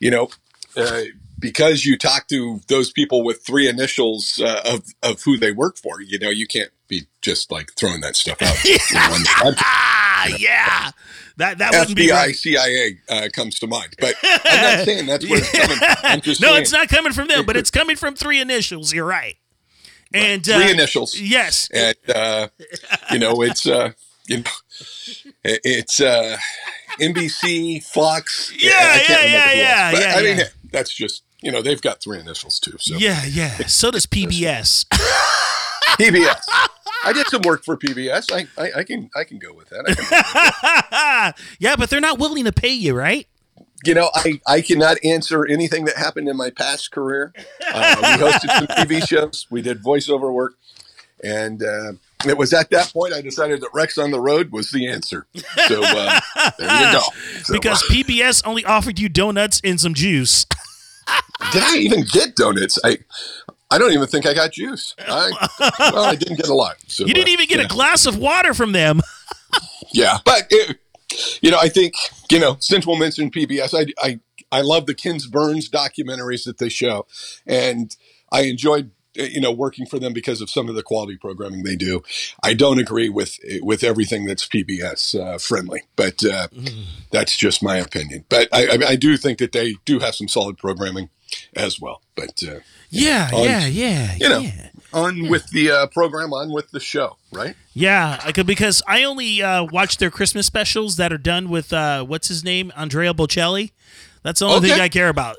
you 0.00 0.10
know, 0.10 0.30
uh, 0.76 1.02
because 1.38 1.84
you 1.84 1.96
talk 1.96 2.26
to 2.28 2.60
those 2.68 2.90
people 2.90 3.22
with 3.22 3.42
three 3.44 3.68
initials 3.68 4.40
uh, 4.42 4.62
of 4.64 4.84
of 5.02 5.22
who 5.22 5.36
they 5.36 5.52
work 5.52 5.76
for, 5.78 6.00
you 6.00 6.18
know, 6.18 6.30
you 6.30 6.46
can't 6.46 6.70
be 6.88 7.02
just 7.22 7.52
like 7.52 7.72
throwing 7.76 8.00
that 8.00 8.16
stuff 8.16 8.42
out. 8.42 8.56
you 10.28 10.32
know, 10.32 10.52
on 10.52 10.68
the 10.68 10.70
podcast. 10.70 10.80
Ah, 10.80 10.84
yeah. 10.86 10.90
That 11.36 11.58
that 11.58 11.72
wouldn't 11.72 11.96
be 11.96 12.10
right. 12.10 12.36
CIA 12.36 12.98
uh, 13.08 13.28
comes 13.32 13.58
to 13.60 13.66
mind, 13.66 13.94
but 13.98 14.14
I'm 14.22 14.78
not 14.78 14.84
saying 14.84 15.06
that's 15.06 15.28
where 15.28 15.38
it's 15.38 15.50
coming 15.50 15.76
from. 15.78 16.20
No, 16.26 16.34
saying, 16.34 16.62
it's 16.62 16.72
not 16.72 16.88
coming 16.88 17.12
from 17.12 17.28
them, 17.28 17.46
but 17.46 17.56
it's 17.56 17.70
coming 17.70 17.96
from 17.96 18.14
three 18.14 18.40
initials. 18.40 18.92
You're 18.92 19.06
right. 19.06 19.36
And 20.12 20.46
uh, 20.46 20.58
three 20.58 20.70
initials. 20.70 21.18
Yes. 21.18 21.70
and 21.72 21.96
uh, 22.14 22.48
you 23.10 23.18
know, 23.18 23.42
it's 23.42 23.66
uh, 23.66 23.92
you 24.26 24.38
know, 24.38 24.50
it's 25.44 26.00
uh, 26.00 26.36
NBC, 27.00 27.82
Fox. 27.84 28.52
Yeah, 28.60 29.00
yeah, 29.08 29.24
yeah, 29.24 29.52
yeah, 29.52 29.92
But, 29.92 30.00
yeah, 30.00 30.14
I 30.16 30.22
mean, 30.22 30.38
yeah. 30.38 30.44
that's 30.70 30.94
just 30.94 31.22
you 31.42 31.50
know 31.50 31.62
they've 31.62 31.80
got 31.80 32.02
three 32.02 32.20
initials 32.20 32.60
too. 32.60 32.76
So 32.78 32.96
Yeah, 32.96 33.24
yeah. 33.24 33.66
So 33.66 33.90
does 33.90 34.06
PBS. 34.06 34.84
PBS. 35.98 36.40
I 37.04 37.12
did 37.12 37.26
some 37.28 37.42
work 37.42 37.64
for 37.64 37.76
PBS. 37.76 38.30
I, 38.32 38.62
I, 38.62 38.80
I 38.80 38.84
can 38.84 39.10
I 39.14 39.24
can 39.24 39.38
go 39.38 39.52
with 39.52 39.68
that. 39.70 41.34
Yeah, 41.58 41.76
but 41.76 41.90
they're 41.90 42.00
not 42.00 42.18
willing 42.18 42.44
to 42.44 42.52
pay 42.52 42.72
you, 42.72 42.94
right? 42.94 43.26
you 43.84 43.94
know, 43.94 44.10
I, 44.14 44.40
I 44.46 44.60
cannot 44.60 44.98
answer 45.04 45.46
anything 45.46 45.84
that 45.86 45.96
happened 45.96 46.28
in 46.28 46.36
my 46.36 46.50
past 46.50 46.90
career. 46.90 47.32
Uh, 47.72 47.96
we 47.98 48.24
hosted 48.24 48.56
some 48.58 48.66
TV 48.66 49.02
shows. 49.08 49.46
We 49.50 49.62
did 49.62 49.82
voiceover 49.82 50.32
work, 50.32 50.54
and 51.24 51.62
uh, 51.62 51.92
it 52.26 52.36
was 52.36 52.52
at 52.52 52.70
that 52.70 52.92
point 52.92 53.14
I 53.14 53.22
decided 53.22 53.60
that 53.62 53.70
Rex 53.72 53.96
on 53.96 54.10
the 54.10 54.20
Road 54.20 54.52
was 54.52 54.70
the 54.70 54.88
answer. 54.88 55.26
So 55.66 55.82
uh, 55.82 56.20
there 56.58 56.86
you 56.86 56.98
go. 56.98 57.02
So, 57.42 57.54
because 57.54 57.82
PBS 57.84 58.42
only 58.46 58.64
offered 58.66 58.98
you 58.98 59.08
donuts 59.08 59.62
and 59.64 59.80
some 59.80 59.94
juice. 59.94 60.44
Did 61.52 61.62
I 61.64 61.78
even 61.78 62.04
get 62.04 62.36
donuts? 62.36 62.78
I 62.84 62.98
I 63.70 63.78
don't 63.78 63.92
even 63.92 64.08
think 64.08 64.26
I 64.26 64.34
got 64.34 64.52
juice. 64.52 64.94
I, 64.98 65.30
well, 65.78 66.04
I 66.04 66.16
didn't 66.16 66.36
get 66.36 66.48
a 66.48 66.54
lot. 66.54 66.76
So, 66.88 67.06
you 67.06 67.14
didn't 67.14 67.28
even 67.28 67.46
get 67.46 67.58
yeah. 67.58 67.66
a 67.66 67.68
glass 67.68 68.06
of 68.06 68.16
water 68.16 68.54
from 68.54 68.72
them. 68.72 69.00
Yeah, 69.92 70.18
but 70.24 70.46
it, 70.50 70.78
you 71.42 71.50
know, 71.50 71.58
I 71.60 71.68
think 71.68 71.94
you 72.30 72.38
know, 72.38 72.56
since 72.60 72.86
we'll 72.86 72.96
mention 72.96 73.28
PBS, 73.28 73.74
I 73.74 73.92
I 74.00 74.20
I 74.52 74.60
love 74.60 74.86
the 74.86 74.94
Ken 74.94 75.18
Burns 75.30 75.68
documentaries 75.68 76.44
that 76.44 76.58
they 76.58 76.68
show, 76.68 77.06
and 77.44 77.96
I 78.30 78.42
enjoyed 78.42 78.92
uh, 79.18 79.24
you 79.24 79.40
know 79.40 79.50
working 79.50 79.86
for 79.86 79.98
them 79.98 80.12
because 80.12 80.40
of 80.40 80.48
some 80.48 80.68
of 80.68 80.76
the 80.76 80.82
quality 80.82 81.16
programming 81.16 81.64
they 81.64 81.76
do. 81.76 82.02
I 82.42 82.54
don't 82.54 82.78
agree 82.78 83.08
with 83.08 83.38
with 83.62 83.82
everything 83.82 84.26
that's 84.26 84.46
PBS 84.46 85.18
uh, 85.18 85.38
friendly, 85.38 85.82
but 85.96 86.24
uh, 86.24 86.48
that's 87.10 87.36
just 87.36 87.62
my 87.62 87.76
opinion. 87.76 88.24
But 88.28 88.48
I, 88.52 88.66
I 88.66 88.78
I 88.90 88.96
do 88.96 89.16
think 89.16 89.38
that 89.38 89.52
they 89.52 89.74
do 89.84 89.98
have 89.98 90.14
some 90.14 90.28
solid 90.28 90.56
programming 90.56 91.10
as 91.54 91.80
well. 91.80 92.02
But 92.14 92.42
uh, 92.46 92.60
Yeah, 92.90 93.30
on- 93.32 93.44
yeah, 93.44 93.66
yeah. 93.66 94.14
you 94.18 94.28
know, 94.28 94.38
yeah. 94.38 94.68
on 94.92 95.28
with 95.28 95.48
the 95.50 95.70
uh, 95.70 95.86
program, 95.88 96.32
on 96.32 96.52
with 96.52 96.70
the 96.70 96.80
show, 96.80 97.16
right? 97.32 97.54
Yeah, 97.74 98.20
I 98.24 98.32
could 98.32 98.46
because 98.46 98.82
I 98.86 99.04
only 99.04 99.42
uh, 99.42 99.64
watch 99.64 99.98
their 99.98 100.10
Christmas 100.10 100.46
specials 100.46 100.96
that 100.96 101.12
are 101.12 101.18
done 101.18 101.48
with 101.48 101.72
uh, 101.72 102.04
what's 102.04 102.28
his 102.28 102.42
name, 102.44 102.72
Andrea 102.76 103.14
Bocelli. 103.14 103.72
That's 104.22 104.40
the 104.40 104.46
only 104.46 104.58
Okay. 104.58 104.68
thing 104.70 104.80
I 104.80 104.88
care 104.88 105.08
about. 105.08 105.36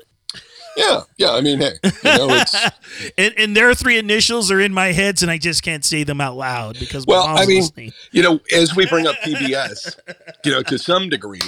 Yeah, 0.74 1.02
yeah. 1.18 1.32
I 1.32 1.42
mean, 1.42 1.60
hey, 1.60 1.72
you 1.84 1.90
know, 2.04 2.28
it's 2.30 2.56
and, 3.18 3.34
and 3.36 3.54
their 3.54 3.74
three 3.74 3.98
initials 3.98 4.50
are 4.50 4.58
in 4.58 4.72
my 4.72 4.92
heads, 4.92 5.22
and 5.22 5.30
I 5.30 5.36
just 5.36 5.62
can't 5.62 5.84
say 5.84 6.02
them 6.02 6.18
out 6.18 6.34
loud 6.34 6.78
because 6.78 7.04
Well, 7.06 7.22
I 7.26 7.44
mean, 7.44 7.60
listening. 7.60 7.92
you 8.10 8.22
know, 8.22 8.40
as 8.56 8.74
we 8.74 8.86
bring 8.86 9.06
up 9.06 9.16
PBS, 9.16 9.98
you 10.46 10.50
know, 10.50 10.62
to 10.62 10.78
some 10.78 11.10
degree, 11.10 11.40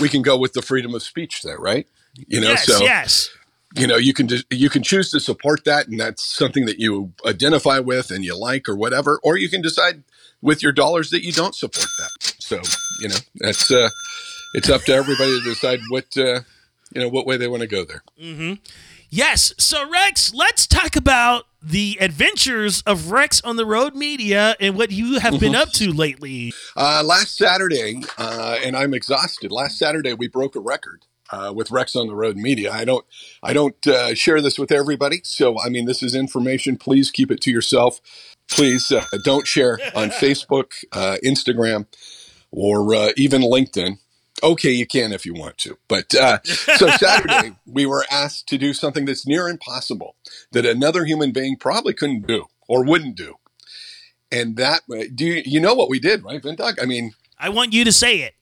we 0.00 0.08
can 0.08 0.22
go 0.22 0.36
with 0.36 0.52
the 0.52 0.62
freedom 0.62 0.96
of 0.96 1.02
speech 1.04 1.42
there, 1.42 1.58
right? 1.58 1.86
You 2.26 2.40
know, 2.40 2.48
yes, 2.48 2.66
so 2.66 2.80
yes. 2.82 3.30
You 3.76 3.86
know, 3.86 3.96
you 3.96 4.14
can 4.14 4.28
just 4.28 4.46
you 4.52 4.70
can 4.70 4.82
choose 4.82 5.10
to 5.10 5.20
support 5.20 5.64
that, 5.64 5.88
and 5.88 5.98
that's 5.98 6.22
something 6.22 6.66
that 6.66 6.78
you 6.78 7.12
identify 7.26 7.80
with 7.80 8.10
and 8.10 8.24
you 8.24 8.38
like 8.38 8.68
or 8.68 8.76
whatever, 8.76 9.18
or 9.22 9.36
you 9.36 9.48
can 9.48 9.62
decide 9.62 10.04
with 10.40 10.62
your 10.62 10.72
dollars 10.72 11.10
that 11.10 11.24
you 11.24 11.32
don't 11.32 11.54
support 11.54 11.88
that. 11.98 12.34
So, 12.38 12.60
you 13.00 13.08
know, 13.08 13.16
that's 13.36 13.70
uh, 13.70 13.88
it's 14.54 14.70
up 14.70 14.82
to 14.82 14.92
everybody 14.92 15.38
to 15.38 15.44
decide 15.44 15.80
what 15.88 16.06
uh, 16.16 16.40
you 16.92 17.00
know 17.00 17.08
what 17.08 17.26
way 17.26 17.36
they 17.36 17.48
want 17.48 17.62
to 17.62 17.68
go 17.68 17.84
there. 17.84 18.02
mm-hmm. 18.20 18.54
Yes. 19.10 19.54
So 19.58 19.88
Rex, 19.88 20.34
let's 20.34 20.66
talk 20.66 20.96
about 20.96 21.44
the 21.62 21.98
adventures 22.00 22.82
of 22.82 23.12
Rex 23.12 23.40
on 23.42 23.54
the 23.54 23.64
Road 23.64 23.94
Media 23.94 24.56
and 24.58 24.76
what 24.76 24.90
you 24.90 25.20
have 25.20 25.38
been 25.38 25.54
up 25.54 25.70
to 25.74 25.92
lately. 25.92 26.52
Uh, 26.76 27.02
last 27.04 27.36
Saturday, 27.36 28.02
uh, 28.18 28.58
and 28.64 28.76
I'm 28.76 28.92
exhausted. 28.92 29.52
Last 29.52 29.78
Saturday, 29.78 30.14
we 30.14 30.26
broke 30.26 30.56
a 30.56 30.60
record 30.60 31.04
uh, 31.34 31.52
with 31.52 31.70
Rex 31.70 31.96
on 31.96 32.06
the 32.06 32.14
Road 32.14 32.36
Media. 32.36 32.72
I 32.72 32.84
don't, 32.84 33.04
I 33.42 33.52
don't 33.52 33.86
uh, 33.86 34.14
share 34.14 34.40
this 34.40 34.58
with 34.58 34.70
everybody. 34.70 35.20
So, 35.24 35.60
I 35.60 35.68
mean, 35.68 35.86
this 35.86 36.02
is 36.02 36.14
information. 36.14 36.76
Please 36.76 37.10
keep 37.10 37.30
it 37.30 37.40
to 37.42 37.50
yourself. 37.50 38.00
Please 38.48 38.92
uh, 38.92 39.04
don't 39.24 39.46
share 39.46 39.78
on 39.94 40.10
Facebook, 40.24 40.84
uh, 40.92 41.16
Instagram, 41.24 41.86
or 42.50 42.94
uh, 42.94 43.10
even 43.16 43.42
LinkedIn. 43.42 43.98
Okay, 44.42 44.72
you 44.72 44.86
can 44.86 45.12
if 45.12 45.24
you 45.24 45.32
want 45.34 45.58
to. 45.58 45.78
But 45.88 46.14
uh, 46.14 46.38
so 46.44 46.88
Saturday, 46.98 47.56
we 47.66 47.86
were 47.86 48.04
asked 48.10 48.48
to 48.48 48.58
do 48.58 48.72
something 48.72 49.04
that's 49.04 49.26
near 49.26 49.48
impossible 49.48 50.16
that 50.52 50.66
another 50.66 51.04
human 51.04 51.32
being 51.32 51.56
probably 51.56 51.94
couldn't 51.94 52.26
do 52.26 52.46
or 52.68 52.84
wouldn't 52.84 53.16
do. 53.16 53.36
And 54.30 54.56
that, 54.56 54.82
do 55.14 55.24
you, 55.24 55.42
you 55.44 55.60
know 55.60 55.74
what 55.74 55.88
we 55.88 56.00
did, 56.00 56.24
right, 56.24 56.42
Vindog? 56.42 56.82
I 56.82 56.86
mean, 56.86 57.12
I 57.38 57.48
want 57.48 57.72
you 57.72 57.84
to 57.84 57.92
say 57.92 58.20
it. 58.20 58.34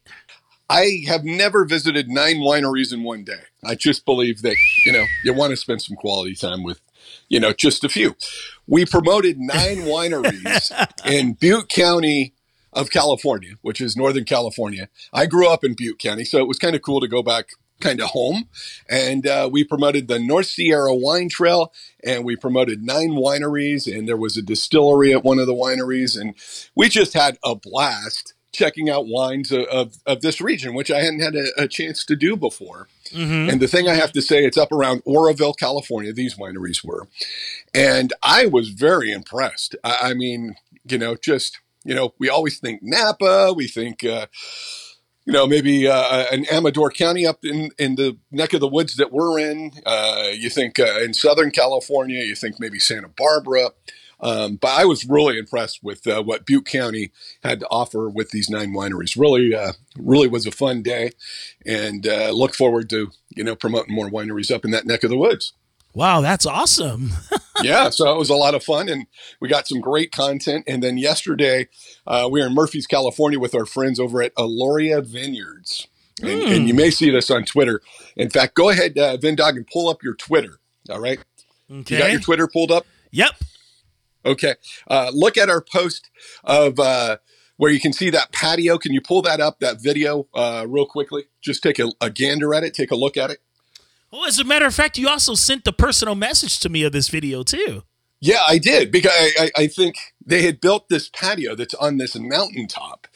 I 0.72 1.04
have 1.06 1.22
never 1.22 1.66
visited 1.66 2.08
nine 2.08 2.36
wineries 2.36 2.94
in 2.94 3.02
one 3.02 3.24
day. 3.24 3.42
I 3.62 3.74
just 3.74 4.06
believe 4.06 4.40
that, 4.40 4.56
you 4.86 4.92
know, 4.92 5.04
you 5.22 5.34
want 5.34 5.50
to 5.50 5.56
spend 5.58 5.82
some 5.82 5.98
quality 5.98 6.34
time 6.34 6.62
with, 6.62 6.80
you 7.28 7.38
know, 7.38 7.52
just 7.52 7.84
a 7.84 7.90
few. 7.90 8.16
We 8.66 8.86
promoted 8.86 9.38
nine 9.38 9.76
wineries 9.82 10.72
in 11.04 11.34
Butte 11.34 11.68
County 11.68 12.32
of 12.72 12.88
California, 12.88 13.56
which 13.60 13.82
is 13.82 13.98
Northern 13.98 14.24
California. 14.24 14.88
I 15.12 15.26
grew 15.26 15.46
up 15.46 15.62
in 15.62 15.74
Butte 15.74 15.98
County, 15.98 16.24
so 16.24 16.38
it 16.38 16.48
was 16.48 16.58
kind 16.58 16.74
of 16.74 16.80
cool 16.80 17.02
to 17.02 17.08
go 17.08 17.22
back 17.22 17.50
kind 17.82 18.00
of 18.00 18.08
home. 18.08 18.48
And 18.88 19.26
uh, 19.26 19.50
we 19.52 19.64
promoted 19.64 20.08
the 20.08 20.18
North 20.18 20.46
Sierra 20.46 20.94
Wine 20.94 21.28
Trail, 21.28 21.70
and 22.02 22.24
we 22.24 22.34
promoted 22.34 22.82
nine 22.82 23.10
wineries, 23.10 23.86
and 23.94 24.08
there 24.08 24.16
was 24.16 24.38
a 24.38 24.42
distillery 24.42 25.12
at 25.12 25.22
one 25.22 25.38
of 25.38 25.46
the 25.46 25.52
wineries, 25.52 26.18
and 26.18 26.34
we 26.74 26.88
just 26.88 27.12
had 27.12 27.36
a 27.44 27.54
blast 27.54 28.32
checking 28.52 28.90
out 28.90 29.06
wines 29.06 29.50
of, 29.50 29.64
of, 29.64 29.94
of 30.06 30.20
this 30.20 30.40
region, 30.40 30.74
which 30.74 30.90
I 30.90 31.00
hadn't 31.00 31.20
had 31.20 31.34
a, 31.34 31.62
a 31.62 31.68
chance 31.68 32.04
to 32.04 32.16
do 32.16 32.36
before. 32.36 32.88
Mhm. 33.10 33.50
And 33.50 33.60
the 33.60 33.68
thing 33.68 33.88
I 33.88 33.94
have 33.94 34.12
to 34.12 34.22
say, 34.22 34.44
it's 34.44 34.56
up 34.58 34.72
around 34.72 35.02
Oroville, 35.04 35.54
California. 35.54 36.12
These 36.12 36.36
wineries 36.36 36.84
were, 36.84 37.08
and 37.74 38.12
I 38.22 38.46
was 38.46 38.68
very 38.70 39.12
impressed. 39.12 39.76
I, 39.84 39.96
I 40.10 40.14
mean, 40.14 40.54
you 40.88 40.98
know, 40.98 41.16
just 41.16 41.58
you 41.84 41.94
know, 41.94 42.14
we 42.18 42.28
always 42.28 42.58
think 42.58 42.80
Napa, 42.82 43.52
we 43.54 43.68
think. 43.68 44.04
Uh, 44.04 44.26
you 45.24 45.32
know, 45.32 45.46
maybe 45.46 45.86
uh, 45.86 46.24
an 46.32 46.44
Amador 46.50 46.90
County 46.90 47.24
up 47.24 47.44
in, 47.44 47.70
in 47.78 47.94
the 47.94 48.18
neck 48.32 48.54
of 48.54 48.60
the 48.60 48.66
woods 48.66 48.96
that 48.96 49.12
we're 49.12 49.38
in. 49.38 49.70
Uh, 49.86 50.30
you 50.34 50.50
think 50.50 50.80
uh, 50.80 50.98
in 51.00 51.14
Southern 51.14 51.52
California, 51.52 52.24
you 52.24 52.34
think 52.34 52.58
maybe 52.58 52.80
Santa 52.80 53.06
Barbara. 53.06 53.70
Um, 54.22 54.56
but 54.56 54.68
I 54.70 54.84
was 54.84 55.04
really 55.04 55.36
impressed 55.36 55.80
with 55.82 56.06
uh, 56.06 56.22
what 56.22 56.46
Butte 56.46 56.64
County 56.66 57.10
had 57.42 57.60
to 57.60 57.66
offer 57.70 58.08
with 58.08 58.30
these 58.30 58.48
nine 58.48 58.72
wineries. 58.72 59.18
Really, 59.18 59.54
uh, 59.54 59.72
really 59.98 60.28
was 60.28 60.46
a 60.46 60.52
fun 60.52 60.82
day, 60.82 61.10
and 61.66 62.06
uh, 62.06 62.30
look 62.30 62.54
forward 62.54 62.88
to 62.90 63.10
you 63.30 63.42
know 63.44 63.56
promoting 63.56 63.94
more 63.94 64.08
wineries 64.08 64.54
up 64.54 64.64
in 64.64 64.70
that 64.70 64.86
neck 64.86 65.02
of 65.02 65.10
the 65.10 65.16
woods. 65.18 65.52
Wow, 65.94 66.22
that's 66.22 66.46
awesome. 66.46 67.10
yeah, 67.62 67.90
so 67.90 68.14
it 68.14 68.18
was 68.18 68.30
a 68.30 68.34
lot 68.34 68.54
of 68.54 68.62
fun, 68.64 68.88
and 68.88 69.06
we 69.40 69.48
got 69.48 69.68
some 69.68 69.80
great 69.80 70.10
content. 70.10 70.64
And 70.66 70.82
then 70.82 70.96
yesterday, 70.96 71.68
uh, 72.06 72.28
we 72.32 72.40
were 72.40 72.46
in 72.46 72.54
Murphy's, 72.54 72.86
California, 72.86 73.38
with 73.38 73.54
our 73.54 73.66
friends 73.66 74.00
over 74.00 74.22
at 74.22 74.34
Aloria 74.36 75.04
Vineyards, 75.04 75.86
and, 76.22 76.30
Mm. 76.42 76.56
and 76.56 76.68
you 76.68 76.72
may 76.74 76.90
see 76.90 77.10
this 77.10 77.30
on 77.30 77.44
Twitter. 77.44 77.82
In 78.16 78.30
fact, 78.30 78.54
go 78.54 78.70
ahead, 78.70 78.96
uh, 78.96 79.18
Vindog, 79.18 79.56
and 79.56 79.66
pull 79.66 79.88
up 79.90 80.02
your 80.02 80.14
Twitter. 80.14 80.60
All 80.88 81.00
right, 81.00 81.18
you 81.68 81.82
got 81.82 82.10
your 82.10 82.20
Twitter 82.20 82.46
pulled 82.46 82.70
up? 82.70 82.86
Yep. 83.10 83.32
Okay. 84.24 84.54
Uh, 84.88 85.10
look 85.12 85.36
at 85.36 85.48
our 85.48 85.60
post 85.60 86.10
of 86.44 86.78
uh, 86.78 87.18
where 87.56 87.70
you 87.70 87.80
can 87.80 87.92
see 87.92 88.10
that 88.10 88.32
patio. 88.32 88.78
Can 88.78 88.92
you 88.92 89.00
pull 89.00 89.22
that 89.22 89.40
up, 89.40 89.60
that 89.60 89.80
video, 89.80 90.26
uh, 90.34 90.66
real 90.68 90.86
quickly? 90.86 91.24
Just 91.40 91.62
take 91.62 91.78
a, 91.78 91.90
a 92.00 92.10
gander 92.10 92.54
at 92.54 92.64
it, 92.64 92.74
take 92.74 92.90
a 92.90 92.96
look 92.96 93.16
at 93.16 93.30
it. 93.30 93.38
Well, 94.12 94.26
as 94.26 94.38
a 94.38 94.44
matter 94.44 94.66
of 94.66 94.74
fact, 94.74 94.98
you 94.98 95.08
also 95.08 95.34
sent 95.34 95.64
the 95.64 95.72
personal 95.72 96.14
message 96.14 96.60
to 96.60 96.68
me 96.68 96.82
of 96.82 96.92
this 96.92 97.08
video 97.08 97.42
too. 97.42 97.84
Yeah, 98.20 98.42
I 98.46 98.58
did 98.58 98.92
because 98.92 99.10
I, 99.12 99.32
I, 99.38 99.62
I 99.62 99.66
think 99.66 99.96
they 100.24 100.42
had 100.42 100.60
built 100.60 100.88
this 100.88 101.08
patio 101.08 101.56
that's 101.56 101.74
on 101.74 101.96
this 101.96 102.14
mountaintop, 102.14 103.08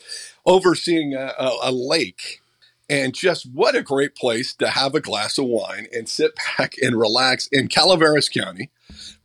overseeing 0.44 1.14
a, 1.14 1.32
a, 1.38 1.58
a 1.64 1.70
lake, 1.70 2.40
and 2.88 3.14
just 3.14 3.44
what 3.52 3.76
a 3.76 3.82
great 3.82 4.16
place 4.16 4.54
to 4.54 4.68
have 4.68 4.94
a 4.94 5.00
glass 5.00 5.38
of 5.38 5.44
wine 5.44 5.86
and 5.92 6.08
sit 6.08 6.32
back 6.58 6.74
and 6.82 6.98
relax 6.98 7.46
in 7.48 7.68
Calaveras 7.68 8.28
County, 8.28 8.70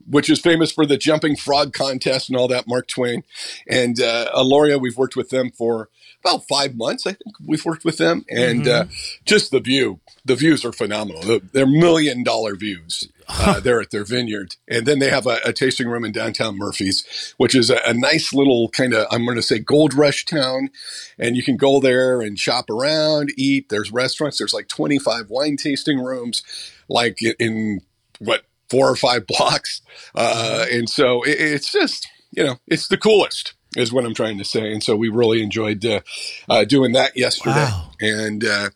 which 0.09 0.29
is 0.29 0.39
famous 0.39 0.71
for 0.71 0.85
the 0.85 0.97
jumping 0.97 1.35
frog 1.35 1.73
contest 1.73 2.29
and 2.29 2.37
all 2.37 2.47
that. 2.47 2.67
Mark 2.67 2.87
Twain 2.87 3.23
and 3.67 3.99
uh, 4.01 4.31
Aloria, 4.33 4.79
we've 4.79 4.97
worked 4.97 5.15
with 5.15 5.29
them 5.29 5.51
for 5.51 5.89
about 6.23 6.47
five 6.47 6.75
months. 6.75 7.05
I 7.05 7.13
think 7.13 7.35
we've 7.45 7.65
worked 7.65 7.83
with 7.83 7.97
them, 7.97 8.25
and 8.29 8.67
uh, 8.67 8.85
just 9.25 9.51
the 9.51 9.59
view. 9.59 9.99
The 10.23 10.35
views 10.35 10.63
are 10.63 10.71
phenomenal. 10.71 11.39
They're 11.51 11.65
million 11.65 12.23
dollar 12.23 12.55
views. 12.55 13.09
Uh, 13.33 13.59
there 13.61 13.79
at 13.79 13.91
their 13.91 14.03
vineyard, 14.03 14.57
and 14.67 14.85
then 14.85 14.99
they 14.99 15.09
have 15.09 15.25
a, 15.25 15.37
a 15.45 15.53
tasting 15.53 15.87
room 15.87 16.03
in 16.03 16.11
downtown 16.11 16.57
Murphy's, 16.57 17.33
which 17.37 17.55
is 17.55 17.69
a, 17.69 17.79
a 17.85 17.93
nice 17.93 18.33
little 18.33 18.67
kind 18.69 18.93
of 18.93 19.07
I'm 19.09 19.23
going 19.23 19.37
to 19.37 19.41
say 19.41 19.57
gold 19.57 19.93
rush 19.93 20.25
town, 20.25 20.69
and 21.17 21.37
you 21.37 21.43
can 21.43 21.55
go 21.55 21.79
there 21.79 22.21
and 22.21 22.37
shop 22.37 22.69
around, 22.69 23.31
eat. 23.37 23.69
There's 23.69 23.91
restaurants. 23.91 24.37
There's 24.37 24.53
like 24.53 24.67
25 24.67 25.29
wine 25.29 25.55
tasting 25.55 26.03
rooms, 26.03 26.43
like 26.89 27.19
in 27.39 27.81
what 28.19 28.43
four 28.71 28.89
or 28.89 28.95
five 28.95 29.27
blocks, 29.27 29.81
uh, 30.15 30.65
and 30.71 30.89
so 30.89 31.21
it, 31.23 31.39
it's 31.39 31.71
just 31.71 32.07
you 32.31 32.43
know 32.43 32.55
it's 32.67 32.87
the 32.87 32.97
coolest 32.97 33.53
is 33.77 33.93
what 33.93 34.05
I'm 34.05 34.13
trying 34.13 34.37
to 34.37 34.43
say. 34.43 34.71
And 34.73 34.83
so 34.83 34.95
we 34.95 35.09
really 35.09 35.41
enjoyed 35.41 35.85
uh, 35.85 36.01
uh, 36.49 36.65
doing 36.65 36.91
that 36.93 37.15
yesterday. 37.15 37.67
And 38.01 38.43
uh, 38.43 38.69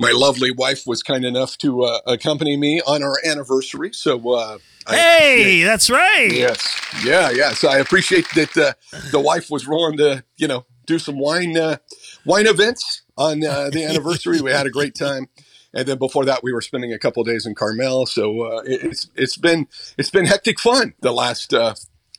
my 0.00 0.10
lovely 0.10 0.50
wife 0.50 0.82
was 0.86 1.02
kind 1.02 1.24
enough 1.24 1.56
to 1.58 1.82
uh, 1.84 2.00
accompany 2.06 2.56
me 2.56 2.80
on 2.80 3.02
our 3.02 3.18
anniversary. 3.24 3.92
So, 3.92 4.32
uh, 4.32 4.58
I 4.86 4.96
Hey, 4.96 5.62
that's 5.62 5.88
right. 5.90 6.32
Yes. 6.32 6.80
Yeah, 7.04 7.30
yeah. 7.30 7.52
So 7.52 7.68
I 7.68 7.78
appreciate 7.78 8.26
that 8.34 8.56
uh, 8.56 8.72
the 9.12 9.20
wife 9.20 9.48
was 9.48 9.68
willing 9.68 9.98
to, 9.98 10.24
you 10.36 10.48
know, 10.48 10.66
do 10.86 10.98
some 10.98 11.18
wine 11.18 11.56
uh, 11.56 11.76
wine 12.24 12.46
events 12.46 13.02
on 13.16 13.44
uh, 13.44 13.70
the 13.70 13.84
anniversary. 13.84 14.40
we 14.40 14.50
had 14.50 14.66
a 14.66 14.70
great 14.70 14.96
time. 14.96 15.28
And 15.74 15.86
then 15.86 15.98
before 15.98 16.24
that, 16.26 16.42
we 16.42 16.52
were 16.52 16.60
spending 16.60 16.92
a 16.92 16.98
couple 16.98 17.22
days 17.24 17.46
in 17.46 17.54
Carmel. 17.54 18.06
So 18.06 18.42
uh, 18.42 18.62
it, 18.66 18.84
it's 18.84 19.10
it's 19.14 19.36
been 19.36 19.66
it's 19.98 20.10
been 20.10 20.26
hectic 20.26 20.60
fun 20.60 20.94
the 21.00 21.12
last 21.12 21.54
uh, 21.54 21.74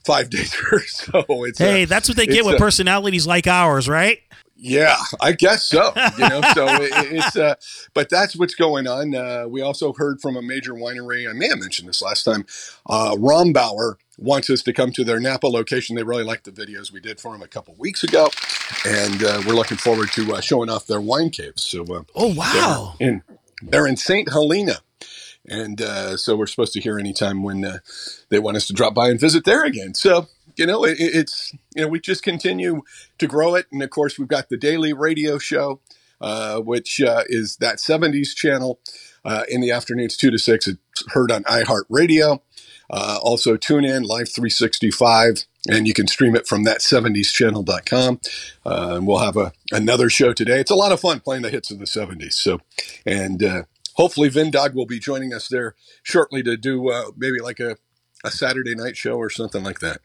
five 0.05 0.29
days 0.31 0.55
or 0.71 0.79
so. 0.81 1.23
It's 1.45 1.61
uh, 1.61 1.65
Hey, 1.65 1.85
that's 1.85 2.07
what 2.07 2.17
they 2.17 2.27
get 2.27 2.45
with 2.45 2.55
uh, 2.55 2.59
personalities 2.59 3.27
like 3.27 3.47
ours, 3.47 3.87
right? 3.87 4.19
yeah, 4.55 4.95
I 5.19 5.33
guess 5.33 5.63
so. 5.63 5.91
You 6.17 6.29
know, 6.29 6.41
so 6.53 6.67
it, 6.81 6.91
it's 7.11 7.35
uh, 7.35 7.55
but 7.93 8.09
that's 8.09 8.35
what's 8.35 8.55
going 8.55 8.87
on. 8.87 9.13
Uh, 9.13 9.45
we 9.47 9.61
also 9.61 9.91
heard 9.93 10.21
from 10.21 10.37
a 10.37 10.41
major 10.41 10.73
winery. 10.73 11.29
I 11.29 11.33
may 11.33 11.49
have 11.49 11.59
mentioned 11.59 11.89
this 11.89 12.01
last 12.01 12.23
time. 12.23 12.45
Uh, 12.87 13.13
Rombauer 13.15 13.95
wants 14.17 14.49
us 14.49 14.61
to 14.63 14.71
come 14.71 14.91
to 14.93 15.03
their 15.03 15.19
Napa 15.19 15.47
location. 15.47 15.95
They 15.97 16.03
really 16.03 16.23
liked 16.23 16.45
the 16.45 16.51
videos 16.51 16.93
we 16.93 17.01
did 17.01 17.19
for 17.19 17.33
them 17.33 17.41
a 17.41 17.47
couple 17.47 17.75
weeks 17.77 18.03
ago, 18.03 18.29
and 18.85 19.23
uh, 19.23 19.41
we're 19.45 19.55
looking 19.55 19.77
forward 19.77 20.11
to 20.13 20.35
uh, 20.35 20.39
showing 20.41 20.69
off 20.69 20.87
their 20.87 21.01
wine 21.01 21.29
caves. 21.29 21.63
So, 21.63 21.83
uh, 21.83 22.03
Oh 22.15 22.33
wow. 22.33 22.95
in 23.01 23.21
they're 23.71 23.87
in 23.87 23.97
Saint 23.97 24.31
Helena. 24.31 24.79
And 25.45 25.81
uh, 25.81 26.15
so 26.17 26.35
we're 26.35 26.47
supposed 26.47 26.73
to 26.73 26.79
hear 26.79 26.97
anytime 26.97 27.43
when 27.43 27.65
uh, 27.65 27.79
they 28.29 28.39
want 28.39 28.57
us 28.57 28.67
to 28.67 28.73
drop 28.73 28.93
by 28.93 29.09
and 29.09 29.19
visit 29.19 29.43
there 29.43 29.65
again. 29.65 29.93
So, 29.93 30.27
you 30.55 30.65
know, 30.65 30.85
it, 30.85 30.97
it's, 30.99 31.53
you 31.75 31.81
know, 31.81 31.87
we 31.89 31.99
just 31.99 32.23
continue 32.23 32.81
to 33.17 33.27
grow 33.27 33.55
it. 33.55 33.65
And 33.71 33.83
of 33.83 33.89
course, 33.89 34.17
we've 34.17 34.27
got 34.27 34.49
the 34.49 34.57
daily 34.57 34.93
radio 34.93 35.37
show, 35.37 35.81
uh, 36.21 36.59
which 36.59 37.01
uh, 37.01 37.23
is 37.27 37.57
that 37.57 37.77
70s 37.77 38.33
channel 38.33 38.79
uh, 39.25 39.43
in 39.49 39.59
the 39.59 39.71
afternoons, 39.71 40.15
2 40.15 40.31
to 40.31 40.39
6. 40.39 40.67
It's 40.67 40.79
heard 41.09 41.31
on 41.31 41.43
iHeartRadio. 41.43 42.39
Uh, 42.93 43.17
also, 43.23 43.57
tune 43.57 43.83
in 43.83 44.03
Live 44.03 44.29
365, 44.29 45.45
and 45.67 45.87
you 45.87 45.95
can 45.95 46.05
stream 46.05 46.35
it 46.35 46.47
from 46.47 46.63
that 46.65 46.77
70schannel.com. 46.77 48.21
Uh, 48.63 48.95
and 48.97 49.07
we'll 49.07 49.17
have 49.17 49.35
a, 49.35 49.51
another 49.71 50.11
show 50.11 50.31
today. 50.31 50.59
It's 50.59 50.69
a 50.69 50.75
lot 50.75 50.91
of 50.91 50.99
fun 50.99 51.19
playing 51.19 51.41
the 51.41 51.49
hits 51.49 51.71
of 51.71 51.79
the 51.79 51.85
70s. 51.85 52.33
So, 52.33 52.59
and 53.03 53.43
uh, 53.43 53.63
hopefully, 53.95 54.29
Vindog 54.29 54.75
will 54.75 54.85
be 54.85 54.99
joining 54.99 55.33
us 55.33 55.47
there 55.47 55.73
shortly 56.03 56.43
to 56.43 56.55
do 56.55 56.91
uh, 56.91 57.05
maybe 57.17 57.39
like 57.39 57.59
a, 57.59 57.77
a 58.23 58.29
Saturday 58.29 58.75
night 58.75 58.95
show 58.95 59.15
or 59.15 59.31
something 59.31 59.63
like 59.63 59.79
that. 59.79 59.99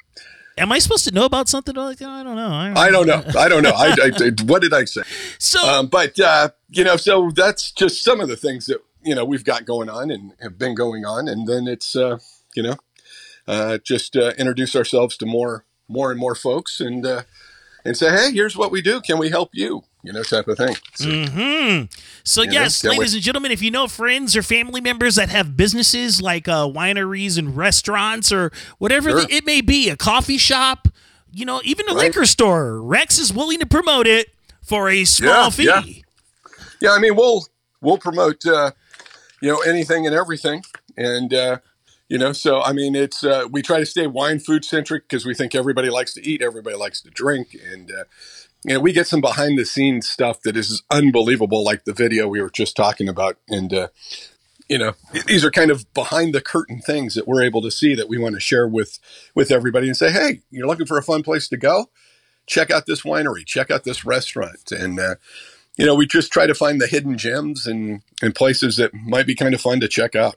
Am 0.56 0.72
I 0.72 0.78
supposed 0.78 1.04
to 1.04 1.12
know 1.12 1.26
about 1.26 1.46
something 1.46 1.74
like 1.74 1.98
that? 1.98 2.08
I 2.08 2.22
don't 2.22 2.36
know. 2.36 2.72
I 2.74 2.90
don't 2.90 3.06
know. 3.06 3.22
I 3.38 3.48
don't 3.50 3.62
know. 3.62 3.74
I, 3.76 3.94
I, 4.02 4.30
what 4.44 4.62
did 4.62 4.72
I 4.72 4.86
say? 4.86 5.02
So, 5.38 5.60
um, 5.62 5.88
but 5.88 6.18
uh, 6.18 6.48
you 6.70 6.84
know, 6.84 6.96
so 6.96 7.32
that's 7.34 7.70
just 7.70 8.02
some 8.02 8.18
of 8.18 8.28
the 8.28 8.36
things 8.36 8.64
that 8.66 8.78
you 9.02 9.14
know 9.14 9.26
we've 9.26 9.44
got 9.44 9.66
going 9.66 9.90
on 9.90 10.10
and 10.10 10.32
have 10.40 10.58
been 10.58 10.74
going 10.74 11.04
on, 11.04 11.28
and 11.28 11.46
then 11.46 11.68
it's 11.68 11.94
uh, 11.94 12.18
you 12.58 12.62
know, 12.64 12.76
uh, 13.46 13.78
just 13.84 14.16
uh, 14.16 14.32
introduce 14.36 14.74
ourselves 14.74 15.16
to 15.18 15.26
more, 15.26 15.64
more 15.88 16.10
and 16.10 16.18
more 16.18 16.34
folks, 16.34 16.80
and 16.80 17.06
uh, 17.06 17.22
and 17.84 17.96
say, 17.96 18.10
hey, 18.10 18.32
here's 18.32 18.56
what 18.56 18.72
we 18.72 18.82
do. 18.82 19.00
Can 19.00 19.16
we 19.18 19.30
help 19.30 19.50
you? 19.54 19.84
You 20.02 20.12
know, 20.12 20.22
type 20.24 20.48
of 20.48 20.58
thing. 20.58 20.74
So, 20.94 21.08
hmm 21.08 21.82
So, 22.24 22.42
You 22.42 22.48
know, 22.48 22.52
yes, 22.54 22.82
ladies 22.84 23.12
way- 23.12 23.16
and 23.18 23.22
gentlemen, 23.22 23.52
if 23.52 23.62
you 23.62 23.70
know 23.70 23.86
friends 23.86 24.36
or 24.36 24.42
family 24.42 24.80
members 24.80 25.14
that 25.14 25.28
have 25.28 25.56
businesses 25.56 26.20
like 26.20 26.48
uh, 26.48 26.66
wineries 26.66 27.38
and 27.38 27.56
restaurants 27.56 28.32
or 28.32 28.50
whatever 28.78 29.10
Sure. 29.10 29.26
it 29.30 29.46
may 29.46 29.60
be, 29.60 29.88
a 29.88 29.96
coffee 29.96 30.38
shop, 30.38 30.88
you 31.32 31.44
know, 31.44 31.60
even 31.64 31.88
a 31.88 31.94
Right. 31.94 32.06
liquor 32.06 32.26
store, 32.26 32.80
Rex 32.82 33.18
is 33.18 33.32
willing 33.32 33.60
to 33.60 33.66
promote 33.66 34.06
it 34.08 34.28
for 34.62 34.88
a 34.88 35.04
small 35.04 35.44
Yeah, 35.44 35.50
fee. 35.50 35.64
yeah. 35.64 35.80
yeah, 36.80 36.90
I 36.92 36.98
mean, 36.98 37.14
we'll 37.14 37.46
we'll 37.80 37.98
promote 37.98 38.44
uh, 38.44 38.72
you 39.40 39.48
know 39.52 39.60
anything 39.60 40.04
and 40.06 40.14
everything, 40.14 40.64
and 40.96 41.32
uh, 41.32 41.58
you 42.08 42.18
know, 42.18 42.32
so 42.32 42.62
I 42.62 42.72
mean, 42.72 42.94
it's 42.94 43.22
uh, 43.22 43.44
we 43.50 43.62
try 43.62 43.78
to 43.78 43.86
stay 43.86 44.06
wine 44.06 44.38
food 44.38 44.64
centric 44.64 45.08
because 45.08 45.26
we 45.26 45.34
think 45.34 45.54
everybody 45.54 45.90
likes 45.90 46.14
to 46.14 46.26
eat, 46.26 46.40
everybody 46.42 46.76
likes 46.76 47.02
to 47.02 47.10
drink, 47.10 47.54
and 47.70 47.90
uh, 47.90 48.04
you 48.64 48.74
know, 48.74 48.80
we 48.80 48.92
get 48.92 49.06
some 49.06 49.20
behind 49.20 49.58
the 49.58 49.66
scenes 49.66 50.08
stuff 50.08 50.40
that 50.42 50.56
is 50.56 50.82
unbelievable, 50.90 51.62
like 51.62 51.84
the 51.84 51.92
video 51.92 52.26
we 52.26 52.40
were 52.40 52.50
just 52.50 52.76
talking 52.76 53.08
about, 53.08 53.36
and 53.48 53.74
uh, 53.74 53.88
you 54.68 54.78
know, 54.78 54.94
these 55.26 55.44
are 55.44 55.50
kind 55.50 55.70
of 55.70 55.92
behind 55.92 56.34
the 56.34 56.40
curtain 56.40 56.80
things 56.80 57.14
that 57.14 57.28
we're 57.28 57.42
able 57.42 57.62
to 57.62 57.70
see 57.70 57.94
that 57.94 58.08
we 58.08 58.18
want 58.18 58.34
to 58.34 58.40
share 58.40 58.66
with 58.66 58.98
with 59.34 59.50
everybody 59.50 59.86
and 59.86 59.96
say, 59.96 60.10
hey, 60.10 60.40
you're 60.50 60.66
looking 60.66 60.86
for 60.86 60.98
a 60.98 61.02
fun 61.02 61.22
place 61.22 61.46
to 61.48 61.58
go, 61.58 61.90
check 62.46 62.70
out 62.70 62.84
this 62.86 63.02
winery, 63.02 63.44
check 63.44 63.70
out 63.70 63.84
this 63.84 64.06
restaurant, 64.06 64.72
and 64.72 64.98
uh, 64.98 65.16
you 65.76 65.84
know, 65.84 65.94
we 65.94 66.06
just 66.06 66.32
try 66.32 66.46
to 66.46 66.54
find 66.54 66.80
the 66.80 66.86
hidden 66.86 67.18
gems 67.18 67.66
and 67.66 68.00
and 68.22 68.34
places 68.34 68.76
that 68.76 68.94
might 68.94 69.26
be 69.26 69.34
kind 69.34 69.54
of 69.54 69.60
fun 69.60 69.78
to 69.80 69.88
check 69.88 70.16
out. 70.16 70.36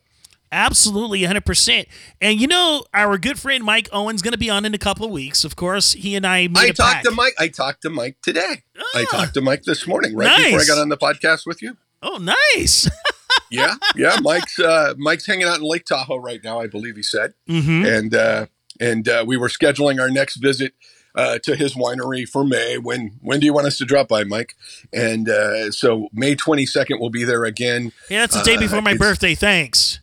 Absolutely, 0.52 1.22
100%. 1.22 1.86
And 2.20 2.40
you 2.42 2.48
know, 2.48 2.84
our 2.94 3.18
good 3.18 3.40
friend 3.40 3.64
Mike 3.64 3.88
Owen's 3.94 4.22
going 4.22 4.34
to 4.34 4.38
be 4.38 4.50
on 4.50 4.66
in 4.66 4.74
a 4.74 4.78
couple 4.78 5.06
of 5.06 5.12
weeks. 5.12 5.44
Of 5.44 5.56
course, 5.56 5.94
he 5.94 6.16
and 6.16 6.26
I 6.28 6.48
made 6.48 6.58
I 6.58 6.68
talked 6.72 6.80
pact. 6.94 7.06
to 7.06 7.12
Mike. 7.12 7.34
I 7.40 7.48
talked 7.48 7.82
to 7.84 7.90
Mike 7.90 8.18
today. 8.22 8.64
I 8.94 9.06
Ah. 9.12 9.18
talked 9.18 9.34
to 9.36 9.42
Mike 9.42 9.64
this 9.64 9.88
morning, 9.88 10.16
right 10.16 10.38
before 10.46 10.60
I 10.62 10.66
got 10.66 10.78
on 10.78 10.90
the 10.90 10.98
podcast 10.98 11.46
with 11.46 11.62
you. 11.62 11.78
Oh, 12.04 12.18
nice. 12.18 12.90
yeah, 13.52 13.76
yeah. 13.96 14.18
Mike's 14.22 14.60
uh, 14.60 14.94
Mike's 14.98 15.26
hanging 15.26 15.48
out 15.48 15.58
in 15.58 15.64
Lake 15.64 15.86
Tahoe 15.86 16.18
right 16.18 16.42
now. 16.44 16.60
I 16.60 16.68
believe 16.68 16.96
he 16.98 17.04
said, 17.04 17.34
Mhm. 17.50 17.98
and 17.98 18.14
uh, 18.16 18.46
and 18.80 19.08
uh, 19.08 19.24
we 19.26 19.38
were 19.38 19.48
scheduling 19.48 20.02
our 20.02 20.10
next 20.10 20.36
visit 20.38 20.74
uh, 21.16 21.40
to 21.44 21.56
his 21.56 21.76
winery 21.76 22.28
for 22.28 22.44
May. 22.44 22.78
When 22.78 23.12
when 23.22 23.40
do 23.40 23.46
you 23.46 23.54
want 23.54 23.68
us 23.68 23.78
to 23.78 23.86
drop 23.86 24.10
by, 24.10 24.26
Mike? 24.26 24.56
And 24.92 25.30
uh, 25.30 25.72
so 25.72 26.10
May 26.12 26.36
twenty 26.36 26.66
second, 26.66 27.00
we'll 27.00 27.10
be 27.10 27.24
there 27.24 27.46
again. 27.46 27.94
Yeah, 28.10 28.22
that's 28.22 28.36
the 28.36 28.44
day 28.44 28.58
Uh, 28.58 28.60
before 28.60 28.82
my 28.82 28.96
birthday. 28.98 29.34
Thanks. 29.36 30.01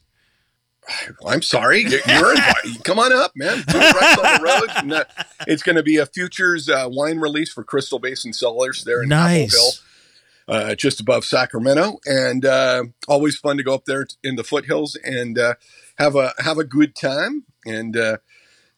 I'm 1.27 1.43
sorry. 1.43 1.83
You're 1.83 2.01
you're 2.07 2.31
invited. 2.31 2.85
Come 2.85 2.99
on 2.99 3.13
up, 3.13 3.33
man. 3.37 3.63
Two 3.69 3.79
rights 3.79 4.19
on 4.19 4.25
the 4.25 4.41
road. 4.43 4.93
Uh, 4.93 5.05
it's 5.47 5.63
going 5.63 5.77
to 5.77 5.83
be 5.83 5.97
a 5.97 6.07
futures 6.07 6.69
uh, 6.69 6.87
wine 6.89 7.19
release 7.19 7.53
for 7.53 7.63
Crystal 7.65 7.99
Basin 7.99 8.33
Cellars 8.33 8.85
there 8.85 9.03
in 9.03 9.09
Nice. 9.09 9.55
Apple 9.55 10.57
Hill, 10.57 10.71
uh, 10.71 10.75
just 10.75 11.01
above 11.01 11.25
Sacramento, 11.25 11.99
and 12.07 12.45
uh, 12.45 12.85
always 13.07 13.37
fun 13.37 13.57
to 13.59 13.63
go 13.63 13.75
up 13.75 13.85
there 13.85 14.05
t- 14.05 14.17
in 14.23 14.37
the 14.37 14.45
foothills 14.45 14.97
and 15.05 15.39
uh, 15.39 15.55
have 15.99 16.17
a 16.17 16.33
have 16.39 16.59
a 16.59 16.65
good 16.65 16.95
time 16.97 17.45
and 17.67 17.97
uh, 17.97 18.19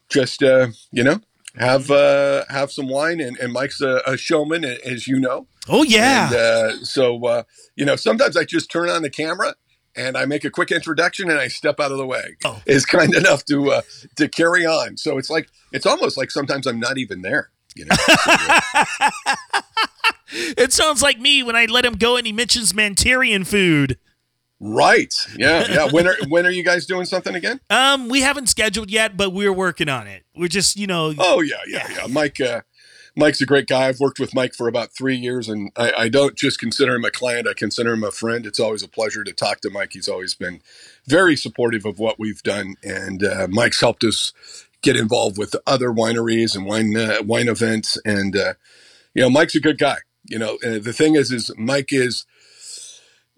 just 0.09 0.43
uh, 0.43 0.67
you 0.91 1.03
know 1.03 1.21
have 1.57 1.91
uh, 1.91 2.45
have 2.49 2.71
some 2.71 2.87
wine. 2.87 3.19
And, 3.19 3.37
and 3.37 3.53
Mike's 3.53 3.81
a, 3.81 4.01
a 4.05 4.17
showman, 4.17 4.63
as 4.65 5.07
you 5.07 5.19
know. 5.19 5.47
Oh, 5.67 5.83
yeah. 5.83 6.27
And, 6.27 6.35
uh, 6.35 6.83
so 6.83 7.25
uh, 7.25 7.43
you 7.75 7.85
know, 7.85 7.95
sometimes 7.95 8.35
I 8.35 8.43
just 8.43 8.71
turn 8.71 8.89
on 8.89 9.01
the 9.01 9.09
camera 9.09 9.55
and 9.95 10.17
I 10.17 10.25
make 10.25 10.45
a 10.45 10.49
quick 10.49 10.71
introduction 10.71 11.29
and 11.29 11.39
I 11.39 11.47
step 11.47 11.79
out 11.79 11.91
of 11.91 11.97
the 11.97 12.05
way. 12.05 12.35
Oh. 12.45 12.61
Is 12.65 12.85
kind 12.85 13.13
enough 13.13 13.45
to 13.45 13.71
uh, 13.71 13.81
to 14.17 14.27
carry 14.27 14.65
on. 14.65 14.97
So 14.97 15.17
it's 15.17 15.29
like 15.29 15.47
it's 15.71 15.85
almost 15.85 16.17
like 16.17 16.31
sometimes 16.31 16.65
I'm 16.67 16.79
not 16.79 16.97
even 16.97 17.21
there. 17.21 17.49
You 17.75 17.85
know. 17.85 17.95
It 20.33 20.71
sounds 20.71 21.01
like 21.01 21.19
me 21.19 21.43
when 21.43 21.57
I 21.57 21.65
let 21.65 21.83
him 21.83 21.95
go 21.95 22.15
and 22.15 22.25
he 22.25 22.31
mentions 22.31 22.71
Manterian 22.71 23.45
food. 23.45 23.97
right. 24.61 25.13
Yeah. 25.37 25.67
Yeah. 25.69 25.87
When 25.91 26.07
are 26.07 26.15
when 26.29 26.45
are 26.45 26.51
you 26.51 26.63
guys 26.63 26.85
doing 26.85 27.03
something 27.05 27.35
again? 27.35 27.59
Um, 27.69 28.07
we 28.07 28.21
haven't 28.21 28.47
scheduled 28.47 28.89
yet, 28.89 29.17
but 29.17 29.33
we're 29.33 29.51
working 29.51 29.89
on 29.89 30.07
it. 30.07 30.23
We're 30.33 30.47
just, 30.47 30.77
you 30.77 30.87
know, 30.87 31.13
Oh 31.17 31.41
yeah, 31.41 31.57
yeah, 31.67 31.87
yeah. 31.91 32.07
Mike. 32.07 32.39
Uh, 32.39 32.61
Mike's 33.15 33.41
a 33.41 33.45
great 33.45 33.67
guy. 33.67 33.87
I've 33.87 33.99
worked 33.99 34.19
with 34.19 34.33
Mike 34.33 34.53
for 34.53 34.67
about 34.67 34.93
three 34.93 35.15
years, 35.15 35.49
and 35.49 35.71
I, 35.75 35.91
I 35.97 36.09
don't 36.09 36.35
just 36.35 36.59
consider 36.59 36.95
him 36.95 37.03
a 37.03 37.11
client. 37.11 37.47
I 37.47 37.53
consider 37.53 37.93
him 37.93 38.03
a 38.03 38.11
friend. 38.11 38.45
It's 38.45 38.59
always 38.59 38.83
a 38.83 38.87
pleasure 38.87 39.23
to 39.23 39.33
talk 39.33 39.59
to 39.61 39.69
Mike. 39.69 39.91
He's 39.93 40.07
always 40.07 40.33
been 40.33 40.61
very 41.07 41.35
supportive 41.35 41.85
of 41.85 41.99
what 41.99 42.19
we've 42.19 42.41
done, 42.41 42.75
and 42.83 43.23
uh, 43.23 43.47
Mike's 43.49 43.81
helped 43.81 44.03
us 44.03 44.31
get 44.81 44.95
involved 44.95 45.37
with 45.37 45.55
other 45.67 45.89
wineries 45.89 46.55
and 46.55 46.65
wine 46.65 46.95
uh, 46.95 47.21
wine 47.23 47.49
events. 47.49 47.97
And 48.05 48.35
uh, 48.35 48.53
you 49.13 49.21
know, 49.23 49.29
Mike's 49.29 49.55
a 49.55 49.61
good 49.61 49.77
guy. 49.77 49.97
You 50.25 50.39
know, 50.39 50.57
uh, 50.65 50.79
the 50.79 50.93
thing 50.93 51.15
is, 51.15 51.31
is 51.31 51.51
Mike 51.57 51.91
is 51.91 52.25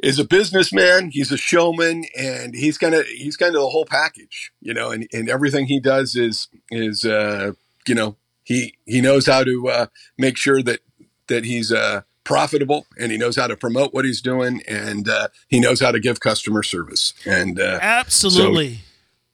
is 0.03 0.19
a 0.19 0.26
businessman. 0.26 1.09
He's 1.11 1.32
a 1.32 1.38
showman, 1.38 2.05
and 2.15 2.53
he's 2.53 2.78
kind 2.78 2.93
of 2.93 3.05
he's 3.07 3.38
kind 3.38 3.55
of 3.55 3.61
the 3.61 3.69
whole 3.69 3.86
package. 3.86 4.51
You 4.61 4.74
know, 4.76 4.91
and, 4.91 5.07
and 5.11 5.30
everything 5.30 5.65
he 5.65 5.80
does 5.80 6.15
is 6.15 6.47
is 6.69 7.05
uh, 7.05 7.53
you 7.88 7.95
know 7.95 8.17
he 8.44 8.76
he 8.86 9.02
knows 9.02 9.26
how 9.26 9.44
to 9.44 9.70
uh, 9.70 9.86
make 10.18 10.38
sure 10.38 10.62
that 10.64 10.80
that 11.28 11.46
he's 11.46 11.72
uh, 11.72 12.02
profitable, 12.24 12.86
and 13.00 13.12
he 13.12 13.18
knows 13.18 13.36
how 13.36 13.48
to 13.48 13.56
promote 13.56 13.94
what 13.94 14.06
he's 14.06 14.22
doing, 14.22 14.62
and 14.68 15.08
uh, 15.10 15.28
he 15.48 15.60
knows 15.60 15.80
how 15.80 15.91
to 15.91 16.00
give 16.00 16.20
customer 16.20 16.64
service. 16.64 17.14
And 17.26 17.60
uh, 17.60 17.80
absolutely. 17.82 18.76
so- 18.76 18.82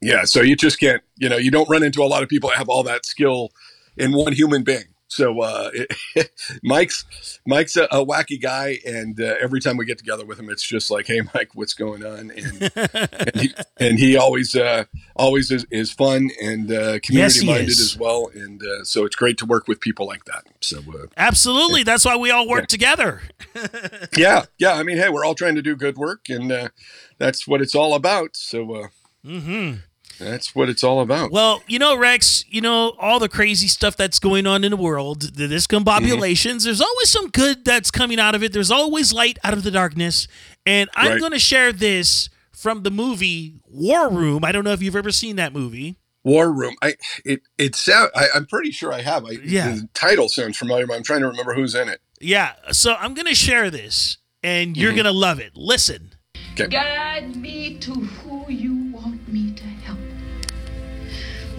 yeah, 0.01 0.23
so 0.23 0.41
you 0.41 0.55
just 0.55 0.79
can't, 0.79 1.03
you 1.17 1.27
know, 1.27 1.35
you 1.35 1.51
don't 1.51 1.69
run 1.69 1.83
into 1.83 2.01
a 2.01 2.05
lot 2.07 2.23
of 2.23 2.29
people 2.29 2.49
that 2.49 2.57
have 2.57 2.69
all 2.69 2.83
that 2.83 3.05
skill 3.05 3.51
in 3.97 4.13
one 4.13 4.31
human 4.33 4.63
being. 4.63 4.85
So 5.09 5.41
uh, 5.41 5.71
it, 5.73 6.31
Mike's 6.63 7.39
Mike's 7.45 7.75
a, 7.75 7.85
a 7.85 8.05
wacky 8.05 8.39
guy, 8.39 8.77
and 8.85 9.19
uh, 9.19 9.35
every 9.41 9.59
time 9.59 9.75
we 9.75 9.85
get 9.85 9.97
together 9.97 10.23
with 10.23 10.39
him, 10.39 10.49
it's 10.49 10.63
just 10.63 10.91
like, 10.91 11.07
"Hey, 11.07 11.21
Mike, 11.33 11.49
what's 11.55 11.73
going 11.73 12.05
on?" 12.05 12.31
And 12.31 12.71
and 12.75 13.35
he, 13.35 13.53
and 13.79 13.99
he 13.99 14.17
always 14.17 14.55
uh, 14.55 14.85
always 15.15 15.49
is, 15.49 15.65
is 15.71 15.91
fun 15.91 16.29
and 16.41 16.71
uh, 16.71 16.99
community 16.99 17.45
minded 17.45 17.69
is. 17.69 17.79
as 17.79 17.97
well, 17.97 18.29
and 18.33 18.61
uh, 18.61 18.83
so 18.83 19.03
it's 19.03 19.15
great 19.15 19.39
to 19.39 19.47
work 19.47 19.67
with 19.67 19.81
people 19.81 20.05
like 20.05 20.25
that. 20.25 20.45
So 20.61 20.77
uh, 20.77 21.07
Absolutely. 21.17 21.81
That's 21.81 22.05
why 22.05 22.15
we 22.15 22.29
all 22.29 22.47
work 22.47 22.67
together. 22.67 23.23
yeah, 24.15 24.45
yeah. 24.59 24.73
I 24.73 24.83
mean, 24.83 24.97
hey, 24.97 25.09
we're 25.09 25.25
all 25.25 25.35
trying 25.35 25.55
to 25.55 25.63
do 25.63 25.75
good 25.75 25.97
work, 25.97 26.29
and 26.29 26.51
uh, 26.51 26.69
that's 27.17 27.47
what 27.47 27.61
it's 27.61 27.73
all 27.73 27.95
about. 27.95 28.35
So 28.35 28.75
uh, 28.75 28.87
Mm-hmm. 29.25 29.75
That's 30.19 30.53
what 30.53 30.69
it's 30.69 30.83
all 30.83 31.01
about. 31.01 31.31
Well, 31.31 31.63
you 31.67 31.79
know, 31.79 31.97
Rex, 31.97 32.43
you 32.49 32.61
know, 32.61 32.89
all 32.99 33.19
the 33.19 33.29
crazy 33.29 33.67
stuff 33.67 33.95
that's 33.97 34.19
going 34.19 34.45
on 34.45 34.63
in 34.63 34.71
the 34.71 34.77
world, 34.77 35.21
the 35.35 35.47
discombobulations, 35.47 36.65
there's 36.65 36.81
always 36.81 37.09
some 37.09 37.29
good 37.29 37.65
that's 37.65 37.89
coming 37.91 38.19
out 38.19 38.35
of 38.35 38.43
it. 38.43 38.53
There's 38.53 38.71
always 38.71 39.13
light 39.13 39.39
out 39.43 39.53
of 39.53 39.63
the 39.63 39.71
darkness. 39.71 40.27
And 40.65 40.89
I'm 40.95 41.11
Right. 41.13 41.19
going 41.19 41.31
to 41.31 41.39
share 41.39 41.71
this 41.71 42.29
from 42.51 42.83
the 42.83 42.91
movie 42.91 43.61
War 43.65 44.09
Room. 44.09 44.43
I 44.43 44.51
don't 44.51 44.63
know 44.63 44.73
if 44.73 44.81
you've 44.81 44.95
ever 44.95 45.11
seen 45.11 45.37
that 45.37 45.53
movie. 45.53 45.95
War 46.25 46.51
Room. 46.51 46.75
I 46.81 46.95
it 47.23 47.41
it 47.57 47.75
sound. 47.75 48.11
I, 48.13 48.27
I'm 48.35 48.45
pretty 48.45 48.71
sure 48.71 48.91
I 48.91 49.01
have. 49.01 49.25
I, 49.25 49.37
Yeah. 49.43 49.69
The 49.71 49.87
title 49.93 50.27
sounds 50.27 50.57
familiar, 50.57 50.85
but 50.85 50.95
I'm 50.97 51.03
trying 51.03 51.21
to 51.21 51.27
remember 51.27 51.53
who's 51.53 51.73
in 51.75 51.87
it. 51.87 52.01
Yeah. 52.19 52.53
So 52.71 52.95
I'm 52.95 53.13
going 53.13 53.27
to 53.27 53.33
share 53.35 53.69
this 53.71 54.17
and 54.43 54.75
you're 54.75 54.91
Mhm. 54.91 54.95
going 54.95 55.05
to 55.05 55.11
love 55.13 55.39
it. 55.39 55.53
Listen. 55.55 56.11
Guide 56.55 57.37
me 57.37 57.77
to 57.79 57.93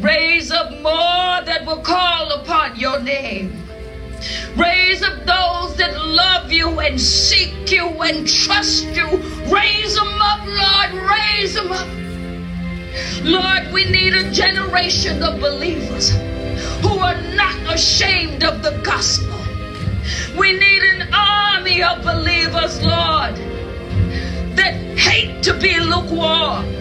Raise 0.01 0.51
up 0.51 0.71
more 0.81 1.45
that 1.45 1.67
will 1.67 1.83
call 1.83 2.33
upon 2.33 2.75
your 2.81 3.01
name. 3.01 3.53
Raise 4.57 5.03
up 5.03 5.19
those 5.27 5.77
that 5.77 5.93
love 6.07 6.51
you 6.51 6.81
and 6.81 6.99
seek 6.99 7.71
you 7.71 7.87
and 8.03 8.27
trust 8.27 8.87
you. 8.87 9.07
Raise 9.53 9.95
them 9.97 10.23
up, 10.23 10.41
Lord. 10.47 11.11
Raise 11.11 11.53
them 11.53 11.71
up. 11.71 11.89
Lord, 13.25 13.73
we 13.75 13.85
need 13.91 14.15
a 14.15 14.31
generation 14.31 15.23
of 15.23 15.39
believers 15.39 16.11
who 16.81 16.99
are 16.99 17.21
not 17.35 17.75
ashamed 17.75 18.43
of 18.43 18.63
the 18.63 18.81
gospel. 18.83 19.39
We 20.39 20.55
need 20.55 20.83
an 20.83 21.13
army 21.13 21.83
of 21.83 22.03
believers, 22.03 22.83
Lord, 22.83 23.37
that 24.57 24.75
hate 24.97 25.43
to 25.43 25.53
be 25.59 25.79
lukewarm 25.79 26.81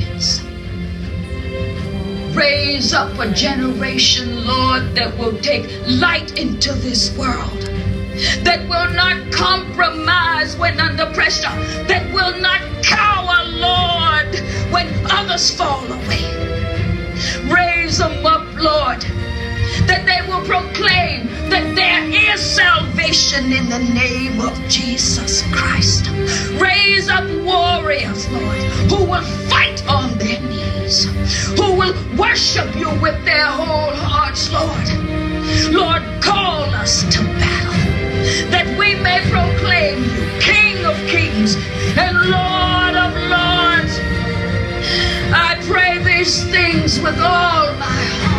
Raise 2.33 2.93
up 2.93 3.19
a 3.19 3.29
generation, 3.33 4.45
Lord, 4.45 4.95
that 4.95 5.17
will 5.17 5.37
take 5.41 5.69
light 5.87 6.39
into 6.39 6.71
this 6.73 7.15
world, 7.17 7.61
that 8.43 8.61
will 8.69 8.89
not 8.93 9.33
compromise 9.33 10.55
when 10.57 10.79
under 10.79 11.07
pressure, 11.07 11.49
that 11.87 12.13
will 12.13 12.39
not 12.39 12.61
cower, 12.83 13.43
Lord, 13.49 14.33
when 14.71 14.87
others 15.11 15.51
fall 15.51 15.83
away. 15.91 16.23
Raise 17.53 17.97
them 17.97 18.25
up, 18.25 18.45
Lord, 18.55 19.01
that 19.87 20.05
they 20.05 20.21
will 20.31 20.45
proclaim 20.45 21.30
that 21.51 21.75
there 21.75 22.33
is 22.33 22.39
salvation 22.39 23.51
in 23.51 23.67
the 23.69 23.79
name 23.79 24.39
of 24.39 24.57
Jesus 24.69 25.43
Christ. 25.51 26.09
Raise 26.61 27.09
up 27.09 27.25
warriors, 27.43 28.29
Lord, 28.31 28.57
who 28.89 29.03
will 29.03 29.23
fight 29.49 29.85
on 29.87 30.17
their 30.17 30.39
knees, 30.41 31.05
who 31.59 31.75
will 31.75 31.93
worship 32.17 32.73
you 32.77 32.89
with 33.01 33.23
their 33.25 33.45
whole 33.47 33.93
hearts, 33.93 34.49
Lord. 34.51 34.87
Lord, 35.73 36.03
call 36.21 36.63
us 36.83 37.03
to 37.15 37.21
battle, 37.43 38.49
that 38.49 38.67
we 38.79 38.95
may 38.95 39.19
proclaim 39.29 40.03
you 40.03 40.39
King 40.39 40.85
of 40.85 40.95
kings 41.07 41.55
and 41.97 42.15
Lord 42.31 42.95
of 42.95 43.11
lords. 43.27 43.99
I 45.33 45.59
pray 45.67 46.01
these 46.01 46.45
things 46.45 47.01
with 47.01 47.19
all 47.19 47.73
my 47.75 48.01
heart. 48.23 48.30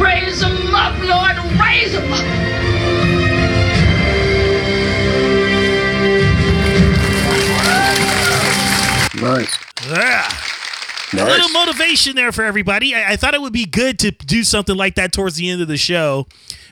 Raise 0.00 0.40
them 0.40 0.74
up, 0.74 0.98
Lord, 1.02 1.36
raise 1.60 1.92
them 1.92 2.12
up. 2.12 2.24
Nice. 9.20 9.58
Yeah. 9.88 10.28
little 11.12 11.48
motivation 11.50 12.16
there 12.16 12.32
for 12.32 12.44
everybody. 12.44 12.94
I, 12.94 13.12
I 13.12 13.16
thought 13.16 13.34
it 13.34 13.40
would 13.40 13.52
be 13.52 13.66
good 13.66 13.98
to 14.00 14.10
do 14.10 14.42
something 14.44 14.76
like 14.76 14.96
that 14.96 15.12
towards 15.12 15.36
the 15.36 15.48
end 15.48 15.62
of 15.62 15.68
the 15.68 15.76
show 15.76 16.26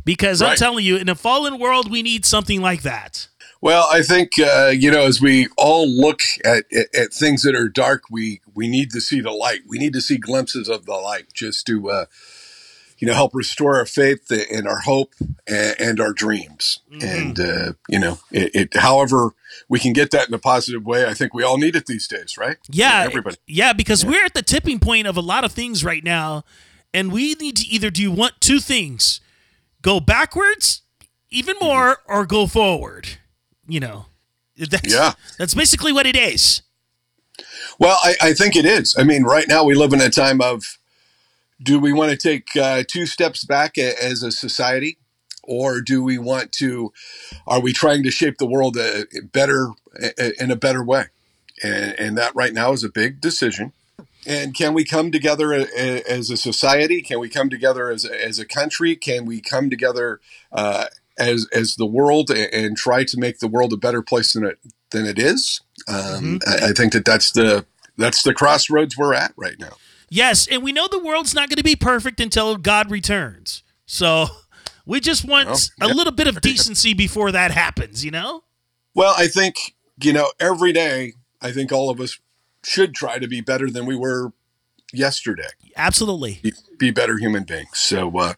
because 0.04 0.42
I'm 0.42 0.56
telling 0.56 0.84
you, 0.84 0.96
in 0.96 1.08
a 1.08 1.14
fallen 1.14 1.58
world, 1.58 1.90
we 1.90 2.02
need 2.02 2.24
something 2.24 2.60
like 2.60 2.82
that. 2.82 3.28
Well, 3.60 3.86
I 3.92 4.02
think 4.02 4.32
uh, 4.40 4.72
you 4.74 4.90
know, 4.90 5.02
as 5.02 5.20
we 5.20 5.46
all 5.56 5.88
look 5.88 6.22
at, 6.44 6.64
at, 6.72 6.94
at 6.94 7.12
things 7.12 7.42
that 7.44 7.54
are 7.54 7.68
dark, 7.68 8.04
we 8.10 8.40
we 8.54 8.66
need 8.66 8.90
to 8.90 9.00
see 9.00 9.20
the 9.20 9.30
light. 9.30 9.60
We 9.68 9.78
need 9.78 9.92
to 9.92 10.00
see 10.00 10.18
glimpses 10.18 10.68
of 10.68 10.84
the 10.84 10.94
light, 10.94 11.32
just 11.32 11.64
to 11.68 11.88
uh, 11.88 12.04
you 13.02 13.08
know 13.08 13.14
help 13.14 13.34
restore 13.34 13.74
our 13.74 13.84
faith 13.84 14.30
and 14.30 14.68
our 14.68 14.78
hope 14.78 15.12
and, 15.48 15.74
and 15.80 16.00
our 16.00 16.12
dreams. 16.12 16.78
And 17.00 17.40
uh, 17.40 17.72
you 17.88 17.98
know, 17.98 18.20
it, 18.30 18.54
it, 18.54 18.76
however 18.76 19.30
we 19.68 19.80
can 19.80 19.92
get 19.92 20.12
that 20.12 20.28
in 20.28 20.34
a 20.34 20.38
positive 20.38 20.86
way, 20.86 21.04
I 21.04 21.12
think 21.12 21.34
we 21.34 21.42
all 21.42 21.58
need 21.58 21.74
it 21.74 21.86
these 21.86 22.06
days, 22.06 22.38
right? 22.38 22.58
Yeah, 22.70 23.02
everybody. 23.04 23.38
Yeah, 23.48 23.72
because 23.72 24.06
we're 24.06 24.24
at 24.24 24.34
the 24.34 24.42
tipping 24.42 24.78
point 24.78 25.08
of 25.08 25.16
a 25.16 25.20
lot 25.20 25.42
of 25.42 25.50
things 25.50 25.84
right 25.84 26.04
now, 26.04 26.44
and 26.94 27.10
we 27.10 27.34
need 27.34 27.56
to 27.56 27.66
either 27.66 27.90
do 27.90 28.12
one 28.12 28.34
two 28.38 28.60
things: 28.60 29.20
go 29.82 29.98
backwards 29.98 30.82
even 31.28 31.56
more, 31.60 31.98
or 32.06 32.24
go 32.24 32.46
forward. 32.46 33.08
You 33.66 33.80
know, 33.80 34.06
that's, 34.56 34.94
Yeah. 34.94 35.14
that's 35.38 35.54
basically 35.54 35.92
what 35.92 36.06
it 36.06 36.14
is. 36.16 36.62
Well, 37.80 37.98
I, 38.04 38.14
I 38.22 38.32
think 38.32 38.54
it 38.54 38.64
is. 38.64 38.94
I 38.96 39.02
mean, 39.02 39.24
right 39.24 39.48
now 39.48 39.64
we 39.64 39.74
live 39.74 39.92
in 39.92 40.00
a 40.00 40.08
time 40.10 40.40
of 40.40 40.62
do 41.62 41.78
we 41.78 41.92
want 41.92 42.10
to 42.10 42.16
take 42.16 42.56
uh, 42.56 42.82
two 42.86 43.06
steps 43.06 43.44
back 43.44 43.78
a, 43.78 44.02
as 44.02 44.22
a 44.22 44.30
society, 44.32 44.98
or 45.42 45.80
do 45.80 46.02
we 46.02 46.18
want 46.18 46.52
to? 46.52 46.92
Are 47.46 47.60
we 47.60 47.72
trying 47.72 48.02
to 48.04 48.10
shape 48.10 48.38
the 48.38 48.46
world 48.46 48.76
a, 48.76 49.06
better 49.32 49.70
in 50.38 50.50
a 50.50 50.56
better 50.56 50.82
way? 50.82 51.06
And, 51.62 51.98
and 51.98 52.18
that 52.18 52.34
right 52.34 52.52
now 52.52 52.72
is 52.72 52.84
a 52.84 52.88
big 52.88 53.20
decision. 53.20 53.72
And 54.26 54.54
can 54.54 54.72
we 54.72 54.84
come 54.84 55.10
together 55.10 55.52
a- 55.52 55.66
a- 55.76 56.02
as 56.08 56.30
a 56.30 56.36
society? 56.36 57.02
Can 57.02 57.18
we 57.18 57.28
come 57.28 57.50
together 57.50 57.90
as 57.90 58.04
a, 58.04 58.24
as 58.24 58.38
a 58.38 58.44
country? 58.44 58.94
Can 58.94 59.24
we 59.24 59.40
come 59.40 59.68
together 59.68 60.20
uh, 60.52 60.86
as 61.18 61.46
as 61.52 61.76
the 61.76 61.86
world 61.86 62.30
and, 62.30 62.76
try 62.76 63.04
to 63.04 63.18
make 63.18 63.38
the 63.40 63.48
world 63.48 63.72
a 63.72 63.76
better 63.76 64.02
place 64.02 64.32
than 64.32 64.44
it 64.44 64.58
than 64.90 65.06
it 65.06 65.18
is? 65.18 65.60
Um, 65.88 66.40
I, 66.46 66.68
I 66.68 66.72
think 66.72 66.92
that 66.92 67.04
that's 67.04 67.32
the 67.32 67.66
that's 67.98 68.22
the 68.22 68.32
crossroads 68.32 68.96
we're 68.96 69.14
at 69.14 69.32
right 69.36 69.58
now. 69.58 69.76
Yes, 70.12 70.46
and 70.46 70.62
we 70.62 70.72
know 70.72 70.88
the 70.88 70.98
world's 70.98 71.34
not 71.34 71.48
going 71.48 71.56
to 71.56 71.64
be 71.64 71.74
perfect 71.74 72.20
until 72.20 72.58
God 72.58 72.90
returns. 72.90 73.62
So 73.86 74.26
we 74.84 75.00
just 75.00 75.24
want 75.24 75.48
Well, 75.48 75.90
a 75.90 75.94
little 75.94 76.12
bit 76.12 76.26
of 76.26 76.40
decency 76.42 76.92
before 76.92 77.32
that 77.32 77.50
happens. 77.50 78.04
You 78.04 78.10
know. 78.10 78.44
Well, 78.94 79.14
I 79.16 79.26
think 79.26 79.74
you 80.02 80.12
know 80.12 80.30
every 80.38 80.70
day. 80.74 81.14
I 81.40 81.50
think 81.50 81.72
all 81.72 81.88
of 81.88 81.98
us 81.98 82.18
should 82.62 82.94
try 82.94 83.18
to 83.20 83.26
be 83.26 83.40
better 83.40 83.70
than 83.70 83.86
we 83.86 83.96
were 83.96 84.34
yesterday. 84.92 85.48
Absolutely. 85.78 86.40
Be, 86.42 86.52
be 86.78 86.90
better 86.90 87.16
human 87.16 87.44
beings. 87.44 87.78
So, 87.78 88.14
uh, 88.18 88.34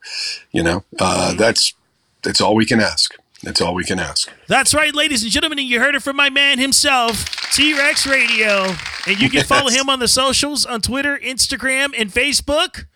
you 0.52 0.62
know, 0.62 0.84
uh, 1.00 1.34
that's 1.34 1.74
that's 2.22 2.40
all 2.40 2.54
we 2.54 2.66
can 2.66 2.80
ask. 2.80 3.16
That's 3.42 3.60
all 3.60 3.74
we 3.74 3.82
can 3.82 3.98
ask. 3.98 4.30
That's 4.46 4.74
right, 4.74 4.94
ladies 4.94 5.24
and 5.24 5.32
gentlemen. 5.32 5.58
and 5.58 5.66
You 5.66 5.80
heard 5.80 5.96
it 5.96 6.04
from 6.04 6.14
my 6.14 6.30
man 6.30 6.60
himself, 6.60 7.24
T 7.52 7.76
Rex 7.76 8.06
Radio. 8.06 8.76
And 9.06 9.20
you 9.20 9.28
can 9.30 9.44
follow 9.46 9.70
him 9.70 9.88
on 9.88 9.98
the 9.98 10.08
socials 10.08 10.64
on 10.66 10.80
Twitter, 10.80 11.18
Instagram, 11.22 11.92
and 11.98 12.10
Facebook. 12.10 12.86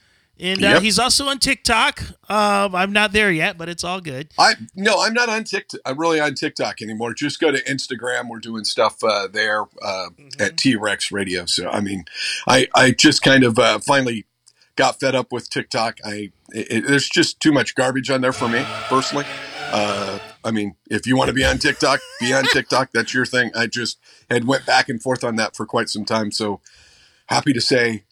And 0.41 0.63
uh, 0.65 0.69
Yep. 0.69 0.83
he's 0.83 0.99
also 1.01 1.27
on 1.27 1.39
TikTok. 1.41 2.01
Um, 2.31 2.73
I'm 2.75 2.93
not 2.93 3.11
there 3.13 3.31
yet, 3.33 3.59
but 3.59 3.69
it's 3.69 3.83
all 3.83 4.01
good. 4.01 4.29
I 4.39 4.55
no, 4.77 5.03
I'm 5.03 5.13
not 5.13 5.29
on 5.29 5.43
TikTok. 5.43 5.81
I'm 5.85 5.99
really 5.99 6.21
on 6.21 6.35
TikTok 6.35 6.81
anymore. 6.81 7.13
Just 7.13 7.41
go 7.41 7.51
to 7.51 7.61
Instagram. 7.65 8.29
We're 8.29 8.39
doing 8.39 8.63
stuff 8.65 9.03
uh, 9.03 9.27
there 9.27 9.65
uh, 9.83 10.11
at 10.39 10.57
T 10.57 10.77
Rex 10.77 11.11
Radio. 11.11 11.45
So 11.47 11.69
I 11.69 11.81
mean, 11.81 12.05
I 12.47 12.69
I 12.73 12.93
just 12.93 13.21
kind 13.23 13.43
of 13.43 13.59
uh, 13.59 13.81
finally 13.81 14.27
got 14.77 15.01
fed 15.01 15.17
up 15.17 15.33
with 15.33 15.51
TikTok. 15.51 15.99
I 16.05 16.31
it, 16.51 16.67
it- 16.71 16.87
there's 16.87 17.09
just 17.09 17.41
too 17.41 17.51
much 17.51 17.75
garbage 17.75 18.09
on 18.09 18.21
there 18.21 18.33
for 18.33 18.49
me 18.49 18.65
personally. 18.89 19.27
I 20.49 20.51
mean, 20.51 20.75
if 20.91 21.07
you 21.07 21.17
want 21.17 21.29
to 21.29 21.35
be 21.35 21.45
on 21.45 21.59
TikTok, 21.59 22.01
be 22.21 22.33
on 22.33 22.45
TikTok. 22.53 22.91
That's 22.93 23.13
your 23.13 23.27
thing. 23.27 23.51
I 23.55 23.67
just 23.67 23.99
had 24.31 24.47
went 24.47 24.65
back 24.67 24.89
and 24.89 25.01
forth 25.01 25.23
on 25.23 25.37
that 25.37 25.55
for 25.55 25.67
quite 25.67 25.89
some 25.91 26.05
time. 26.07 26.33
So 26.33 26.61
happy 27.27 27.53
to 27.53 27.61
say, 27.61 28.05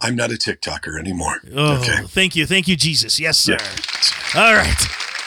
I'm 0.00 0.16
not 0.16 0.30
a 0.30 0.34
TikToker 0.34 0.98
anymore. 0.98 1.36
Oh, 1.54 1.78
Okay. 1.80 2.02
thank 2.06 2.34
you. 2.36 2.46
Thank 2.46 2.68
you, 2.68 2.76
Jesus. 2.76 3.20
Yes, 3.20 3.36
sir. 3.38 3.58
All 4.34 4.54
right. 4.54 4.74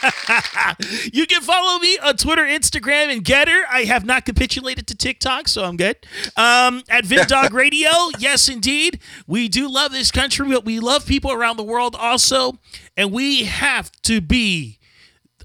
you 1.14 1.28
can 1.28 1.42
follow 1.42 1.78
me 1.80 1.98
on 2.00 2.16
Twitter, 2.18 2.42
Instagram, 2.44 3.12
and 3.14 3.24
Gettr. 3.24 3.62
I 3.72 3.84
have 3.84 4.04
not 4.06 4.26
capitulated 4.26 4.88
to 4.88 4.96
TikTok, 4.96 5.48
so 5.48 5.64
I'm 5.64 5.78
good. 5.78 5.98
Um, 6.36 6.82
at 6.89 7.06
Vin 7.12 7.28
Dog 7.28 7.54
Radio, 7.54 7.92
yes, 8.18 8.50
indeed. 8.50 9.00
We 9.28 9.48
do 9.48 9.70
love 9.70 9.92
this 9.92 10.10
country, 10.10 10.48
but 10.50 10.66
we 10.66 10.80
love 10.80 11.06
people 11.06 11.32
around 11.32 11.58
the 11.58 11.64
world 11.64 11.96
also. 11.96 12.58
And 12.98 13.12
we 13.12 13.44
have 13.44 13.92
to 14.04 14.22
be 14.22 14.80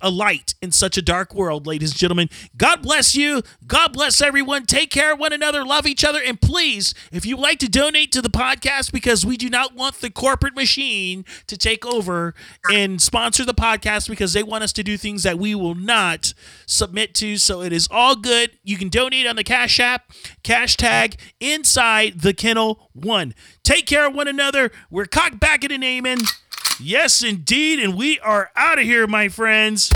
a 0.01 0.11
light 0.11 0.55
in 0.63 0.73
such 0.73 0.97
a 0.97 1.03
dark 1.03 1.35
world, 1.35 1.67
ladies 1.67 1.93
and 1.93 1.99
gentlemen. 1.99 2.29
God 2.57 2.83
bless 2.83 3.15
you. 3.15 3.43
God 3.67 3.93
bless 3.93 4.21
everyone. 4.21 4.67
Take 4.67 4.91
care 4.91 5.13
of 5.13 5.19
one 5.19 5.33
another. 5.33 5.65
Love 5.65 5.87
each 5.87 6.05
other. 6.05 6.21
And 6.25 6.41
please, 6.41 6.95
if 7.13 7.27
you'd 7.27 7.39
like 7.41 7.59
to 7.61 7.69
donate 7.69 8.13
to 8.13 8.23
the 8.23 8.31
podcast, 8.31 8.93
because 8.93 9.25
we 9.27 9.37
do 9.37 9.49
not 9.49 9.75
want 9.75 9.97
the 9.97 10.11
corporate 10.11 10.55
machine 10.55 11.25
to 11.47 11.57
take 11.57 11.85
over 11.85 12.35
and 12.71 13.01
sponsor 13.01 13.45
the 13.45 13.55
podcast 13.55 14.09
because 14.09 14.33
they 14.33 14.43
want 14.43 14.65
us 14.65 14.73
to 14.75 14.83
do 14.83 14.97
things 14.97 15.23
that 15.23 15.39
we 15.39 15.55
will 15.55 15.75
not 15.75 16.35
submit 16.67 17.15
to. 17.15 17.37
So 17.37 17.63
it 17.63 17.73
is 17.73 17.89
all 17.91 18.17
good. 18.17 18.53
You 18.63 18.77
can 18.77 18.89
donate 18.89 19.27
on 19.27 19.37
the 19.37 19.45
Cash 19.45 19.81
App, 19.81 20.13
cash 20.43 20.77
tag 20.77 21.17
inside 21.41 22.21
the 22.21 22.35
kennel 22.35 22.91
one. 22.93 23.35
Take 23.63 23.87
care 23.87 24.07
of 24.07 24.15
one 24.15 24.29
another. 24.29 24.71
We're 24.91 25.07
cock 25.07 25.39
back 25.39 25.65
in 25.65 25.73
and 25.73 25.85
aiming. 25.85 26.19
Yes, 26.79 27.23
indeed. 27.23 27.81
And 27.81 27.97
we 27.97 28.19
are 28.21 28.51
out 28.55 28.79
of 28.79 28.85
here, 28.85 29.07
my 29.07 29.29
friends. 29.29 29.91